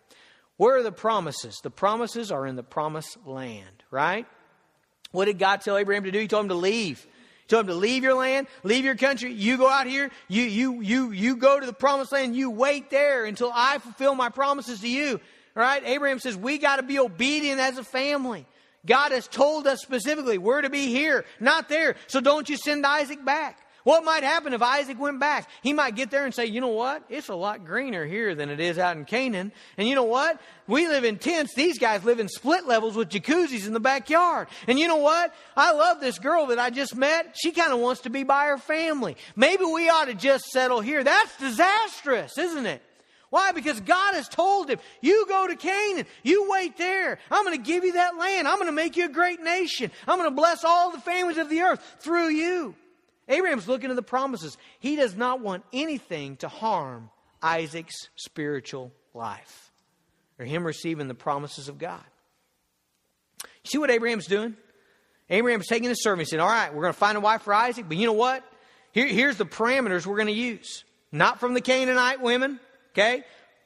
Where 0.56 0.78
are 0.78 0.82
the 0.82 0.90
promises? 0.90 1.60
The 1.62 1.70
promises 1.70 2.32
are 2.32 2.46
in 2.46 2.56
the 2.56 2.62
promised 2.62 3.18
land, 3.26 3.84
right? 3.90 4.26
What 5.12 5.26
did 5.26 5.38
God 5.38 5.60
tell 5.60 5.76
Abraham 5.76 6.04
to 6.04 6.10
do? 6.10 6.18
He 6.18 6.28
told 6.28 6.44
him 6.44 6.48
to 6.48 6.54
leave. 6.54 7.06
He 7.42 7.48
told 7.48 7.64
him 7.64 7.68
to 7.68 7.74
leave 7.74 8.02
your 8.02 8.14
land, 8.14 8.46
leave 8.62 8.86
your 8.86 8.96
country. 8.96 9.34
You 9.34 9.58
go 9.58 9.68
out 9.68 9.86
here. 9.86 10.10
You, 10.28 10.44
you, 10.44 10.80
you, 10.80 11.10
you 11.10 11.36
go 11.36 11.60
to 11.60 11.66
the 11.66 11.74
promised 11.74 12.10
land. 12.10 12.34
You 12.34 12.48
wait 12.48 12.88
there 12.88 13.26
until 13.26 13.52
I 13.54 13.76
fulfill 13.78 14.14
my 14.14 14.30
promises 14.30 14.80
to 14.80 14.88
you. 14.88 15.20
Right? 15.58 15.82
Abraham 15.84 16.20
says 16.20 16.36
we 16.36 16.58
got 16.58 16.76
to 16.76 16.84
be 16.84 17.00
obedient 17.00 17.58
as 17.58 17.78
a 17.78 17.82
family. 17.82 18.46
God 18.86 19.10
has 19.10 19.26
told 19.26 19.66
us 19.66 19.82
specifically 19.82 20.38
we're 20.38 20.62
to 20.62 20.70
be 20.70 20.86
here, 20.86 21.24
not 21.40 21.68
there. 21.68 21.96
So 22.06 22.20
don't 22.20 22.48
you 22.48 22.56
send 22.56 22.86
Isaac 22.86 23.24
back. 23.24 23.58
What 23.82 24.04
might 24.04 24.22
happen 24.22 24.54
if 24.54 24.62
Isaac 24.62 25.00
went 25.00 25.18
back? 25.18 25.50
He 25.64 25.72
might 25.72 25.96
get 25.96 26.12
there 26.12 26.24
and 26.24 26.32
say, 26.32 26.46
you 26.46 26.60
know 26.60 26.68
what? 26.68 27.02
It's 27.08 27.28
a 27.28 27.34
lot 27.34 27.64
greener 27.64 28.06
here 28.06 28.36
than 28.36 28.50
it 28.50 28.60
is 28.60 28.78
out 28.78 28.96
in 28.96 29.04
Canaan. 29.04 29.50
And 29.76 29.88
you 29.88 29.96
know 29.96 30.04
what? 30.04 30.40
We 30.68 30.86
live 30.86 31.02
in 31.02 31.18
tents. 31.18 31.54
These 31.54 31.80
guys 31.80 32.04
live 32.04 32.20
in 32.20 32.28
split 32.28 32.68
levels 32.68 32.94
with 32.94 33.08
jacuzzis 33.08 33.66
in 33.66 33.72
the 33.72 33.80
backyard. 33.80 34.46
And 34.68 34.78
you 34.78 34.86
know 34.86 34.98
what? 34.98 35.34
I 35.56 35.72
love 35.72 36.00
this 36.00 36.20
girl 36.20 36.46
that 36.46 36.60
I 36.60 36.70
just 36.70 36.94
met. 36.94 37.34
She 37.36 37.50
kind 37.50 37.72
of 37.72 37.80
wants 37.80 38.02
to 38.02 38.10
be 38.10 38.22
by 38.22 38.46
her 38.46 38.58
family. 38.58 39.16
Maybe 39.34 39.64
we 39.64 39.88
ought 39.88 40.04
to 40.04 40.14
just 40.14 40.44
settle 40.52 40.80
here. 40.80 41.02
That's 41.02 41.36
disastrous, 41.38 42.38
isn't 42.38 42.66
it? 42.66 42.80
Why? 43.30 43.52
Because 43.52 43.80
God 43.80 44.14
has 44.14 44.28
told 44.28 44.70
him, 44.70 44.78
you 45.00 45.26
go 45.28 45.46
to 45.46 45.56
Canaan, 45.56 46.06
you 46.22 46.50
wait 46.50 46.78
there. 46.78 47.18
I'm 47.30 47.44
going 47.44 47.56
to 47.56 47.62
give 47.62 47.84
you 47.84 47.92
that 47.92 48.16
land. 48.16 48.48
I'm 48.48 48.56
going 48.56 48.66
to 48.66 48.72
make 48.72 48.96
you 48.96 49.04
a 49.04 49.10
great 49.10 49.42
nation. 49.42 49.90
I'm 50.06 50.18
going 50.18 50.30
to 50.30 50.36
bless 50.36 50.64
all 50.64 50.90
the 50.90 51.00
families 51.00 51.36
of 51.36 51.50
the 51.50 51.60
earth 51.60 51.96
through 52.00 52.28
you. 52.28 52.74
Abraham's 53.28 53.68
looking 53.68 53.90
at 53.90 53.96
the 53.96 54.02
promises. 54.02 54.56
He 54.78 54.96
does 54.96 55.14
not 55.14 55.40
want 55.40 55.64
anything 55.72 56.36
to 56.36 56.48
harm 56.48 57.10
Isaac's 57.42 58.08
spiritual 58.16 58.92
life 59.12 59.70
or 60.38 60.46
him 60.46 60.64
receiving 60.64 61.08
the 61.08 61.14
promises 61.14 61.68
of 61.68 61.78
God. 61.78 62.04
You 63.42 63.70
see 63.72 63.78
what 63.78 63.90
Abraham's 63.90 64.26
doing? 64.26 64.56
Abraham's 65.28 65.66
taking 65.66 65.90
his 65.90 66.02
servant 66.02 66.20
and 66.20 66.28
saying, 66.28 66.40
All 66.40 66.48
right, 66.48 66.72
we're 66.72 66.82
going 66.82 66.94
to 66.94 66.98
find 66.98 67.18
a 67.18 67.20
wife 67.20 67.42
for 67.42 67.52
Isaac, 67.52 67.84
but 67.86 67.98
you 67.98 68.06
know 68.06 68.14
what? 68.14 68.42
Here, 68.92 69.06
here's 69.06 69.36
the 69.36 69.44
parameters 69.44 70.06
we're 70.06 70.16
going 70.16 70.28
to 70.28 70.32
use. 70.32 70.84
Not 71.12 71.38
from 71.40 71.54
the 71.54 71.60
Canaanite 71.60 72.22
women, 72.22 72.60
Okay? 72.98 73.22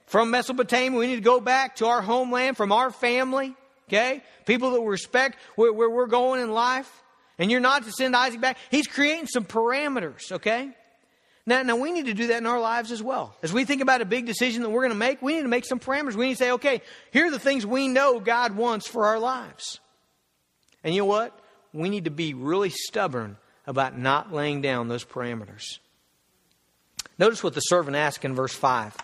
From 0.07 0.31
Mesopotamia, 0.31 0.99
we 0.99 1.07
need 1.07 1.17
to 1.17 1.23
go 1.23 1.41
back 1.41 1.77
to 1.77 1.87
our 1.87 2.03
homeland, 2.03 2.57
from 2.57 2.71
our 2.71 2.91
family. 2.91 3.55
Okay? 3.89 4.23
People 4.45 4.73
that 4.73 4.81
respect 4.83 5.39
where, 5.57 5.73
where 5.73 5.89
we're 5.89 6.07
going 6.07 6.41
in 6.43 6.53
life. 6.53 7.03
And 7.39 7.51
you're 7.51 7.61
not 7.61 7.85
to 7.85 7.93
send 7.93 8.15
Isaac 8.15 8.41
back. 8.41 8.59
He's 8.71 8.87
creating 8.87 9.27
some 9.27 9.45
parameters, 9.45 10.31
okay? 10.33 10.71
Now, 11.47 11.63
now 11.63 11.77
we 11.77 11.91
need 11.91 12.07
to 12.07 12.15
do 12.15 12.29
that 12.29 12.37
in 12.37 12.47
our 12.47 12.61
lives 12.61 12.93
as 12.93 13.03
well. 13.03 13.35
As 13.43 13.53
we 13.53 13.65
think 13.65 13.81
about 13.81 14.01
a 14.01 14.05
big 14.05 14.27
decision 14.27 14.63
that 14.63 14.69
we're 14.69 14.83
going 14.83 14.93
to 14.93 14.99
make, 14.99 15.23
we 15.23 15.35
need 15.35 15.43
to 15.43 15.49
make 15.49 15.65
some 15.65 15.81
parameters. 15.81 16.15
We 16.15 16.27
need 16.27 16.35
to 16.35 16.39
say, 16.39 16.51
okay, 16.53 16.83
here 17.11 17.27
are 17.27 17.31
the 17.31 17.39
things 17.39 17.67
we 17.67 17.89
know 17.89 18.21
God 18.21 18.55
wants 18.55 18.87
for 18.87 19.07
our 19.07 19.19
lives. 19.19 19.81
And 20.85 20.95
you 20.95 21.01
know 21.01 21.07
what? 21.07 21.37
We 21.73 21.89
need 21.89 22.05
to 22.05 22.11
be 22.11 22.35
really 22.35 22.71
stubborn 22.71 23.39
about 23.67 23.99
not 23.99 24.33
laying 24.33 24.61
down 24.61 24.89
those 24.89 25.05
parameters. 25.05 25.79
Notice 27.19 27.43
what 27.43 27.55
the 27.55 27.61
servant 27.61 27.97
asked 27.97 28.25
in 28.25 28.35
verse 28.35 28.55
5. 28.55 28.95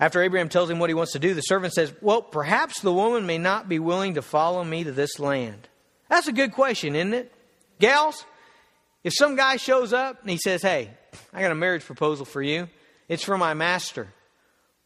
After 0.00 0.22
Abraham 0.22 0.48
tells 0.48 0.70
him 0.70 0.78
what 0.78 0.88
he 0.90 0.94
wants 0.94 1.12
to 1.12 1.18
do, 1.18 1.34
the 1.34 1.42
servant 1.42 1.74
says, 1.74 1.92
Well, 2.00 2.22
perhaps 2.22 2.80
the 2.80 2.92
woman 2.92 3.26
may 3.26 3.38
not 3.38 3.68
be 3.68 3.78
willing 3.78 4.14
to 4.14 4.22
follow 4.22 4.64
me 4.64 4.82
to 4.84 4.92
this 4.92 5.18
land. 5.18 5.68
That's 6.08 6.26
a 6.26 6.32
good 6.32 6.52
question, 6.52 6.96
isn't 6.96 7.12
it? 7.14 7.32
Gals, 7.78 8.24
if 9.04 9.12
some 9.14 9.36
guy 9.36 9.56
shows 9.56 9.92
up 9.92 10.22
and 10.22 10.30
he 10.30 10.38
says, 10.38 10.62
Hey, 10.62 10.90
I 11.34 11.42
got 11.42 11.52
a 11.52 11.54
marriage 11.54 11.84
proposal 11.84 12.24
for 12.24 12.42
you, 12.42 12.68
it's 13.08 13.22
for 13.22 13.36
my 13.36 13.52
master. 13.54 14.08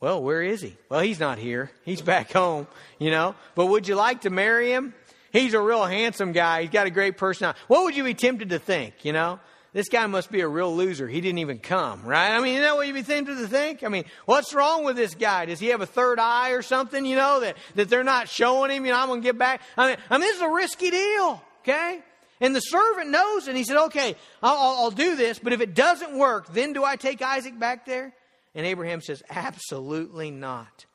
Well, 0.00 0.22
where 0.22 0.42
is 0.42 0.60
he? 0.60 0.76
Well, 0.90 1.00
he's 1.00 1.20
not 1.20 1.38
here. 1.38 1.70
He's 1.84 2.02
back 2.02 2.32
home, 2.32 2.66
you 2.98 3.10
know. 3.10 3.36
But 3.54 3.66
would 3.66 3.88
you 3.88 3.94
like 3.94 4.22
to 4.22 4.30
marry 4.30 4.72
him? 4.72 4.92
he's 5.34 5.52
a 5.52 5.60
real 5.60 5.84
handsome 5.84 6.32
guy. 6.32 6.62
He's 6.62 6.70
got 6.70 6.86
a 6.86 6.90
great 6.90 7.18
personality. 7.18 7.58
What 7.66 7.84
would 7.84 7.96
you 7.96 8.04
be 8.04 8.14
tempted 8.14 8.50
to 8.50 8.58
think, 8.58 9.04
you 9.04 9.12
know? 9.12 9.40
This 9.74 9.88
guy 9.88 10.06
must 10.06 10.30
be 10.30 10.40
a 10.40 10.46
real 10.46 10.74
loser. 10.74 11.08
He 11.08 11.20
didn't 11.20 11.38
even 11.38 11.58
come, 11.58 12.04
right? 12.04 12.30
I 12.30 12.40
mean, 12.40 12.52
isn't 12.52 12.62
that 12.62 12.76
what 12.76 12.86
you'd 12.86 12.94
be 12.94 13.02
tempted 13.02 13.38
to 13.38 13.48
think? 13.48 13.82
I 13.82 13.88
mean, 13.88 14.04
what's 14.24 14.54
wrong 14.54 14.84
with 14.84 14.94
this 14.94 15.16
guy? 15.16 15.46
Does 15.46 15.58
he 15.58 15.66
have 15.66 15.80
a 15.80 15.86
third 15.86 16.20
eye 16.20 16.50
or 16.50 16.62
something, 16.62 17.04
you 17.04 17.16
know, 17.16 17.40
that, 17.40 17.56
that 17.74 17.90
they're 17.90 18.04
not 18.04 18.28
showing 18.28 18.70
him? 18.70 18.86
You 18.86 18.92
know, 18.92 18.98
I'm 19.00 19.08
going 19.08 19.20
to 19.20 19.24
get 19.26 19.36
back. 19.36 19.60
I 19.76 19.88
mean, 19.88 19.96
I 20.08 20.18
mean, 20.18 20.20
this 20.20 20.36
is 20.36 20.42
a 20.42 20.48
risky 20.48 20.90
deal, 20.90 21.42
okay? 21.62 22.00
And 22.40 22.54
the 22.54 22.60
servant 22.60 23.10
knows, 23.10 23.48
and 23.48 23.56
he 23.56 23.64
said, 23.64 23.76
okay, 23.86 24.14
I'll, 24.44 24.56
I'll, 24.56 24.84
I'll 24.84 24.90
do 24.92 25.16
this, 25.16 25.40
but 25.40 25.52
if 25.52 25.60
it 25.60 25.74
doesn't 25.74 26.16
work, 26.16 26.52
then 26.52 26.72
do 26.72 26.84
I 26.84 26.94
take 26.94 27.20
Isaac 27.20 27.58
back 27.58 27.84
there? 27.84 28.12
And 28.54 28.64
Abraham 28.64 29.00
says, 29.00 29.24
absolutely 29.28 30.30
not. 30.30 30.86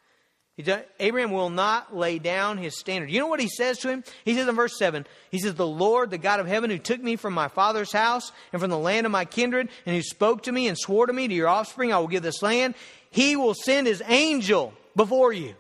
Abraham 1.00 1.32
will 1.32 1.50
not 1.50 1.96
lay 1.96 2.20
down 2.20 2.58
his 2.58 2.78
standard. 2.78 3.10
You 3.10 3.20
know 3.20 3.28
what 3.28 3.40
he 3.40 3.48
says 3.48 3.78
to 3.80 3.90
him? 3.90 4.04
He 4.26 4.36
says 4.36 4.48
in 4.48 4.56
verse 4.56 4.78
7, 4.78 5.06
he 5.32 5.40
says, 5.40 5.56
The 5.56 5.66
Lord, 5.66 6.10
the 6.10 6.18
God 6.18 6.40
of 6.40 6.48
heaven, 6.48 6.70
who 6.70 6.78
took 6.78 7.02
me 7.02 7.16
from 7.16 7.34
my 7.34 7.48
father's 7.48 7.92
house 7.92 8.32
and 8.52 8.62
from 8.62 8.70
the 8.70 8.78
land 8.78 9.06
of 9.06 9.12
my 9.12 9.26
kindred, 9.26 9.70
and 9.86 9.96
who 9.96 10.02
spoke 10.02 10.44
to 10.44 10.52
me 10.52 10.68
and 10.68 10.78
swore 10.78 11.08
to 11.08 11.14
me, 11.14 11.28
to 11.28 11.34
your 11.34 11.48
offspring, 11.48 11.94
I 11.94 12.00
will 12.00 12.08
give 12.08 12.24
this 12.24 12.42
land, 12.42 12.76
he 13.10 13.36
will 13.36 13.54
send 13.54 13.88
his 13.88 14.04
angel 14.06 14.74
before 14.96 15.32
you. 15.32 15.56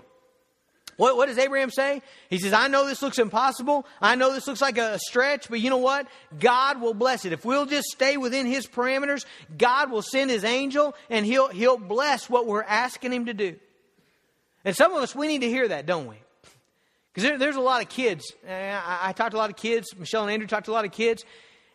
What, 0.98 1.16
what 1.16 1.28
does 1.28 1.38
Abraham 1.38 1.72
say? 1.72 2.02
He 2.30 2.40
says, 2.40 2.52
I 2.52 2.68
know 2.68 2.86
this 2.86 3.02
looks 3.02 3.20
impossible. 3.20 3.86
I 4.02 4.16
know 4.16 4.34
this 4.34 4.48
looks 4.48 4.62
like 4.62 4.78
a 4.78 5.00
stretch, 5.00 5.50
but 5.50 5.62
you 5.62 5.70
know 5.70 5.78
what? 5.78 6.08
God 6.38 6.82
will 6.82 6.94
bless 6.94 7.24
it. 7.24 7.32
If 7.32 7.46
we'll 7.46 7.66
just 7.66 7.88
stay 7.88 8.18
within 8.18 8.46
his 8.46 8.68
parameters, 8.68 9.26
God 9.58 9.92
will 9.92 10.02
send 10.02 10.30
his 10.30 10.44
angel 10.44 10.94
and 11.10 11.26
he'll, 11.26 11.48
he'll 11.48 11.78
bless 11.78 12.30
what 12.30 12.48
we're 12.48 12.64
asking 12.64 13.14
him 13.14 13.28
to 13.28 13.34
do. 13.34 13.56
And 14.70 14.76
some 14.78 14.94
of 14.94 15.02
us, 15.02 15.16
we 15.16 15.28
need 15.28 15.42
to 15.42 15.50
hear 15.50 15.68
that, 15.68 15.88
don't 15.88 16.06
we? 16.06 16.18
Because 17.12 17.28
there, 17.28 17.40
there's 17.40 17.56
a 17.56 17.60
lot 17.60 17.82
of 17.82 17.90
kids. 17.90 18.24
Eh, 18.46 18.72
I, 18.72 19.10
I 19.10 19.14
talked 19.14 19.32
to 19.32 19.38
a 19.38 19.40
lot 19.40 19.50
of 19.50 19.56
kids. 19.56 19.98
Michelle 19.98 20.22
and 20.22 20.32
Andrew 20.32 20.48
talked 20.48 20.66
to 20.66 20.72
a 20.72 20.74
lot 20.74 20.86
of 20.86 20.92
kids. 20.92 21.26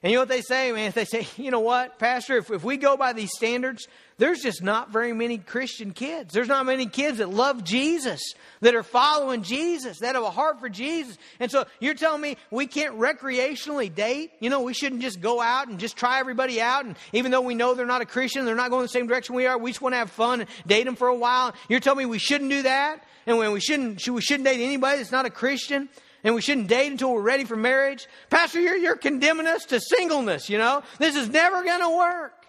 And 0.05 0.11
you 0.11 0.19
know 0.19 0.23
what 0.23 0.29
they 0.29 0.43
say, 0.43 0.71
man? 0.71 0.93
They 0.95 1.07
say, 1.07 1.27
you 1.39 1.51
know 1.51 1.61
what, 1.61 1.99
Pastor, 1.99 2.37
if, 2.37 2.51
if 2.51 2.63
we 2.63 2.77
go 2.77 2.95
by 2.95 3.15
these 3.15 3.31
standards, 3.35 3.89
there's 4.19 4.43
just 4.43 4.63
not 4.63 4.93
very 4.93 5.15
many 5.15 5.39
Christian 5.39 5.93
kids. 5.93 6.35
There's 6.35 6.47
not 6.47 6.67
many 6.67 6.85
kids 6.85 7.19
that 7.19 7.31
love 7.31 7.65
Jesus, 7.65 8.21
that 8.61 8.75
are 8.75 8.83
following 8.83 9.43
Jesus, 9.43 10.01
that 10.01 10.15
have 10.15 10.23
a 10.23 10.31
heart 10.31 10.61
for 10.61 10.69
Jesus. 10.69 11.17
And 11.41 11.51
so 11.51 11.65
you're 11.81 11.95
telling 11.95 12.21
me 12.21 12.37
we 12.51 12.67
can't 12.67 12.99
recreationally 12.99 13.93
date? 13.93 14.33
You 14.41 14.51
know, 14.51 14.61
we 14.61 14.75
shouldn't 14.75 15.01
just 15.01 15.23
go 15.23 15.41
out 15.41 15.69
and 15.69 15.81
just 15.81 15.97
try 15.97 16.21
everybody 16.21 16.61
out. 16.61 16.85
And 16.85 16.97
even 17.15 17.31
though 17.31 17.41
we 17.41 17.55
know 17.55 17.73
they're 17.73 17.87
not 17.87 18.03
a 18.03 18.07
Christian, 18.07 18.45
they're 18.45 18.55
not 18.55 18.69
going 18.69 18.83
the 18.83 18.89
same 18.89 19.07
direction 19.07 19.35
we 19.35 19.47
are, 19.47 19.57
we 19.57 19.71
just 19.71 19.81
want 19.81 19.95
to 19.95 19.99
have 19.99 20.11
fun 20.11 20.43
and 20.43 20.51
date 20.67 20.85
them 20.85 20.97
for 20.97 21.09
a 21.09 21.17
while. 21.17 21.55
You're 21.71 21.81
telling 21.81 22.01
me 22.01 22.05
we 22.05 22.19
shouldn't 22.19 22.51
do 22.51 22.63
that? 22.65 23.03
And 23.27 23.39
when 23.39 23.53
we 23.53 23.61
shouldn't, 23.61 24.03
should 24.03 24.13
we 24.13 24.21
shouldn't 24.21 24.45
date 24.45 24.63
anybody 24.63 24.99
that's 24.99 25.13
not 25.13 25.25
a 25.25 25.31
Christian? 25.31 25.89
And 26.25 26.35
we 26.35 26.41
shouldn't 26.41 26.69
date 26.69 26.91
until 26.91 27.13
we're 27.13 27.21
ready 27.21 27.45
for 27.45 27.55
marriage. 27.55 28.09
Pastor, 28.31 28.59
you're, 28.59 28.77
you're 28.77 28.97
condemning 28.97 29.47
us 29.47 29.67
to 29.67 29.79
singleness, 29.79 30.49
you 30.49 30.57
know? 30.57 30.83
This 30.99 31.15
is 31.15 31.29
never 31.29 31.63
going 31.63 31.81
to 31.81 31.97
work. 31.97 32.47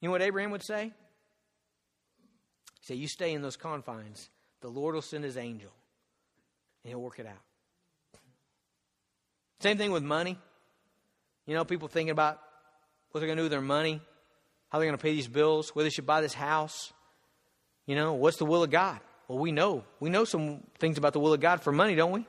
You 0.00 0.08
know 0.08 0.12
what 0.12 0.22
Abraham 0.22 0.50
would 0.50 0.64
say? 0.64 0.92
He 2.80 2.86
say, 2.86 2.94
You 2.96 3.08
stay 3.08 3.32
in 3.32 3.40
those 3.40 3.56
confines. 3.56 4.28
The 4.60 4.68
Lord 4.68 4.94
will 4.94 5.02
send 5.02 5.24
his 5.24 5.36
angel 5.36 5.70
and 6.82 6.90
he'll 6.90 7.00
work 7.00 7.18
it 7.18 7.26
out. 7.26 8.20
Same 9.60 9.78
thing 9.78 9.92
with 9.92 10.02
money. 10.02 10.38
You 11.46 11.54
know, 11.54 11.64
people 11.64 11.88
thinking 11.88 12.10
about 12.10 12.40
what 13.10 13.20
they're 13.20 13.28
going 13.28 13.36
to 13.36 13.42
do 13.42 13.44
with 13.44 13.52
their 13.52 13.60
money, 13.60 14.00
how 14.68 14.78
they're 14.78 14.88
going 14.88 14.98
to 14.98 15.02
pay 15.02 15.12
these 15.12 15.28
bills, 15.28 15.74
whether 15.74 15.86
they 15.86 15.90
should 15.90 16.06
buy 16.06 16.20
this 16.20 16.34
house. 16.34 16.92
You 17.86 17.94
know, 17.94 18.14
what's 18.14 18.38
the 18.38 18.44
will 18.44 18.62
of 18.62 18.70
God? 18.70 18.98
Well, 19.28 19.38
we 19.38 19.52
know. 19.52 19.84
We 20.00 20.10
know 20.10 20.24
some 20.24 20.60
things 20.78 20.98
about 20.98 21.12
the 21.12 21.20
will 21.20 21.32
of 21.32 21.40
God 21.40 21.62
for 21.62 21.72
money, 21.72 21.94
don't 21.94 22.12
we? 22.12 22.26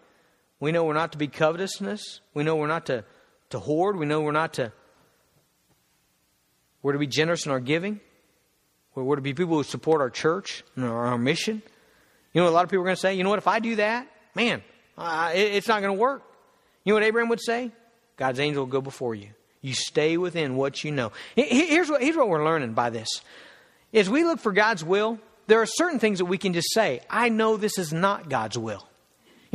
We 0.59 0.71
know 0.71 0.83
we're 0.83 0.93
not 0.93 1.11
to 1.11 1.17
be 1.17 1.27
covetousness. 1.27 2.21
We 2.33 2.43
know 2.43 2.55
we're 2.55 2.67
not 2.67 2.85
to, 2.87 3.03
to 3.49 3.59
hoard. 3.59 3.97
We 3.97 4.05
know 4.05 4.21
we're 4.21 4.31
not 4.31 4.53
to 4.55 4.71
we're 6.85 6.93
to 6.93 6.99
be 6.99 7.07
generous 7.07 7.47
in 7.47 7.51
our 7.51 7.59
giving. 7.59 7.99
We're 8.93 9.15
to 9.15 9.21
be 9.23 9.33
people 9.33 9.55
who 9.55 9.63
support 9.63 10.01
our 10.01 10.11
church 10.11 10.63
and 10.75 10.85
our, 10.85 11.07
our 11.07 11.17
mission. 11.17 11.63
You 12.31 12.41
know 12.41 12.47
a 12.47 12.51
lot 12.51 12.63
of 12.63 12.69
people 12.69 12.83
are 12.83 12.85
going 12.85 12.95
to 12.95 13.01
say? 13.01 13.15
You 13.15 13.23
know 13.23 13.31
what? 13.31 13.39
If 13.39 13.47
I 13.47 13.57
do 13.57 13.77
that, 13.77 14.07
man, 14.35 14.61
uh, 14.95 15.31
it, 15.33 15.55
it's 15.55 15.67
not 15.67 15.81
going 15.81 15.95
to 15.95 15.99
work. 15.99 16.21
You 16.83 16.91
know 16.91 16.97
what 16.97 17.03
Abraham 17.03 17.29
would 17.29 17.41
say? 17.41 17.71
God's 18.17 18.39
angel 18.39 18.65
will 18.65 18.71
go 18.71 18.81
before 18.81 19.15
you. 19.15 19.29
You 19.61 19.73
stay 19.73 20.15
within 20.17 20.57
what 20.57 20.83
you 20.83 20.91
know. 20.91 21.11
Here's 21.35 21.89
what, 21.89 22.03
here's 22.03 22.15
what 22.15 22.29
we're 22.29 22.45
learning 22.45 22.73
by 22.73 22.91
this. 22.91 23.07
As 23.91 24.07
we 24.07 24.23
look 24.23 24.39
for 24.39 24.51
God's 24.51 24.83
will, 24.83 25.17
there 25.47 25.63
are 25.63 25.65
certain 25.65 25.97
things 25.97 26.19
that 26.19 26.25
we 26.25 26.37
can 26.37 26.53
just 26.53 26.71
say, 26.71 27.01
I 27.09 27.29
know 27.29 27.57
this 27.57 27.79
is 27.79 27.91
not 27.91 28.29
God's 28.29 28.59
will. 28.59 28.87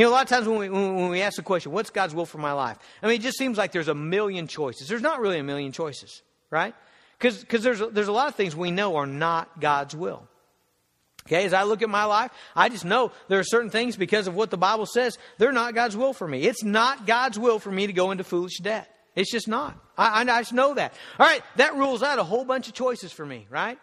You 0.00 0.06
know, 0.06 0.12
a 0.12 0.14
lot 0.14 0.22
of 0.22 0.28
times 0.30 0.48
when 0.48 0.58
we, 0.58 0.68
when 0.70 1.10
we 1.10 1.20
ask 1.20 1.36
the 1.36 1.42
question, 1.42 1.72
what's 1.72 1.90
God's 1.90 2.14
will 2.14 2.24
for 2.24 2.38
my 2.38 2.52
life? 2.52 2.78
I 3.02 3.06
mean, 3.06 3.16
it 3.16 3.22
just 3.22 3.36
seems 3.36 3.58
like 3.58 3.70
there's 3.70 3.86
a 3.86 3.94
million 3.94 4.46
choices. 4.46 4.88
There's 4.88 5.02
not 5.02 5.20
really 5.20 5.38
a 5.38 5.42
million 5.42 5.72
choices, 5.72 6.22
right? 6.48 6.74
Because 7.18 7.44
there's, 7.62 7.80
there's 7.92 8.08
a 8.08 8.12
lot 8.12 8.28
of 8.28 8.34
things 8.34 8.56
we 8.56 8.70
know 8.70 8.96
are 8.96 9.06
not 9.06 9.60
God's 9.60 9.94
will. 9.94 10.26
Okay, 11.26 11.44
as 11.44 11.52
I 11.52 11.64
look 11.64 11.82
at 11.82 11.90
my 11.90 12.04
life, 12.06 12.30
I 12.56 12.70
just 12.70 12.86
know 12.86 13.12
there 13.28 13.40
are 13.40 13.44
certain 13.44 13.68
things 13.68 13.98
because 13.98 14.26
of 14.26 14.34
what 14.34 14.48
the 14.48 14.56
Bible 14.56 14.86
says, 14.86 15.18
they're 15.36 15.52
not 15.52 15.74
God's 15.74 15.98
will 15.98 16.14
for 16.14 16.26
me. 16.26 16.44
It's 16.44 16.64
not 16.64 17.06
God's 17.06 17.38
will 17.38 17.58
for 17.58 17.70
me 17.70 17.86
to 17.86 17.92
go 17.92 18.10
into 18.10 18.24
foolish 18.24 18.56
debt. 18.60 18.88
It's 19.14 19.30
just 19.30 19.48
not. 19.48 19.78
I, 19.98 20.22
I 20.22 20.40
just 20.40 20.54
know 20.54 20.72
that. 20.72 20.94
All 21.18 21.26
right, 21.26 21.42
that 21.56 21.76
rules 21.76 22.02
out 22.02 22.18
a 22.18 22.24
whole 22.24 22.46
bunch 22.46 22.68
of 22.68 22.72
choices 22.72 23.12
for 23.12 23.26
me, 23.26 23.46
right? 23.50 23.78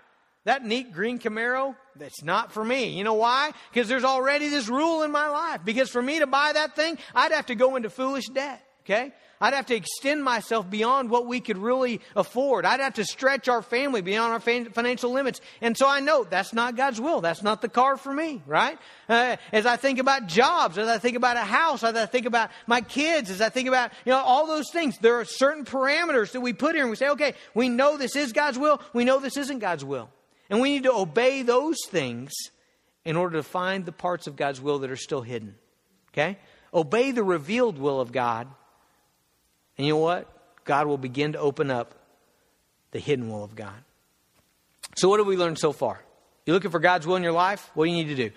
That 0.47 0.63
neat 0.63 0.93
green 0.93 1.19
Camaro, 1.19 1.75
that's 1.97 2.23
not 2.23 2.53
for 2.53 2.63
me. 2.63 2.97
You 2.97 3.03
know 3.03 3.15
why? 3.15 3.51
Because 3.69 3.89
there's 3.89 4.05
already 4.05 4.47
this 4.47 4.69
rule 4.69 5.03
in 5.03 5.11
my 5.11 5.27
life. 5.27 5.59
Because 5.65 5.89
for 5.89 6.01
me 6.01 6.19
to 6.19 6.25
buy 6.25 6.53
that 6.53 6.73
thing, 6.73 6.97
I'd 7.13 7.33
have 7.33 7.47
to 7.47 7.55
go 7.55 7.75
into 7.75 7.89
foolish 7.89 8.29
debt. 8.29 8.65
Okay? 8.85 9.11
I'd 9.41 9.53
have 9.53 9.65
to 9.65 9.75
extend 9.75 10.23
myself 10.23 10.69
beyond 10.69 11.09
what 11.09 11.25
we 11.25 11.41
could 11.41 11.57
really 11.57 11.99
afford. 12.15 12.63
I'd 12.63 12.79
have 12.79 12.93
to 12.93 13.03
stretch 13.03 13.49
our 13.49 13.61
family 13.61 13.99
beyond 14.01 14.31
our 14.31 14.39
financial 14.39 15.11
limits. 15.11 15.41
And 15.59 15.77
so 15.77 15.85
I 15.85 15.99
know 15.99 16.23
that's 16.23 16.53
not 16.53 16.77
God's 16.77 17.01
will. 17.01 17.19
That's 17.19 17.43
not 17.43 17.61
the 17.61 17.67
car 17.67 17.97
for 17.97 18.13
me, 18.13 18.41
right? 18.45 18.79
Uh, 19.09 19.35
as 19.51 19.65
I 19.65 19.75
think 19.75 19.99
about 19.99 20.27
jobs, 20.27 20.77
as 20.77 20.87
I 20.87 20.97
think 20.97 21.17
about 21.17 21.35
a 21.35 21.41
house, 21.41 21.83
as 21.83 21.93
I 21.93 22.05
think 22.05 22.25
about 22.25 22.51
my 22.67 22.79
kids, 22.79 23.29
as 23.29 23.41
I 23.41 23.49
think 23.49 23.67
about, 23.67 23.91
you 24.05 24.13
know, 24.13 24.21
all 24.21 24.47
those 24.47 24.71
things, 24.71 24.97
there 24.99 25.19
are 25.19 25.25
certain 25.25 25.65
parameters 25.65 26.31
that 26.31 26.39
we 26.39 26.53
put 26.53 26.73
here 26.73 26.85
and 26.85 26.89
we 26.89 26.95
say, 26.95 27.09
okay, 27.09 27.33
we 27.53 27.67
know 27.67 27.97
this 27.97 28.15
is 28.15 28.31
God's 28.31 28.57
will. 28.57 28.81
We 28.93 29.03
know 29.03 29.19
this 29.19 29.35
isn't 29.35 29.59
God's 29.59 29.83
will. 29.83 30.09
And 30.49 30.61
we 30.61 30.71
need 30.71 30.83
to 30.83 30.93
obey 30.93 31.41
those 31.41 31.77
things 31.87 32.31
in 33.03 33.15
order 33.15 33.37
to 33.37 33.43
find 33.43 33.85
the 33.85 33.91
parts 33.91 34.27
of 34.27 34.35
God's 34.35 34.61
will 34.61 34.79
that 34.79 34.91
are 34.91 34.95
still 34.95 35.21
hidden. 35.21 35.55
Okay? 36.13 36.37
Obey 36.73 37.11
the 37.11 37.23
revealed 37.23 37.77
will 37.77 37.99
of 37.99 38.11
God 38.11 38.47
and 39.77 39.85
you 39.85 39.93
know 39.93 39.99
what? 39.99 40.27
God 40.65 40.87
will 40.87 40.97
begin 40.97 41.33
to 41.33 41.39
open 41.39 41.69
up 41.69 41.93
the 42.91 42.99
hidden 42.99 43.29
will 43.29 43.43
of 43.43 43.55
God. 43.55 43.75
So, 44.95 45.07
what 45.09 45.19
have 45.19 45.27
we 45.27 45.37
learned 45.37 45.59
so 45.59 45.71
far? 45.71 46.01
You're 46.45 46.55
looking 46.55 46.71
for 46.71 46.79
God's 46.79 47.05
will 47.05 47.15
in 47.15 47.23
your 47.23 47.33
life? 47.33 47.69
What 47.73 47.85
do 47.85 47.91
you 47.91 47.97
need 47.97 48.15
to 48.15 48.29
do? 48.29 48.31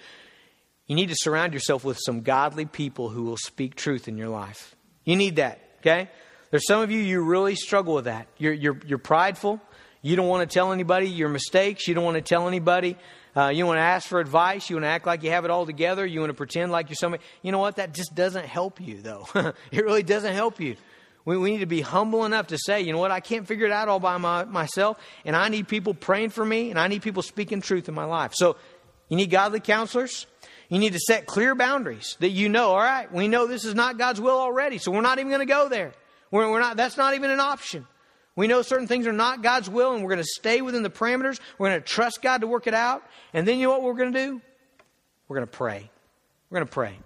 You 0.87 0.97
need 0.97 1.09
to 1.09 1.17
surround 1.17 1.55
yourself 1.55 1.85
with 1.85 1.99
some 2.05 2.23
godly 2.23 2.67
people 2.67 3.09
who 3.09 3.23
will 3.23 3.37
speak 3.37 3.77
truth 3.77 4.09
in 4.09 4.19
your 4.19 4.29
life. 4.29 4.75
You 5.05 5.17
need 5.17 5.37
that, 5.37 5.61
okay? 5.81 6.11
There's 6.51 6.67
some 6.67 6.83
of 6.83 6.91
you, 6.91 6.99
you 6.99 7.23
really 7.23 7.55
struggle 7.55 7.95
with 7.95 8.07
that. 8.07 8.27
You're, 8.37 8.53
you're, 8.53 8.79
you're 8.85 8.99
prideful. 8.99 9.61
You 10.03 10.17
don't 10.17 10.29
want 10.29 10.49
to 10.49 10.53
tell 10.53 10.73
anybody 10.73 11.09
your 11.09 11.29
mistakes. 11.29 11.87
You 11.87 11.95
don't 11.95 12.05
want 12.05 12.17
to 12.17 12.23
tell 12.23 12.49
anybody. 12.49 12.97
Uh, 13.37 13.49
you 13.49 13.67
want 13.67 13.77
to 13.77 13.83
ask 13.83 14.09
for 14.09 14.19
advice. 14.19 14.71
You 14.71 14.77
want 14.77 14.85
to 14.85 14.89
act 14.89 15.07
like 15.07 15.23
you 15.23 15.31
have 15.31 15.45
it 15.45 15.51
all 15.51 15.67
together. 15.67 16.07
You 16.07 16.21
want 16.21 16.31
to 16.31 16.35
pretend 16.35 16.73
like 16.73 16.89
you're 16.89 16.97
somebody. 16.97 17.23
You 17.43 17.53
know 17.53 17.59
what? 17.59 17.77
That 17.77 17.93
just 17.93 18.15
doesn't 18.15 18.47
help 18.47 18.81
you, 18.81 19.03
though. 19.03 19.29
it 19.71 19.85
really 19.85 20.03
doesn't 20.03 20.35
help 20.35 20.61
you. 20.61 20.77
We, 21.25 21.37
we 21.37 21.51
need 21.53 21.59
to 21.59 21.67
be 21.67 21.83
humble 21.83 22.25
enough 22.25 22.49
to 22.49 22.59
say, 22.59 22.81
you 22.81 22.93
know 22.93 22.99
what, 22.99 23.11
I 23.11 23.21
can't 23.21 23.47
figure 23.47 23.67
it 23.67 23.73
out 23.73 23.89
all 23.89 24.01
by 24.01 24.17
my, 24.17 24.45
myself, 24.45 24.99
and 25.25 25.37
I 25.37 25.49
need 25.49 25.69
people 25.69 25.93
praying 25.93 26.31
for 26.31 26.45
me, 26.45 26.71
and 26.71 26.79
I 26.79 26.89
need 26.89 27.03
people 27.03 27.23
speaking 27.23 27.61
truth 27.61 27.89
in 27.89 27.95
my 27.95 28.05
life. 28.05 28.33
So 28.35 28.57
you 29.09 29.17
need 29.17 29.31
godly 29.31 29.61
counselors. 29.61 30.27
You 30.71 30.79
need 30.79 30.93
to 30.95 30.99
set 30.99 31.27
clear 31.27 31.55
boundaries 31.55 32.17
that 32.21 32.31
you 32.31 32.49
know, 32.49 32.71
all 32.71 32.79
right, 32.79 33.13
we 33.13 33.29
know 33.29 33.47
this 33.47 33.65
is 33.65 33.75
not 33.75 33.99
God's 33.99 34.21
will 34.21 34.39
already, 34.39 34.79
so 34.79 34.91
we're 34.91 35.03
not 35.03 35.19
even 35.19 35.29
going 35.29 35.47
to 35.47 35.53
go 35.53 35.69
there. 35.69 35.93
We're, 36.31 36.51
we're 36.51 36.61
not, 36.61 36.77
that's 36.77 36.97
not 36.97 37.15
even 37.15 37.31
an 37.31 37.41
option. 37.41 37.87
We 38.41 38.47
know 38.47 38.63
certain 38.63 38.87
things 38.87 39.07
are 39.07 39.13
not 39.13 39.43
God's 39.43 39.69
will, 39.69 39.93
and 39.93 40.03
we're 40.03 40.09
going 40.09 40.23
to 40.23 40.25
stay 40.25 40.63
within 40.63 40.83
the 40.83 40.89
parameters. 40.89 41.39
We're 41.59 41.69
going 41.69 41.83
to 41.83 41.87
trust 41.87 42.23
God 42.23 42.41
to 42.41 42.47
work 42.47 42.67
it 42.67 42.73
out. 42.73 43.03
And 43.35 43.47
then 43.47 43.59
you 43.59 43.67
know 43.67 43.73
what 43.73 43.83
we're 43.83 43.93
going 43.93 44.15
to 44.15 44.19
do? 44.19 44.41
We're 45.29 45.37
going 45.37 45.47
to 45.47 45.53
pray. 45.59 45.91
We're 46.49 46.57
going 46.57 46.67
to 46.67 46.73
pray. 46.73 46.99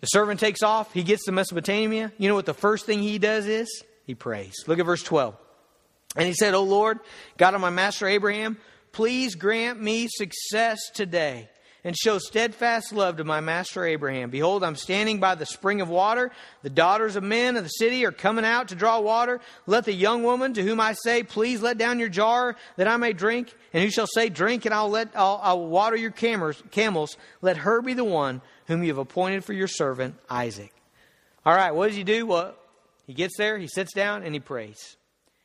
The 0.00 0.06
servant 0.06 0.40
takes 0.40 0.62
off. 0.62 0.94
He 0.94 1.02
gets 1.02 1.26
to 1.26 1.32
Mesopotamia. 1.32 2.10
You 2.16 2.30
know 2.30 2.36
what 2.36 2.46
the 2.46 2.54
first 2.54 2.86
thing 2.86 3.02
he 3.02 3.18
does 3.18 3.46
is? 3.46 3.84
He 4.06 4.14
prays. 4.14 4.54
Look 4.66 4.78
at 4.78 4.86
verse 4.86 5.02
12. 5.02 5.36
And 6.16 6.26
he 6.26 6.32
said, 6.32 6.54
O 6.54 6.62
Lord, 6.62 7.00
God 7.36 7.52
of 7.52 7.60
my 7.60 7.68
master 7.68 8.06
Abraham, 8.06 8.56
please 8.92 9.34
grant 9.34 9.78
me 9.78 10.08
success 10.08 10.78
today 10.94 11.50
and 11.84 11.94
show 11.94 12.18
steadfast 12.18 12.92
love 12.92 13.18
to 13.18 13.24
my 13.24 13.40
master 13.40 13.84
Abraham. 13.84 14.30
Behold, 14.30 14.64
I'm 14.64 14.74
standing 14.74 15.20
by 15.20 15.34
the 15.34 15.44
spring 15.44 15.82
of 15.82 15.90
water. 15.90 16.32
The 16.62 16.70
daughters 16.70 17.14
of 17.14 17.22
men 17.22 17.56
of 17.56 17.62
the 17.62 17.68
city 17.68 18.06
are 18.06 18.12
coming 18.12 18.46
out 18.46 18.68
to 18.68 18.74
draw 18.74 18.98
water. 19.00 19.40
Let 19.66 19.84
the 19.84 19.92
young 19.92 20.22
woman 20.22 20.54
to 20.54 20.62
whom 20.62 20.80
I 20.80 20.94
say, 20.94 21.22
Please 21.22 21.60
let 21.60 21.76
down 21.76 21.98
your 21.98 22.08
jar 22.08 22.56
that 22.76 22.88
I 22.88 22.96
may 22.96 23.12
drink, 23.12 23.54
and 23.74 23.84
who 23.84 23.90
shall 23.90 24.06
say, 24.06 24.30
Drink, 24.30 24.64
and 24.64 24.74
I'll 24.74 24.88
let 24.88 25.10
I'll, 25.14 25.38
I'll 25.42 25.66
water 25.66 25.96
your 25.96 26.10
camels. 26.10 27.16
Let 27.42 27.58
her 27.58 27.82
be 27.82 27.92
the 27.92 28.04
one 28.04 28.40
whom 28.66 28.82
you 28.82 28.88
have 28.88 28.98
appointed 28.98 29.44
for 29.44 29.52
your 29.52 29.68
servant 29.68 30.16
Isaac. 30.30 30.72
All 31.44 31.54
right, 31.54 31.72
what 31.72 31.88
does 31.88 31.96
he 31.96 32.04
do? 32.04 32.26
Well, 32.26 32.54
he 33.06 33.12
gets 33.12 33.36
there, 33.36 33.58
he 33.58 33.66
sits 33.66 33.92
down, 33.92 34.22
and 34.22 34.32
he 34.32 34.40
prays. 34.40 34.96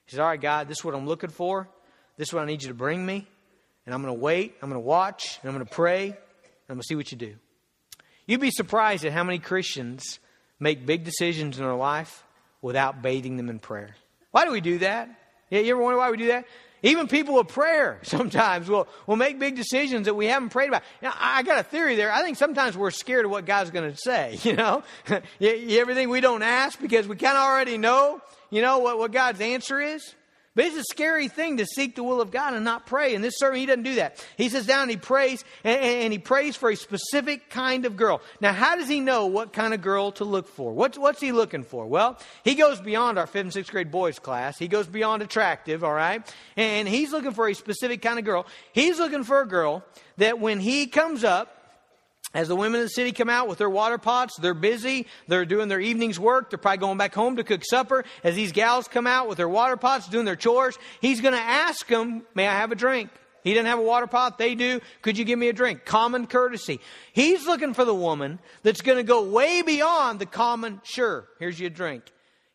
He 0.06 0.12
says, 0.12 0.22
All 0.22 0.28
right, 0.28 0.40
God, 0.40 0.70
this 0.70 0.80
is 0.80 0.86
what 0.86 0.96
I'm 0.96 1.06
looking 1.06 1.30
for. 1.30 1.68
This 2.16 2.30
is 2.30 2.34
what 2.34 2.44
I 2.44 2.46
need 2.46 2.64
you 2.64 2.70
to 2.70 2.74
bring 2.74 3.06
me. 3.06 3.28
And 3.86 3.94
I'm 3.94 4.02
going 4.02 4.14
to 4.14 4.20
wait, 4.20 4.56
I'm 4.62 4.70
going 4.70 4.82
to 4.82 4.88
watch, 4.88 5.40
and 5.42 5.50
I'm 5.50 5.56
going 5.56 5.66
to 5.66 5.74
pray, 5.74 6.18
Going 6.70 6.80
to 6.80 6.86
see 6.86 6.95
what 6.95 7.11
you 7.11 7.17
do. 7.17 7.36
You'd 8.28 8.41
be 8.41 8.51
surprised 8.51 9.03
at 9.03 9.11
how 9.11 9.24
many 9.24 9.39
Christians 9.39 10.20
make 10.59 10.86
big 10.86 11.03
decisions 11.03 11.57
in 11.57 11.63
their 11.63 11.74
life 11.74 12.24
without 12.61 13.01
bathing 13.01 13.38
them 13.38 13.49
in 13.49 13.57
prayer. 13.57 13.95
Why 14.30 14.45
do 14.45 14.51
we 14.51 14.61
do 14.61 14.78
that? 14.78 15.09
Yeah, 15.49 15.61
you 15.61 15.72
ever 15.74 15.82
wonder 15.82 15.97
why 15.97 16.11
we 16.11 16.17
do 16.17 16.28
that? 16.28 16.45
Even 16.84 17.07
people 17.07 17.39
of 17.39 17.47
prayer 17.47 17.99
sometimes 18.03 18.70
will, 18.70 18.88
will 19.07 19.15
make 19.15 19.39
big 19.39 19.55
decisions 19.55 20.05
that 20.05 20.13
we 20.13 20.28
haven't 20.28 20.49
prayed 20.49 20.67
about. 20.67 20.84
Now, 21.01 21.11
I 21.17 21.41
got 21.41 21.57
a 21.57 21.63
theory 21.63 21.95
there. 21.95 22.11
I 22.11 22.22
think 22.22 22.38
sometimes 22.38 22.78
we're 22.78 22.91
scared 22.91 23.26
of 23.26 23.32
what 23.32 23.47
God's 23.47 23.72
going 23.72 23.91
to 23.91 23.97
say, 23.97 24.38
you 24.43 24.55
know? 24.55 24.84
Everything 25.41 26.09
we 26.09 26.22
don't 26.22 26.43
ask 26.43 26.80
because 26.80 27.07
we 27.07 27.15
kind 27.15 27.36
of 27.36 27.43
already 27.43 27.80
know, 27.80 28.22
you 28.51 28.61
know, 28.61 28.78
what, 28.78 28.99
what 28.99 29.11
God's 29.11 29.41
answer 29.41 29.80
is. 29.82 30.13
But 30.56 30.66
it's 30.66 30.78
a 30.78 30.84
scary 30.84 31.28
thing 31.28 31.58
to 31.58 31.66
seek 31.66 31.95
the 31.95 32.04
will 32.04 32.22
of 32.22 32.32
God 32.32 32.56
and 32.56 32.66
not 32.66 32.88
pray. 32.88 33.14
And 33.14 33.24
this 33.24 33.38
servant, 33.38 33.60
he 33.60 33.66
doesn't 33.68 33.84
do 33.84 33.95
that. 33.95 34.26
He 34.36 34.50
sits 34.50 34.66
down 34.66 34.84
and 34.84 34.91
he 34.91 34.97
prays, 34.97 35.45
and, 35.64 35.80
and, 35.80 36.12
he 36.12 36.18
prays 36.18 36.56
for 36.56 36.72
a 36.72 36.76
specific 36.76 37.52
kind 37.52 37.86
of 37.86 37.95
girl. 37.95 38.22
Now, 38.41 38.52
how 38.54 38.76
does 38.76 38.89
he 38.89 39.00
know 39.00 39.28
what 39.28 39.54
kind 39.54 39.76
of 39.76 39.82
girl 39.82 40.12
to 40.14 40.26
look 40.26 40.47
for? 40.47 40.74
What's, 40.74 40.97
what's 40.97 41.22
he 41.22 41.32
looking 41.32 41.64
for? 41.64 41.86
Well, 41.86 42.18
he 42.43 42.56
goes 42.56 42.82
beyond 42.82 43.20
our 43.20 43.28
fifth 43.28 43.43
and 43.43 43.54
sixth 43.54 43.72
grade 43.72 43.91
boys 43.91 44.18
class. 44.18 44.58
He 44.58 44.68
goes 44.68 44.88
beyond 44.88 45.22
attractive, 45.22 45.84
all 45.84 45.93
right? 45.93 46.28
And 46.58 46.88
he's 46.88 47.12
looking 47.12 47.32
for 47.32 47.47
a 47.47 47.54
specific 47.54 48.02
kind 48.02 48.18
of 48.18 48.26
girl. 48.26 48.47
He's 48.74 48.97
looking 48.97 49.24
for 49.24 49.41
a 49.41 49.47
girl 49.47 49.86
that 50.18 50.39
when 50.39 50.60
he 50.60 50.88
comes 50.88 51.24
up, 51.24 51.59
as 52.34 52.48
the 52.48 52.56
women 52.56 52.80
of 52.80 52.86
the 52.86 52.90
city 52.90 53.12
come 53.12 53.30
out 53.30 53.48
with 53.48 53.58
their 53.58 53.70
water 53.70 53.98
pots, 53.98 54.38
they're 54.38 54.54
busy. 54.54 55.08
They're 55.28 55.46
doing 55.46 55.68
their 55.68 55.80
evening's 55.80 56.20
work. 56.20 56.52
They're 56.52 56.60
probably 56.60 56.78
going 56.78 56.98
back 56.98 57.16
home 57.16 57.38
to 57.38 57.44
cook 57.44 57.64
supper. 57.66 58.06
As 58.24 58.36
these 58.36 58.52
gals 58.52 58.88
come 58.88 59.08
out 59.08 59.28
with 59.28 59.38
their 59.38 59.50
water 59.50 59.78
pots, 59.78 60.08
doing 60.08 60.26
their 60.26 60.36
chores, 60.36 60.78
he's 61.02 61.22
going 61.22 61.34
to 61.34 61.40
ask 61.40 61.88
them, 61.88 62.24
May 62.36 62.48
I 62.48 62.54
have 62.54 62.72
a 62.72 62.76
drink? 62.76 63.10
He 63.44 63.54
doesn't 63.54 63.66
have 63.66 63.80
a 63.80 63.84
water 63.84 64.06
pot. 64.06 64.38
They 64.38 64.54
do. 64.54 64.80
Could 65.02 65.18
you 65.18 65.26
give 65.26 65.40
me 65.40 65.48
a 65.48 65.54
drink? 65.54 65.86
Common 65.86 66.28
courtesy. 66.28 66.80
He's 67.14 67.48
looking 67.48 67.74
for 67.74 67.86
the 67.86 67.96
woman 67.96 68.40
that's 68.64 68.82
going 68.82 68.98
to 68.98 69.04
go 69.04 69.24
way 69.24 69.62
beyond 69.62 70.20
the 70.20 70.26
common, 70.26 70.82
sure, 70.84 71.28
here's 71.40 71.60
your 71.60 71.70
drink. 71.70 72.04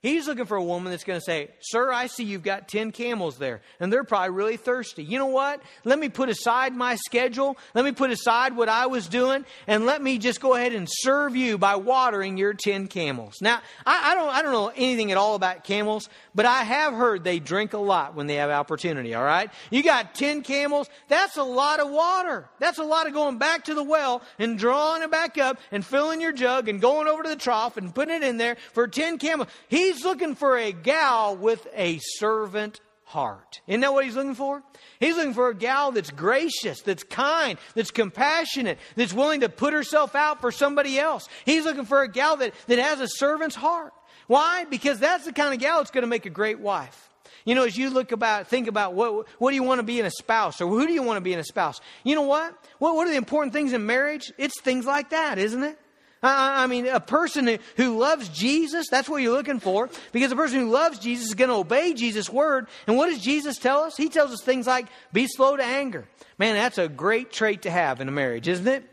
He's 0.05 0.29
looking 0.29 0.45
for 0.45 0.59
a 0.59 0.63
woman 0.63 0.91
that's 0.91 1.03
going 1.03 1.19
to 1.19 1.25
say, 1.25 1.49
Sir, 1.61 1.91
I 1.91 2.09
see 2.09 2.25
you've 2.25 2.43
got 2.43 2.69
10 2.69 2.93
camels 2.93 3.39
there, 3.39 3.63
and 3.81 3.91
they're 3.91 4.05
probably 4.05 4.37
really 4.37 4.59
thirsty. 4.59 5.03
You 5.03 5.19
know 5.19 5.29
what? 5.29 5.63
Let 5.83 5.99
me 5.99 6.11
put 6.11 6.29
aside 6.29 6.77
my 6.77 6.97
schedule. 6.97 7.57
Let 7.73 7.87
me 7.87 7.93
put 7.93 8.11
aside 8.11 8.55
what 8.55 8.69
I 8.69 8.85
was 8.85 9.09
doing, 9.09 9.47
and 9.67 9.87
let 9.87 10.03
me 10.03 10.19
just 10.19 10.43
go 10.43 10.57
ahead 10.57 10.75
and 10.75 10.87
serve 10.91 11.37
you 11.37 11.57
by 11.57 11.77
watering 11.77 12.37
your 12.37 12.53
10 12.53 12.89
camels. 12.89 13.37
Now, 13.41 13.63
I, 13.87 14.13
I, 14.13 14.15
don't, 14.15 14.29
I 14.29 14.43
don't 14.43 14.53
know 14.53 14.71
anything 14.77 15.11
at 15.11 15.17
all 15.17 15.37
about 15.37 15.65
camels, 15.65 16.11
but 16.35 16.47
I 16.47 16.65
have 16.65 16.95
heard 16.95 17.25
they 17.25 17.39
drink 17.39 17.73
a 17.73 17.79
lot 17.79 18.15
when 18.15 18.27
they 18.27 18.37
have 18.37 18.51
opportunity, 18.51 19.15
all 19.15 19.25
right? 19.25 19.51
You 19.71 19.83
got 19.83 20.15
10 20.15 20.43
camels, 20.43 20.89
that's 21.09 21.37
a 21.37 21.43
lot 21.43 21.81
of 21.81 21.91
water. 21.91 22.49
That's 22.59 22.79
a 22.79 22.85
lot 22.85 23.07
of 23.07 23.13
going 23.13 23.39
back 23.39 23.65
to 23.65 23.75
the 23.75 23.85
well 23.85 24.23
and 24.39 24.59
drawing 24.59 25.03
it 25.03 25.11
back 25.11 25.39
up 25.39 25.59
and 25.71 25.85
filling 25.85 26.21
your 26.21 26.33
jug 26.33 26.69
and 26.69 26.81
going 26.81 27.09
over 27.09 27.23
to 27.23 27.29
the 27.29 27.37
trough 27.37 27.77
and 27.77 27.95
putting 27.95 28.17
it 28.17 28.23
in 28.23 28.37
there 28.37 28.57
for 28.73 28.89
10 28.89 29.19
camels. 29.19 29.49
He's 29.69 30.05
looking 30.05 30.35
for 30.35 30.57
a 30.57 30.73
gal 30.73 31.37
with 31.37 31.67
a 31.75 31.99
servant 32.01 32.81
heart. 33.05 33.61
Isn't 33.67 33.83
that 33.83 33.93
what 33.93 34.05
he's 34.05 34.17
looking 34.17 34.35
for? 34.35 34.63
He's 34.99 35.17
looking 35.17 35.35
for 35.35 35.49
a 35.49 35.55
gal 35.55 35.93
that's 35.93 36.11
gracious, 36.11 36.81
that's 36.81 37.05
kind, 37.05 37.59
that's 37.75 37.91
compassionate, 37.91 38.79
that's 38.97 39.13
willing 39.13 39.41
to 39.41 39.49
put 39.49 39.73
herself 39.73 40.15
out 40.15 40.41
for 40.41 40.51
somebody 40.51 40.99
else. 40.99 41.29
He's 41.45 41.65
looking 41.65 41.85
for 41.85 42.03
a 42.03 42.09
gal 42.09 42.37
that, 42.39 42.55
that 42.67 42.79
has 42.79 43.01
a 43.01 43.09
servant's 43.09 43.57
heart. 43.57 43.93
Why? 44.27 44.65
Because 44.65 44.99
that's 44.99 45.25
the 45.25 45.33
kind 45.33 45.55
of 45.55 45.61
gal 45.61 45.79
that's 45.79 45.91
going 45.91 46.03
to 46.03 46.09
make 46.09 46.27
a 46.27 46.31
great 46.31 46.61
wife. 46.61 47.11
You 47.45 47.55
know, 47.55 47.65
as 47.65 47.77
you 47.77 47.91
look 47.91 48.13
about, 48.13 48.49
think 48.49 48.69
about 48.69 48.95
what, 48.95 49.29
what 49.39 49.51
do 49.51 49.57
you 49.57 49.63
want 49.63 49.79
to 49.79 49.83
be 49.83 50.01
in 50.01 50.07
a 50.07 50.11
spouse 50.11 50.61
or 50.61 50.69
who 50.69 50.87
do 50.87 50.93
you 50.93 51.03
want 51.03 51.19
to 51.19 51.21
be 51.21 51.35
in 51.35 51.39
a 51.39 51.45
spouse? 51.45 51.81
You 52.03 52.15
know 52.15 52.23
what? 52.23 52.57
What, 52.79 52.97
what 52.97 53.07
are 53.07 53.11
the 53.11 53.17
important 53.17 53.53
things 53.53 53.73
in 53.73 53.85
marriage? 53.85 54.33
It's 54.39 54.59
things 54.61 54.87
like 54.87 55.11
that, 55.11 55.39
isn't 55.39 55.63
it? 55.63 55.79
I 56.27 56.67
mean, 56.69 56.87
a 56.87 57.01
person 57.01 57.59
who 57.77 57.99
loves 57.99 58.31
Jesus, 58.31 58.87
that's 58.91 59.11
what 59.11 59.21
you're 59.21 59.35
looking 59.35 59.61
for. 59.61 59.91
Because 60.11 60.33
a 60.33 60.37
person 60.37 60.61
who 60.61 60.71
loves 60.71 60.99
Jesus 60.99 61.29
is 61.29 61.35
going 61.35 61.51
to 61.51 61.57
obey 61.57 61.93
Jesus' 61.93 62.31
word. 62.31 62.67
And 62.87 62.97
what 62.97 63.09
does 63.09 63.21
Jesus 63.21 63.59
tell 63.59 63.81
us? 63.81 63.95
He 63.95 64.09
tells 64.09 64.33
us 64.33 64.43
things 64.43 64.67
like, 64.67 64.87
be 65.13 65.27
slow 65.27 65.55
to 65.55 65.63
anger. 65.63 66.09
Man, 66.39 66.55
that's 66.55 66.79
a 66.79 66.89
great 66.89 67.31
trait 67.31 67.63
to 67.63 67.71
have 67.71 68.01
in 68.01 68.09
a 68.09 68.13
marriage, 68.13 68.49
isn't 68.49 68.67
it? 68.67 68.85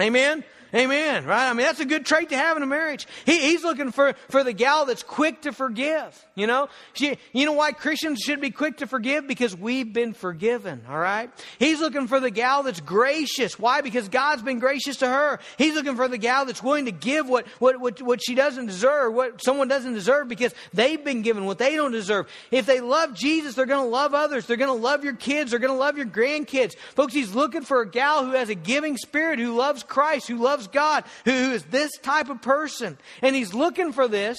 Amen? 0.00 0.42
Amen. 0.76 1.24
Right? 1.24 1.48
I 1.48 1.52
mean, 1.54 1.64
that's 1.64 1.80
a 1.80 1.86
good 1.86 2.04
trait 2.04 2.28
to 2.28 2.36
have 2.36 2.58
in 2.58 2.62
a 2.62 2.66
marriage. 2.66 3.06
He, 3.24 3.38
he's 3.38 3.64
looking 3.64 3.92
for, 3.92 4.14
for 4.28 4.44
the 4.44 4.52
gal 4.52 4.84
that's 4.84 5.02
quick 5.02 5.42
to 5.42 5.52
forgive. 5.52 6.26
You 6.34 6.46
know? 6.46 6.68
She, 6.92 7.16
you 7.32 7.46
know 7.46 7.54
why 7.54 7.72
Christians 7.72 8.20
should 8.20 8.42
be 8.42 8.50
quick 8.50 8.78
to 8.78 8.86
forgive? 8.86 9.26
Because 9.26 9.56
we've 9.56 9.90
been 9.90 10.12
forgiven. 10.12 10.82
All 10.88 10.98
right? 10.98 11.30
He's 11.58 11.80
looking 11.80 12.08
for 12.08 12.20
the 12.20 12.30
gal 12.30 12.62
that's 12.62 12.80
gracious. 12.80 13.58
Why? 13.58 13.80
Because 13.80 14.10
God's 14.10 14.42
been 14.42 14.58
gracious 14.58 14.98
to 14.98 15.08
her. 15.08 15.40
He's 15.56 15.74
looking 15.74 15.96
for 15.96 16.08
the 16.08 16.18
gal 16.18 16.44
that's 16.44 16.62
willing 16.62 16.84
to 16.84 16.92
give 16.92 17.26
what, 17.26 17.46
what, 17.58 17.80
what, 17.80 18.02
what 18.02 18.20
she 18.22 18.34
doesn't 18.34 18.66
deserve, 18.66 19.14
what 19.14 19.42
someone 19.42 19.68
doesn't 19.68 19.94
deserve 19.94 20.28
because 20.28 20.54
they've 20.74 21.02
been 21.02 21.22
given 21.22 21.46
what 21.46 21.56
they 21.56 21.74
don't 21.74 21.92
deserve. 21.92 22.28
If 22.50 22.66
they 22.66 22.80
love 22.80 23.14
Jesus, 23.14 23.54
they're 23.54 23.64
going 23.64 23.84
to 23.84 23.90
love 23.90 24.12
others. 24.12 24.44
They're 24.46 24.58
going 24.58 24.76
to 24.76 24.84
love 24.84 25.04
your 25.04 25.16
kids. 25.16 25.52
They're 25.52 25.60
going 25.60 25.72
to 25.72 25.78
love 25.78 25.96
your 25.96 26.06
grandkids. 26.06 26.76
Folks, 26.94 27.14
he's 27.14 27.34
looking 27.34 27.62
for 27.62 27.80
a 27.80 27.88
gal 27.88 28.26
who 28.26 28.32
has 28.32 28.50
a 28.50 28.54
giving 28.54 28.98
spirit, 28.98 29.38
who 29.38 29.56
loves 29.56 29.82
Christ, 29.82 30.28
who 30.28 30.36
loves 30.36 30.65
God, 30.68 31.04
who 31.24 31.30
is 31.30 31.62
this 31.64 31.90
type 32.02 32.28
of 32.28 32.42
person. 32.42 32.98
And 33.22 33.34
he's 33.34 33.54
looking 33.54 33.92
for 33.92 34.08
this 34.08 34.38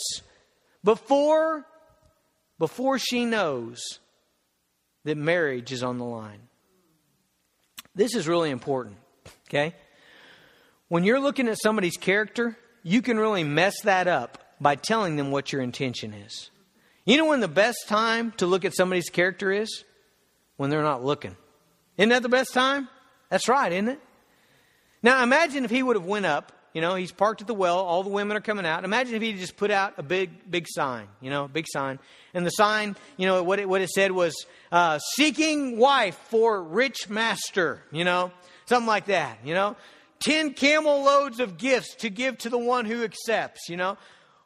before, 0.84 1.66
before 2.60 3.00
she 3.00 3.26
knows 3.26 3.82
that 5.06 5.18
marriage 5.18 5.72
is 5.72 5.84
on 5.84 5.98
the 5.98 6.06
line. 6.06 6.42
This 7.96 8.16
is 8.16 8.28
really 8.28 8.52
important, 8.52 8.98
okay? 9.48 9.74
When 10.88 11.04
you're 11.04 11.20
looking 11.20 11.48
at 11.48 11.58
somebody's 11.62 11.98
character, 11.98 12.58
you 12.84 13.02
can 13.02 13.18
really 13.18 13.44
mess 13.44 13.82
that 13.82 14.08
up 14.08 14.56
by 14.62 14.76
telling 14.76 15.16
them 15.16 15.32
what 15.32 15.52
your 15.52 15.62
intention 15.62 16.14
is. 16.14 16.50
You 17.06 17.18
know 17.18 17.26
when 17.26 17.40
the 17.40 17.48
best 17.48 17.88
time 17.88 18.32
to 18.38 18.46
look 18.46 18.66
at 18.66 18.76
somebody's 18.76 19.10
character 19.10 19.52
is? 19.52 19.84
When 20.58 20.70
they're 20.70 20.84
not 20.84 21.04
looking. 21.04 21.36
Isn't 21.98 22.10
that 22.10 22.22
the 22.22 22.30
best 22.30 22.54
time? 22.54 22.90
That's 23.30 23.48
right, 23.48 23.72
isn't 23.72 23.90
it? 23.90 24.00
Now 25.04 25.24
imagine 25.24 25.66
if 25.66 25.72
he 25.72 25.84
would 25.84 25.95
have 25.95 26.06
went 26.06 26.26
up, 26.26 26.52
you 26.74 26.82
know, 26.82 26.95
he's 26.95 27.12
parked 27.12 27.41
at 27.41 27.48
the 27.48 27.54
well, 27.54 27.80
all 27.80 28.04
the 28.04 28.10
women 28.10 28.38
are 28.38 28.41
coming 28.41 28.66
out. 28.66 28.84
Imagine 28.84 29.16
if 29.16 29.22
he 29.22 29.34
just 29.34 29.58
put 29.58 29.72
out 29.72 29.95
a 29.98 30.04
big, 30.04 30.52
big 30.52 30.66
sign, 30.70 31.08
you 31.22 31.30
know, 31.30 31.48
big 31.48 31.66
sign. 31.68 31.98
And 32.34 32.45
the 32.45 32.52
sign, 32.52 32.95
you 33.16 33.26
know, 33.26 33.41
what 33.41 33.58
it, 33.60 33.68
what 33.68 33.82
it 33.82 33.89
said 33.89 34.12
was, 34.12 34.36
uh, 34.72 35.00
seeking 35.16 35.78
wife 35.78 36.16
for 36.30 36.62
rich 36.62 37.10
master, 37.10 37.82
you 37.91 38.04
know, 38.04 38.32
something 38.66 38.88
like 38.88 39.06
that, 39.06 39.39
you 39.43 39.54
know. 39.56 39.76
Ten 40.20 40.54
camel 40.54 41.04
loads 41.04 41.39
of 41.39 41.58
gifts 41.58 41.95
to 41.95 42.10
give 42.10 42.38
to 42.39 42.50
the 42.50 42.58
one 42.58 42.86
who 42.86 43.04
accepts, 43.04 43.70
you 43.70 43.78
know. 43.78 43.98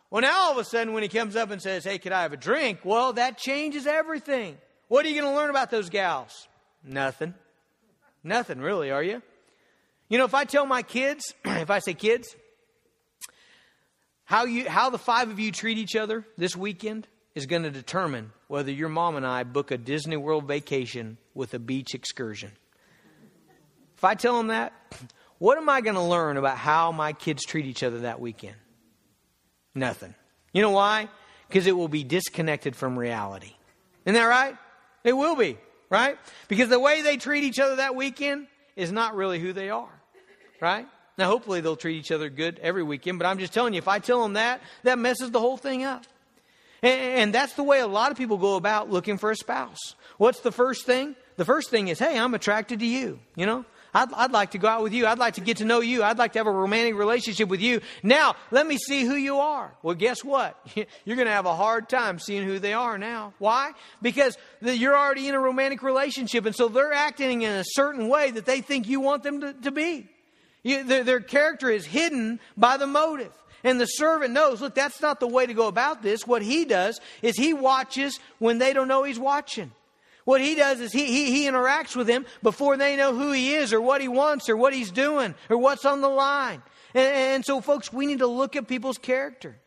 Well, 0.09 0.21
now 0.21 0.43
all 0.43 0.51
of 0.51 0.57
a 0.57 0.63
sudden 0.63 0.93
when 0.93 1.03
he 1.03 1.09
comes 1.09 1.35
up 1.35 1.51
and 1.51 1.61
says, 1.61 1.83
hey, 1.85 1.97
could 1.97 2.11
I 2.11 2.21
have 2.21 2.33
a 2.33 2.37
drink? 2.37 2.79
Well, 2.83 3.13
that 3.13 3.37
changes 3.37 3.87
everything. 3.87 4.57
What 4.89 5.05
are 5.05 5.09
you 5.09 5.19
going 5.19 5.33
to 5.33 5.37
learn 5.37 5.49
about 5.49 5.71
those 5.71 5.89
gals? 5.89 6.47
Nothing. 6.83 7.33
Nothing, 8.23 8.59
really, 8.59 8.91
are 8.91 9.01
you? 9.01 9.21
You 10.11 10.17
know, 10.17 10.25
if 10.25 10.33
I 10.33 10.43
tell 10.43 10.65
my 10.65 10.81
kids, 10.81 11.33
if 11.45 11.71
I 11.71 11.79
say, 11.79 11.93
kids, 11.93 12.35
how, 14.25 14.43
you, 14.43 14.69
how 14.69 14.89
the 14.89 14.97
five 14.97 15.29
of 15.29 15.39
you 15.39 15.53
treat 15.53 15.77
each 15.77 15.95
other 15.95 16.27
this 16.37 16.53
weekend 16.53 17.07
is 17.33 17.45
going 17.45 17.63
to 17.63 17.71
determine 17.71 18.33
whether 18.49 18.73
your 18.73 18.89
mom 18.89 19.15
and 19.15 19.25
I 19.25 19.43
book 19.43 19.71
a 19.71 19.77
Disney 19.77 20.17
World 20.17 20.49
vacation 20.49 21.17
with 21.33 21.53
a 21.53 21.59
beach 21.59 21.95
excursion. 21.95 22.51
If 23.95 24.03
I 24.03 24.15
tell 24.15 24.35
them 24.35 24.47
that, 24.47 24.73
what 25.37 25.57
am 25.57 25.69
I 25.69 25.79
going 25.79 25.95
to 25.95 26.01
learn 26.01 26.35
about 26.35 26.57
how 26.57 26.91
my 26.91 27.13
kids 27.13 27.45
treat 27.45 27.65
each 27.65 27.81
other 27.81 27.99
that 27.99 28.19
weekend? 28.19 28.57
Nothing. 29.73 30.13
You 30.51 30.61
know 30.61 30.71
why? 30.71 31.07
Because 31.47 31.67
it 31.67 31.77
will 31.77 31.87
be 31.87 32.03
disconnected 32.03 32.75
from 32.75 32.99
reality. 32.99 33.53
Isn't 34.03 34.15
that 34.15 34.25
right? 34.25 34.57
It 35.05 35.13
will 35.13 35.37
be, 35.37 35.57
right? 35.89 36.17
Because 36.49 36.67
the 36.67 36.81
way 36.81 37.01
they 37.01 37.15
treat 37.15 37.45
each 37.45 37.61
other 37.61 37.77
that 37.77 37.95
weekend 37.95 38.47
is 38.75 38.91
not 38.91 39.15
really 39.15 39.39
who 39.39 39.53
they 39.53 39.69
are 39.69 40.00
right? 40.61 40.87
Now, 41.17 41.27
hopefully 41.27 41.61
they'll 41.61 41.75
treat 41.75 41.97
each 41.97 42.11
other 42.11 42.29
good 42.29 42.59
every 42.59 42.83
weekend, 42.83 43.19
but 43.19 43.25
I'm 43.25 43.37
just 43.37 43.53
telling 43.53 43.73
you, 43.73 43.79
if 43.79 43.87
I 43.87 43.99
tell 43.99 44.23
them 44.23 44.33
that, 44.33 44.61
that 44.83 44.97
messes 44.97 45.31
the 45.31 45.39
whole 45.39 45.57
thing 45.57 45.83
up. 45.83 46.05
And, 46.81 47.31
that's 47.33 47.53
the 47.53 47.63
way 47.63 47.79
a 47.79 47.87
lot 47.87 48.11
of 48.11 48.17
people 48.17 48.37
go 48.37 48.55
about 48.55 48.89
looking 48.89 49.17
for 49.19 49.29
a 49.29 49.35
spouse. 49.35 49.95
What's 50.17 50.39
the 50.39 50.51
first 50.51 50.85
thing? 50.85 51.15
The 51.35 51.45
first 51.45 51.69
thing 51.69 51.89
is, 51.89 51.99
hey, 51.99 52.17
I'm 52.17 52.33
attracted 52.33 52.79
to 52.79 52.85
you, 52.85 53.19
you 53.35 53.45
know? 53.45 53.65
I'd, 53.93 54.11
I'd, 54.13 54.31
like 54.31 54.51
to 54.51 54.57
go 54.57 54.67
out 54.67 54.83
with 54.83 54.93
you. 54.93 55.05
I'd 55.05 55.19
like 55.19 55.35
to 55.35 55.41
get 55.41 55.57
to 55.57 55.65
know 55.65 55.81
you. 55.81 56.01
I'd 56.01 56.17
like 56.17 56.33
to 56.33 56.39
have 56.39 56.47
a 56.47 56.51
romantic 56.51 56.95
relationship 56.95 57.49
with 57.49 57.61
you. 57.61 57.81
Now, 58.03 58.35
let 58.49 58.65
me 58.65 58.77
see 58.77 59.03
who 59.03 59.15
you 59.15 59.39
are. 59.39 59.73
Well, 59.83 59.95
guess 59.95 60.23
what? 60.23 60.57
You're 61.05 61.17
going 61.17 61.27
to 61.27 61.33
have 61.33 61.45
a 61.45 61.55
hard 61.55 61.89
time 61.89 62.17
seeing 62.17 62.43
who 62.43 62.57
they 62.57 62.73
are 62.73 62.97
now. 62.97 63.33
Why? 63.37 63.73
Because 64.01 64.37
you're 64.61 64.97
already 64.97 65.27
in 65.27 65.35
a 65.35 65.39
romantic 65.39 65.83
relationship, 65.83 66.45
and 66.45 66.55
so 66.55 66.67
they're 66.67 66.93
acting 66.93 67.41
in 67.41 67.51
a 67.51 67.63
certain 67.65 68.07
way 68.07 68.31
that 68.31 68.45
they 68.45 68.61
think 68.61 68.87
you 68.87 69.01
want 69.01 69.23
them 69.23 69.41
to, 69.41 69.53
to 69.53 69.71
be. 69.71 70.09
You, 70.63 70.83
their, 70.83 71.03
their 71.03 71.19
character 71.19 71.69
is 71.69 71.85
hidden 71.85 72.39
by 72.55 72.77
the 72.77 72.87
motive. 72.87 73.33
And 73.63 73.79
the 73.79 73.85
servant 73.85 74.33
knows, 74.33 74.61
look, 74.61 74.75
that's 74.75 75.01
not 75.01 75.19
the 75.19 75.27
way 75.27 75.45
to 75.45 75.53
go 75.53 75.67
about 75.67 76.01
this. 76.01 76.25
What 76.25 76.41
he 76.41 76.65
does 76.65 76.99
is 77.21 77.37
he 77.37 77.53
watches 77.53 78.19
when 78.39 78.57
they 78.57 78.73
don't 78.73 78.87
know 78.87 79.03
he's 79.03 79.19
watching. 79.19 79.71
What 80.25 80.41
he 80.41 80.55
does 80.55 80.79
is 80.79 80.91
he, 80.91 81.05
he, 81.05 81.31
he 81.31 81.47
interacts 81.47 81.95
with 81.95 82.07
them 82.07 82.25
before 82.43 82.77
they 82.77 82.95
know 82.95 83.13
who 83.13 83.31
he 83.31 83.53
is 83.53 83.73
or 83.73 83.81
what 83.81 84.01
he 84.01 84.07
wants 84.07 84.49
or 84.49 84.57
what 84.57 84.73
he's 84.73 84.91
doing 84.91 85.35
or 85.49 85.57
what's 85.57 85.85
on 85.85 86.01
the 86.01 86.09
line. 86.09 86.61
And, 86.93 87.15
and 87.15 87.45
so, 87.45 87.61
folks, 87.61 87.91
we 87.91 88.05
need 88.05 88.19
to 88.19 88.27
look 88.27 88.55
at 88.55 88.67
people's 88.67 88.97
character. 88.97 89.57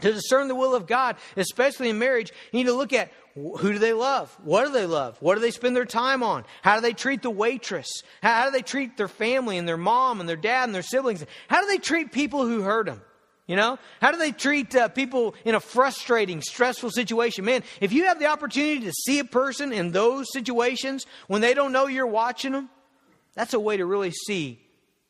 To 0.00 0.12
discern 0.12 0.48
the 0.48 0.54
will 0.56 0.74
of 0.74 0.88
God, 0.88 1.16
especially 1.36 1.88
in 1.88 1.98
marriage, 1.98 2.32
you 2.50 2.58
need 2.58 2.66
to 2.66 2.72
look 2.72 2.92
at 2.92 3.12
who 3.34 3.72
do 3.72 3.78
they 3.78 3.92
love? 3.92 4.36
What 4.42 4.66
do 4.66 4.72
they 4.72 4.86
love? 4.86 5.16
What 5.20 5.36
do 5.36 5.40
they 5.40 5.50
spend 5.50 5.74
their 5.74 5.86
time 5.86 6.22
on? 6.22 6.44
How 6.60 6.76
do 6.76 6.82
they 6.82 6.92
treat 6.92 7.22
the 7.22 7.30
waitress? 7.30 7.88
How 8.22 8.44
do 8.44 8.50
they 8.50 8.62
treat 8.62 8.96
their 8.96 9.08
family 9.08 9.56
and 9.56 9.66
their 9.66 9.78
mom 9.78 10.20
and 10.20 10.28
their 10.28 10.36
dad 10.36 10.64
and 10.64 10.74
their 10.74 10.82
siblings? 10.82 11.24
How 11.48 11.62
do 11.62 11.66
they 11.66 11.78
treat 11.78 12.12
people 12.12 12.46
who 12.46 12.62
hurt 12.62 12.86
them? 12.86 13.00
You 13.46 13.56
know, 13.56 13.78
how 14.00 14.12
do 14.12 14.18
they 14.18 14.32
treat 14.32 14.74
uh, 14.74 14.88
people 14.88 15.34
in 15.44 15.54
a 15.54 15.60
frustrating, 15.60 16.40
stressful 16.42 16.90
situation? 16.90 17.44
Man, 17.44 17.64
if 17.80 17.92
you 17.92 18.04
have 18.04 18.18
the 18.18 18.26
opportunity 18.26 18.86
to 18.86 18.92
see 18.92 19.18
a 19.18 19.24
person 19.24 19.72
in 19.72 19.90
those 19.90 20.32
situations 20.32 21.06
when 21.26 21.40
they 21.40 21.52
don't 21.52 21.72
know 21.72 21.86
you're 21.86 22.06
watching 22.06 22.52
them, 22.52 22.70
that's 23.34 23.52
a 23.54 23.60
way 23.60 23.76
to 23.78 23.84
really 23.84 24.12
see 24.26 24.60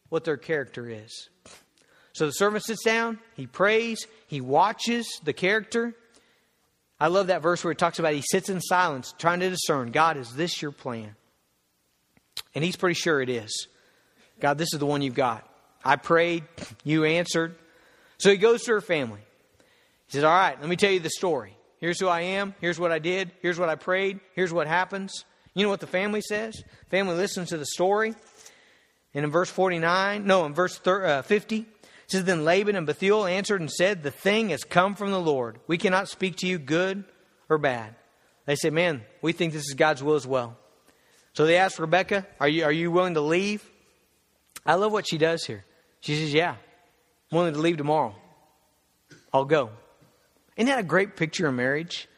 what 0.08 0.24
their 0.24 0.36
character 0.36 0.88
is. 0.88 1.28
So 2.14 2.26
the 2.26 2.32
servant 2.32 2.64
sits 2.64 2.84
down, 2.84 3.18
he 3.34 3.46
prays, 3.46 4.06
he 4.26 4.40
watches 4.40 5.20
the 5.24 5.32
character. 5.32 5.94
I 7.02 7.08
love 7.08 7.26
that 7.26 7.42
verse 7.42 7.64
where 7.64 7.72
it 7.72 7.78
talks 7.78 7.98
about 7.98 8.14
he 8.14 8.22
sits 8.22 8.48
in 8.48 8.60
silence, 8.60 9.12
trying 9.18 9.40
to 9.40 9.50
discern 9.50 9.90
God, 9.90 10.16
is 10.16 10.36
this 10.36 10.62
your 10.62 10.70
plan? 10.70 11.16
And 12.54 12.62
he's 12.62 12.76
pretty 12.76 12.94
sure 12.94 13.20
it 13.20 13.28
is. 13.28 13.66
God, 14.38 14.56
this 14.56 14.72
is 14.72 14.78
the 14.78 14.86
one 14.86 15.02
you've 15.02 15.16
got. 15.16 15.44
I 15.84 15.96
prayed, 15.96 16.44
you 16.84 17.02
answered. 17.02 17.56
So 18.18 18.30
he 18.30 18.36
goes 18.36 18.62
to 18.62 18.74
her 18.74 18.80
family. 18.80 19.18
He 20.06 20.12
says, 20.12 20.22
All 20.22 20.30
right, 20.30 20.56
let 20.60 20.70
me 20.70 20.76
tell 20.76 20.92
you 20.92 21.00
the 21.00 21.10
story. 21.10 21.56
Here's 21.78 21.98
who 21.98 22.06
I 22.06 22.20
am. 22.20 22.54
Here's 22.60 22.78
what 22.78 22.92
I 22.92 23.00
did. 23.00 23.32
Here's 23.40 23.58
what 23.58 23.68
I 23.68 23.74
prayed. 23.74 24.20
Here's 24.36 24.52
what 24.52 24.68
happens. 24.68 25.24
You 25.54 25.64
know 25.64 25.70
what 25.70 25.80
the 25.80 25.88
family 25.88 26.20
says? 26.20 26.62
Family 26.88 27.16
listens 27.16 27.48
to 27.48 27.58
the 27.58 27.66
story. 27.66 28.14
And 29.12 29.24
in 29.24 29.30
verse 29.32 29.50
49, 29.50 30.24
no, 30.24 30.46
in 30.46 30.54
verse 30.54 30.80
uh, 30.86 31.22
50, 31.22 31.56
it 31.56 31.66
says, 32.12 32.24
Then 32.24 32.44
Laban 32.44 32.76
and 32.76 32.86
Bethuel 32.86 33.26
answered 33.26 33.60
and 33.60 33.70
said, 33.70 34.02
The 34.02 34.10
thing 34.10 34.50
has 34.50 34.64
come 34.64 34.94
from 34.94 35.10
the 35.10 35.20
Lord. 35.20 35.58
We 35.66 35.78
cannot 35.78 36.08
speak 36.08 36.36
to 36.36 36.46
you 36.46 36.58
good 36.58 37.04
or 37.48 37.58
bad. 37.58 37.94
They 38.46 38.56
said, 38.56 38.72
Man, 38.72 39.02
we 39.20 39.32
think 39.32 39.52
this 39.52 39.66
is 39.66 39.74
God's 39.74 40.02
will 40.02 40.14
as 40.14 40.26
well. 40.26 40.56
So 41.34 41.46
they 41.46 41.56
asked 41.56 41.78
Rebecca, 41.78 42.26
Are 42.40 42.48
you, 42.48 42.64
are 42.64 42.72
you 42.72 42.90
willing 42.90 43.14
to 43.14 43.20
leave? 43.20 43.68
I 44.64 44.74
love 44.74 44.92
what 44.92 45.08
she 45.08 45.18
does 45.18 45.44
here. 45.44 45.64
She 46.00 46.16
says, 46.16 46.32
Yeah, 46.32 46.56
I'm 47.30 47.36
willing 47.36 47.54
to 47.54 47.60
leave 47.60 47.76
tomorrow. 47.76 48.14
I'll 49.32 49.44
go. 49.44 49.70
Isn't 50.56 50.68
that 50.68 50.78
a 50.78 50.84
great 50.84 51.16
picture 51.16 51.46
of 51.46 51.54
marriage? 51.54 52.08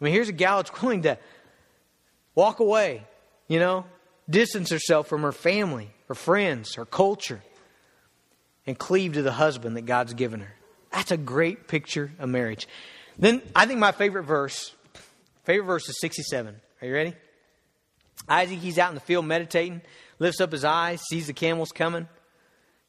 I 0.00 0.04
mean, 0.04 0.12
here's 0.12 0.28
a 0.28 0.32
gal 0.32 0.56
that's 0.56 0.82
willing 0.82 1.02
to 1.02 1.18
walk 2.34 2.60
away, 2.60 3.06
you 3.46 3.60
know, 3.60 3.86
distance 4.28 4.70
herself 4.70 5.06
from 5.06 5.22
her 5.22 5.32
family, 5.32 5.94
her 6.08 6.14
friends, 6.14 6.74
her 6.74 6.84
culture, 6.84 7.42
and 8.66 8.78
cleave 8.78 9.14
to 9.14 9.22
the 9.22 9.32
husband 9.32 9.76
that 9.76 9.82
God's 9.82 10.14
given 10.14 10.40
her. 10.40 10.54
That's 10.92 11.10
a 11.10 11.16
great 11.16 11.68
picture 11.68 12.12
of 12.18 12.28
marriage. 12.28 12.68
Then 13.18 13.42
I 13.54 13.66
think 13.66 13.78
my 13.78 13.92
favorite 13.92 14.24
verse, 14.24 14.74
favorite 15.44 15.66
verse 15.66 15.88
is 15.88 16.00
67. 16.00 16.60
Are 16.80 16.86
you 16.86 16.94
ready? 16.94 17.14
Isaac, 18.28 18.58
he's 18.58 18.78
out 18.78 18.90
in 18.90 18.94
the 18.94 19.00
field 19.00 19.26
meditating, 19.26 19.82
lifts 20.18 20.40
up 20.40 20.52
his 20.52 20.64
eyes, 20.64 21.00
sees 21.10 21.26
the 21.26 21.32
camels 21.32 21.70
coming. 21.70 22.08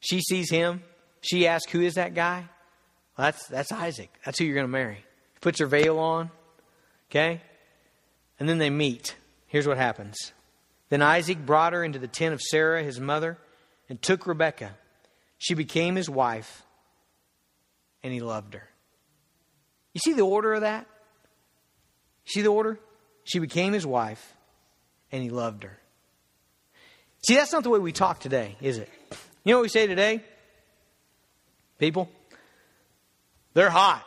She 0.00 0.20
sees 0.20 0.50
him. 0.50 0.82
She 1.20 1.46
asks, 1.46 1.70
Who 1.72 1.80
is 1.80 1.94
that 1.94 2.14
guy? 2.14 2.48
Well, 3.16 3.26
that's, 3.26 3.46
that's 3.48 3.72
Isaac. 3.72 4.10
That's 4.24 4.38
who 4.38 4.44
you're 4.44 4.54
going 4.54 4.66
to 4.66 4.72
marry. 4.72 5.04
He 5.34 5.40
puts 5.40 5.58
her 5.58 5.66
veil 5.66 5.98
on, 5.98 6.30
okay? 7.10 7.40
And 8.38 8.48
then 8.48 8.58
they 8.58 8.70
meet. 8.70 9.16
Here's 9.46 9.66
what 9.66 9.78
happens. 9.78 10.32
Then 10.88 11.02
Isaac 11.02 11.44
brought 11.44 11.72
her 11.72 11.82
into 11.82 11.98
the 11.98 12.08
tent 12.08 12.34
of 12.34 12.40
Sarah, 12.40 12.82
his 12.82 13.00
mother, 13.00 13.38
and 13.88 14.00
took 14.00 14.26
Rebekah. 14.26 14.74
She 15.38 15.54
became 15.54 15.96
his 15.96 16.08
wife, 16.08 16.62
and 18.02 18.12
he 18.12 18.20
loved 18.20 18.54
her. 18.54 18.68
You 19.92 20.00
see 20.00 20.12
the 20.12 20.22
order 20.22 20.54
of 20.54 20.60
that? 20.62 20.86
See 22.26 22.42
the 22.42 22.48
order? 22.48 22.78
She 23.24 23.38
became 23.38 23.72
his 23.72 23.86
wife, 23.86 24.34
and 25.10 25.22
he 25.22 25.30
loved 25.30 25.64
her. 25.64 25.78
See, 27.26 27.34
that's 27.34 27.52
not 27.52 27.62
the 27.64 27.70
way 27.70 27.78
we 27.78 27.92
talk 27.92 28.20
today, 28.20 28.56
is 28.60 28.78
it? 28.78 28.88
You 29.44 29.52
know 29.52 29.58
what 29.58 29.64
we 29.64 29.68
say 29.68 29.86
today? 29.86 30.22
People, 31.78 32.08
they're 33.54 33.70
hot. 33.70 34.04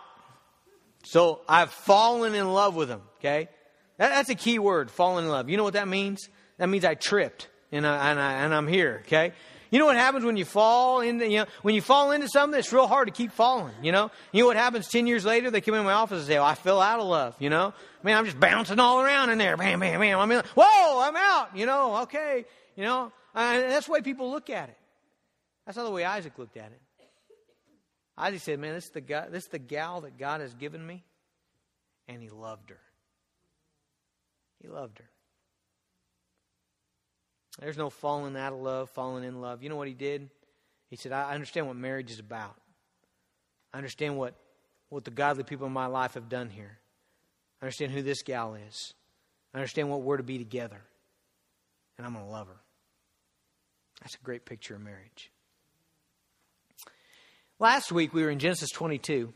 So 1.03 1.41
I've 1.47 1.71
fallen 1.71 2.35
in 2.35 2.47
love 2.51 2.75
with 2.75 2.87
them, 2.87 3.01
okay? 3.19 3.49
That, 3.97 4.09
that's 4.09 4.29
a 4.29 4.35
key 4.35 4.59
word, 4.59 4.91
fallen 4.91 5.25
in 5.25 5.31
love. 5.31 5.49
You 5.49 5.57
know 5.57 5.63
what 5.63 5.73
that 5.73 5.87
means? 5.87 6.29
That 6.57 6.69
means 6.69 6.85
I 6.85 6.95
tripped 6.95 7.47
and, 7.71 7.85
I, 7.85 8.11
and, 8.11 8.19
I, 8.19 8.33
and 8.33 8.53
I'm 8.53 8.67
here, 8.67 9.01
okay? 9.05 9.33
You 9.71 9.77
know 9.77 9.85
what 9.85 9.97
happens 9.97 10.25
when 10.25 10.35
you 10.35 10.45
fall 10.45 11.01
into, 11.01 11.29
you 11.29 11.39
know, 11.39 11.45
when 11.61 11.75
you 11.75 11.81
fall 11.81 12.11
into 12.11 12.27
something, 12.27 12.57
it's 12.59 12.73
real 12.73 12.87
hard 12.87 13.07
to 13.07 13.13
keep 13.13 13.31
falling, 13.31 13.75
you 13.83 13.91
know? 13.91 14.09
You 14.31 14.43
know 14.43 14.47
what 14.47 14.57
happens 14.57 14.87
10 14.87 15.05
years 15.05 15.25
later? 15.25 15.51
They 15.51 15.61
come 15.61 15.75
in 15.75 15.83
my 15.83 15.93
office 15.93 16.19
and 16.19 16.27
say, 16.27 16.37
oh, 16.37 16.43
I 16.43 16.55
fell 16.55 16.81
out 16.81 16.99
of 16.99 17.05
love, 17.05 17.35
you 17.39 17.49
know? 17.49 17.73
Man, 18.01 18.17
I'm 18.17 18.25
just 18.25 18.39
bouncing 18.39 18.79
all 18.79 19.01
around 19.01 19.29
in 19.29 19.37
there. 19.37 19.57
Bam, 19.57 19.79
bam, 19.79 19.99
bam. 19.99 20.19
I'm 20.19 20.43
whoa, 20.55 21.01
I'm 21.01 21.15
out, 21.15 21.55
you 21.55 21.67
know? 21.67 21.97
Okay, 22.03 22.45
you 22.75 22.83
know? 22.83 23.11
And 23.35 23.71
that's 23.71 23.85
the 23.85 23.91
way 23.91 24.01
people 24.01 24.31
look 24.31 24.49
at 24.49 24.69
it. 24.69 24.77
That's 25.65 25.77
not 25.77 25.83
the 25.83 25.91
way 25.91 26.03
Isaac 26.03 26.37
looked 26.39 26.57
at 26.57 26.71
it. 26.71 26.81
Isaac 28.17 28.41
said, 28.41 28.59
Man, 28.59 28.73
this 28.73 28.85
is 28.85 28.91
the, 28.91 29.01
guy, 29.01 29.27
this 29.29 29.43
is 29.43 29.49
the 29.49 29.59
gal 29.59 30.01
that 30.01 30.17
God 30.17 30.41
has 30.41 30.53
given 30.55 30.85
me. 30.85 31.03
And 32.07 32.23
he 32.23 32.29
loved 32.29 32.71
her. 32.71 32.79
He 34.61 34.67
loved 34.67 34.97
her. 34.97 35.09
There's 37.59 37.77
no 37.77 37.89
falling 37.89 38.37
out 38.37 38.53
of 38.53 38.59
love, 38.59 38.89
falling 38.91 39.23
in 39.23 39.41
love. 39.41 39.61
You 39.63 39.69
know 39.69 39.75
what 39.75 39.87
he 39.87 39.93
did? 39.93 40.29
He 40.89 40.95
said, 40.95 41.11
I 41.11 41.33
understand 41.33 41.67
what 41.67 41.75
marriage 41.75 42.09
is 42.09 42.19
about. 42.19 42.55
I 43.73 43.77
understand 43.77 44.17
what, 44.17 44.33
what 44.89 45.03
the 45.03 45.11
godly 45.11 45.43
people 45.43 45.67
in 45.67 45.73
my 45.73 45.85
life 45.85 46.13
have 46.13 46.29
done 46.29 46.49
here. 46.49 46.79
I 47.61 47.65
understand 47.65 47.91
who 47.91 48.01
this 48.01 48.23
gal 48.23 48.55
is. 48.55 48.93
I 49.53 49.57
understand 49.57 49.89
what 49.89 50.01
we're 50.01 50.17
to 50.17 50.23
be 50.23 50.37
together. 50.37 50.81
And 51.97 52.07
I'm 52.07 52.13
going 52.13 52.25
to 52.25 52.31
love 52.31 52.47
her. 52.47 52.59
That's 54.01 54.15
a 54.15 54.23
great 54.23 54.45
picture 54.45 54.75
of 54.75 54.81
marriage. 54.81 55.31
Last 57.59 57.91
week 57.91 58.13
we 58.13 58.23
were 58.23 58.29
in 58.29 58.39
Genesis 58.39 58.69
22, 58.69 59.33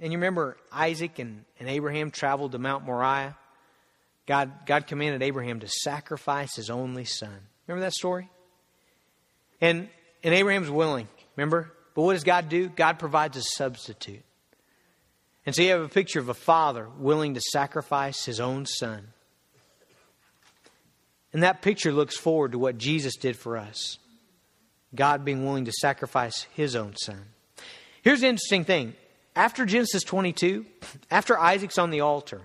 and 0.00 0.12
you 0.12 0.18
remember 0.18 0.56
Isaac 0.72 1.20
and, 1.20 1.44
and 1.60 1.68
Abraham 1.68 2.10
traveled 2.10 2.52
to 2.52 2.58
Mount 2.58 2.84
Moriah. 2.84 3.36
God, 4.26 4.66
God 4.66 4.86
commanded 4.86 5.22
Abraham 5.22 5.60
to 5.60 5.68
sacrifice 5.68 6.56
his 6.56 6.70
only 6.70 7.04
son. 7.04 7.36
Remember 7.66 7.84
that 7.84 7.92
story? 7.92 8.28
And, 9.60 9.88
and 10.22 10.34
Abraham's 10.34 10.70
willing, 10.70 11.08
remember? 11.36 11.72
But 11.94 12.02
what 12.02 12.14
does 12.14 12.24
God 12.24 12.48
do? 12.48 12.68
God 12.68 12.98
provides 12.98 13.36
a 13.36 13.42
substitute. 13.42 14.22
And 15.46 15.54
so 15.54 15.62
you 15.62 15.70
have 15.70 15.82
a 15.82 15.88
picture 15.88 16.20
of 16.20 16.28
a 16.28 16.34
father 16.34 16.88
willing 16.98 17.34
to 17.34 17.40
sacrifice 17.40 18.24
his 18.24 18.40
own 18.40 18.66
son. 18.66 19.08
And 21.32 21.42
that 21.42 21.62
picture 21.62 21.92
looks 21.92 22.16
forward 22.16 22.52
to 22.52 22.58
what 22.58 22.78
Jesus 22.78 23.16
did 23.16 23.36
for 23.36 23.56
us 23.56 23.98
God 24.94 25.24
being 25.24 25.44
willing 25.44 25.64
to 25.64 25.72
sacrifice 25.72 26.46
his 26.52 26.76
own 26.76 26.94
son. 26.96 27.20
Here's 28.02 28.20
the 28.20 28.28
interesting 28.28 28.64
thing. 28.64 28.94
After 29.34 29.66
Genesis 29.66 30.04
22, 30.04 30.64
after 31.10 31.36
Isaac's 31.36 31.78
on 31.78 31.90
the 31.90 32.00
altar, 32.00 32.42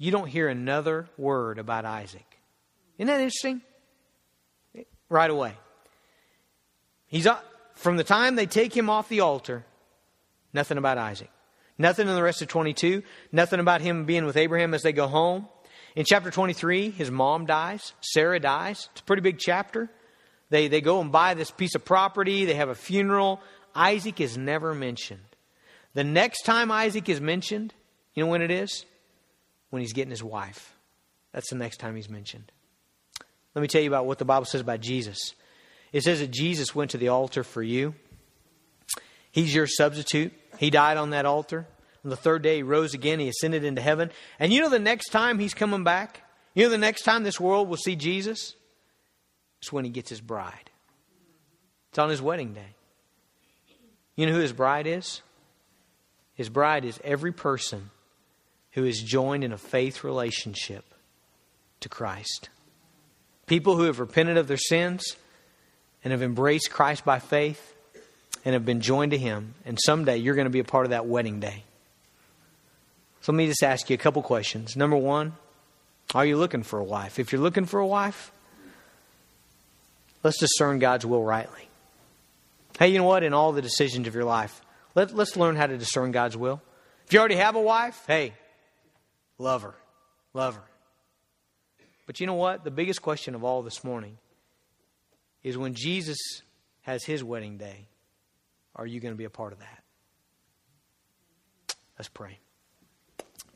you 0.00 0.10
don't 0.10 0.28
hear 0.28 0.48
another 0.48 1.10
word 1.18 1.58
about 1.58 1.84
Isaac. 1.84 2.24
Isn't 2.96 3.08
that 3.08 3.20
interesting? 3.20 3.60
Right 5.10 5.30
away. 5.30 5.52
He's 7.06 7.28
from 7.74 7.98
the 7.98 8.04
time 8.04 8.34
they 8.34 8.46
take 8.46 8.74
him 8.74 8.88
off 8.88 9.10
the 9.10 9.20
altar, 9.20 9.66
nothing 10.54 10.78
about 10.78 10.96
Isaac. 10.96 11.28
Nothing 11.76 12.08
in 12.08 12.14
the 12.14 12.22
rest 12.22 12.40
of 12.40 12.48
22. 12.48 13.02
Nothing 13.30 13.60
about 13.60 13.82
him 13.82 14.06
being 14.06 14.24
with 14.24 14.38
Abraham 14.38 14.72
as 14.72 14.82
they 14.82 14.92
go 14.92 15.06
home. 15.06 15.46
In 15.94 16.06
chapter 16.06 16.30
23, 16.30 16.90
his 16.90 17.10
mom 17.10 17.44
dies. 17.44 17.92
Sarah 18.00 18.40
dies. 18.40 18.88
It's 18.92 19.02
a 19.02 19.04
pretty 19.04 19.22
big 19.22 19.38
chapter. 19.38 19.90
They, 20.48 20.68
they 20.68 20.80
go 20.80 21.02
and 21.02 21.12
buy 21.12 21.34
this 21.34 21.50
piece 21.50 21.74
of 21.74 21.84
property. 21.84 22.46
They 22.46 22.54
have 22.54 22.70
a 22.70 22.74
funeral. 22.74 23.40
Isaac 23.74 24.18
is 24.22 24.38
never 24.38 24.74
mentioned. 24.74 25.20
The 25.92 26.04
next 26.04 26.42
time 26.42 26.70
Isaac 26.70 27.10
is 27.10 27.20
mentioned, 27.20 27.74
you 28.14 28.24
know 28.24 28.30
when 28.30 28.40
it 28.40 28.50
is? 28.50 28.86
When 29.70 29.80
he's 29.82 29.92
getting 29.92 30.10
his 30.10 30.22
wife. 30.22 30.74
That's 31.32 31.50
the 31.50 31.56
next 31.56 31.78
time 31.78 31.96
he's 31.96 32.08
mentioned. 32.08 32.50
Let 33.54 33.62
me 33.62 33.68
tell 33.68 33.80
you 33.80 33.88
about 33.88 34.06
what 34.06 34.18
the 34.18 34.24
Bible 34.24 34.44
says 34.44 34.60
about 34.60 34.80
Jesus. 34.80 35.34
It 35.92 36.02
says 36.02 36.20
that 36.20 36.30
Jesus 36.30 36.74
went 36.74 36.92
to 36.92 36.98
the 36.98 37.08
altar 37.08 37.42
for 37.42 37.62
you. 37.62 37.94
He's 39.32 39.54
your 39.54 39.66
substitute. 39.66 40.32
He 40.58 40.70
died 40.70 40.96
on 40.96 41.10
that 41.10 41.26
altar. 41.26 41.66
On 42.04 42.10
the 42.10 42.16
third 42.16 42.42
day, 42.42 42.56
he 42.56 42.62
rose 42.62 42.94
again. 42.94 43.20
He 43.20 43.28
ascended 43.28 43.64
into 43.64 43.80
heaven. 43.80 44.10
And 44.38 44.52
you 44.52 44.60
know 44.60 44.68
the 44.68 44.78
next 44.78 45.10
time 45.10 45.38
he's 45.38 45.54
coming 45.54 45.84
back? 45.84 46.22
You 46.54 46.64
know 46.64 46.70
the 46.70 46.78
next 46.78 47.02
time 47.02 47.22
this 47.22 47.40
world 47.40 47.68
will 47.68 47.76
see 47.76 47.96
Jesus? 47.96 48.54
It's 49.60 49.72
when 49.72 49.84
he 49.84 49.90
gets 49.90 50.10
his 50.10 50.20
bride. 50.20 50.70
It's 51.90 51.98
on 51.98 52.08
his 52.08 52.22
wedding 52.22 52.54
day. 52.54 52.76
You 54.16 54.26
know 54.26 54.32
who 54.32 54.40
his 54.40 54.52
bride 54.52 54.86
is? 54.86 55.22
His 56.34 56.48
bride 56.48 56.84
is 56.84 57.00
every 57.04 57.32
person 57.32 57.90
who 58.72 58.84
is 58.84 59.02
joined 59.02 59.44
in 59.44 59.52
a 59.52 59.58
faith 59.58 60.04
relationship 60.04 60.84
to 61.80 61.88
Christ. 61.88 62.48
People 63.46 63.76
who 63.76 63.84
have 63.84 63.98
repented 63.98 64.36
of 64.36 64.48
their 64.48 64.56
sins 64.56 65.16
and 66.04 66.12
have 66.12 66.22
embraced 66.22 66.70
Christ 66.70 67.04
by 67.04 67.18
faith 67.18 67.74
and 68.44 68.54
have 68.54 68.64
been 68.64 68.80
joined 68.80 69.12
to 69.12 69.18
Him. 69.18 69.54
And 69.64 69.78
someday 69.80 70.18
you're 70.18 70.34
going 70.34 70.46
to 70.46 70.50
be 70.50 70.60
a 70.60 70.64
part 70.64 70.86
of 70.86 70.90
that 70.90 71.06
wedding 71.06 71.40
day. 71.40 71.64
So 73.22 73.32
let 73.32 73.36
me 73.36 73.46
just 73.46 73.62
ask 73.62 73.90
you 73.90 73.94
a 73.94 73.98
couple 73.98 74.22
questions. 74.22 74.76
Number 74.76 74.96
one, 74.96 75.34
are 76.14 76.24
you 76.24 76.36
looking 76.36 76.62
for 76.62 76.78
a 76.78 76.84
wife? 76.84 77.18
If 77.18 77.32
you're 77.32 77.40
looking 77.40 77.66
for 77.66 77.80
a 77.80 77.86
wife, 77.86 78.32
let's 80.22 80.38
discern 80.38 80.78
God's 80.78 81.04
will 81.04 81.22
rightly. 81.22 81.68
Hey, 82.78 82.88
you 82.88 82.98
know 82.98 83.04
what? 83.04 83.22
In 83.22 83.34
all 83.34 83.52
the 83.52 83.60
decisions 83.60 84.08
of 84.08 84.14
your 84.14 84.24
life, 84.24 84.62
let, 84.94 85.14
let's 85.14 85.36
learn 85.36 85.56
how 85.56 85.66
to 85.66 85.76
discern 85.76 86.12
God's 86.12 86.36
will. 86.36 86.62
If 87.06 87.12
you 87.12 87.18
already 87.18 87.36
have 87.36 87.56
a 87.56 87.60
wife, 87.60 88.02
hey, 88.06 88.32
love 89.40 89.62
her. 89.62 89.74
Love 90.34 90.54
her. 90.54 90.62
But 92.06 92.20
you 92.20 92.26
know 92.26 92.34
what? 92.34 92.62
The 92.62 92.70
biggest 92.70 93.02
question 93.02 93.34
of 93.34 93.42
all 93.42 93.62
this 93.62 93.82
morning 93.82 94.18
is 95.42 95.56
when 95.56 95.74
Jesus 95.74 96.18
has 96.82 97.04
his 97.04 97.24
wedding 97.24 97.56
day, 97.56 97.86
are 98.76 98.86
you 98.86 99.00
going 99.00 99.14
to 99.14 99.18
be 99.18 99.24
a 99.24 99.30
part 99.30 99.52
of 99.52 99.58
that? 99.58 99.82
Let's 101.98 102.08
pray. 102.08 102.38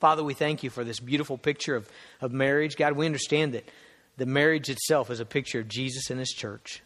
Father, 0.01 0.22
we 0.22 0.35
thank 0.35 0.62
you 0.62 0.70
for 0.70 0.85
this 0.85 1.01
beautiful 1.01 1.39
picture 1.39 1.76
of, 1.76 1.89
of 2.20 2.32
marriage. 2.32 2.76
God, 2.76 2.93
we 2.93 3.07
understand 3.07 3.55
that 3.55 3.64
the 4.16 4.26
marriage 4.26 4.68
itself 4.68 5.11
is 5.11 5.20
a 5.20 5.24
picture 5.24 5.61
of 5.61 5.68
Jesus 5.68 6.11
and 6.11 6.18
his 6.18 6.30
church. 6.30 6.82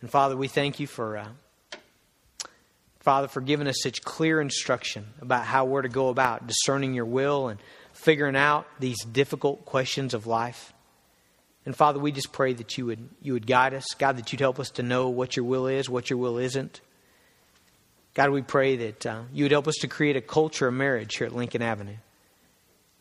And 0.00 0.10
Father, 0.10 0.36
we 0.36 0.48
thank 0.48 0.78
you 0.78 0.86
for, 0.86 1.18
uh, 1.18 1.28
Father, 3.08 3.26
for 3.26 3.40
giving 3.40 3.68
us 3.68 3.80
such 3.82 4.02
clear 4.02 4.38
instruction 4.38 5.06
about 5.22 5.46
how 5.46 5.64
we're 5.64 5.80
to 5.80 5.88
go 5.88 6.10
about 6.10 6.46
discerning 6.46 6.92
your 6.92 7.06
will 7.06 7.48
and 7.48 7.58
figuring 7.94 8.36
out 8.36 8.66
these 8.80 9.02
difficult 9.02 9.64
questions 9.64 10.12
of 10.12 10.26
life. 10.26 10.74
And 11.64 11.74
Father, 11.74 11.98
we 11.98 12.12
just 12.12 12.32
pray 12.32 12.52
that 12.52 12.76
you 12.76 12.84
would, 12.84 13.08
you 13.22 13.32
would 13.32 13.46
guide 13.46 13.72
us. 13.72 13.86
God, 13.98 14.18
that 14.18 14.30
you'd 14.30 14.42
help 14.42 14.60
us 14.60 14.68
to 14.72 14.82
know 14.82 15.08
what 15.08 15.36
your 15.36 15.46
will 15.46 15.68
is, 15.68 15.88
what 15.88 16.10
your 16.10 16.18
will 16.18 16.36
isn't. 16.36 16.82
God, 18.12 18.28
we 18.28 18.42
pray 18.42 18.76
that 18.76 19.06
uh, 19.06 19.22
you 19.32 19.46
would 19.46 19.52
help 19.52 19.68
us 19.68 19.76
to 19.76 19.88
create 19.88 20.16
a 20.16 20.20
culture 20.20 20.68
of 20.68 20.74
marriage 20.74 21.16
here 21.16 21.26
at 21.26 21.34
Lincoln 21.34 21.62
Avenue 21.62 21.96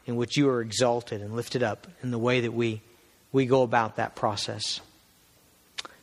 in 0.06 0.16
which 0.16 0.38
you 0.38 0.48
are 0.48 0.62
exalted 0.62 1.22
and 1.22 1.36
lifted 1.36 1.64
up 1.64 1.86
in 2.02 2.12
the 2.12 2.18
way 2.18 2.40
that 2.40 2.54
we, 2.54 2.82
we 3.34 3.46
go 3.46 3.62
about 3.62 3.98
that 3.98 4.16
process. 4.16 4.80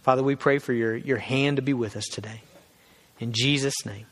Father, 0.02 0.22
we 0.22 0.36
pray 0.36 0.58
for 0.58 0.74
your, 0.74 0.94
your 0.94 1.16
hand 1.16 1.56
to 1.56 1.62
be 1.62 1.72
with 1.72 1.96
us 1.96 2.04
today. 2.04 2.42
In 3.20 3.32
Jesus' 3.32 3.86
name. 3.86 4.06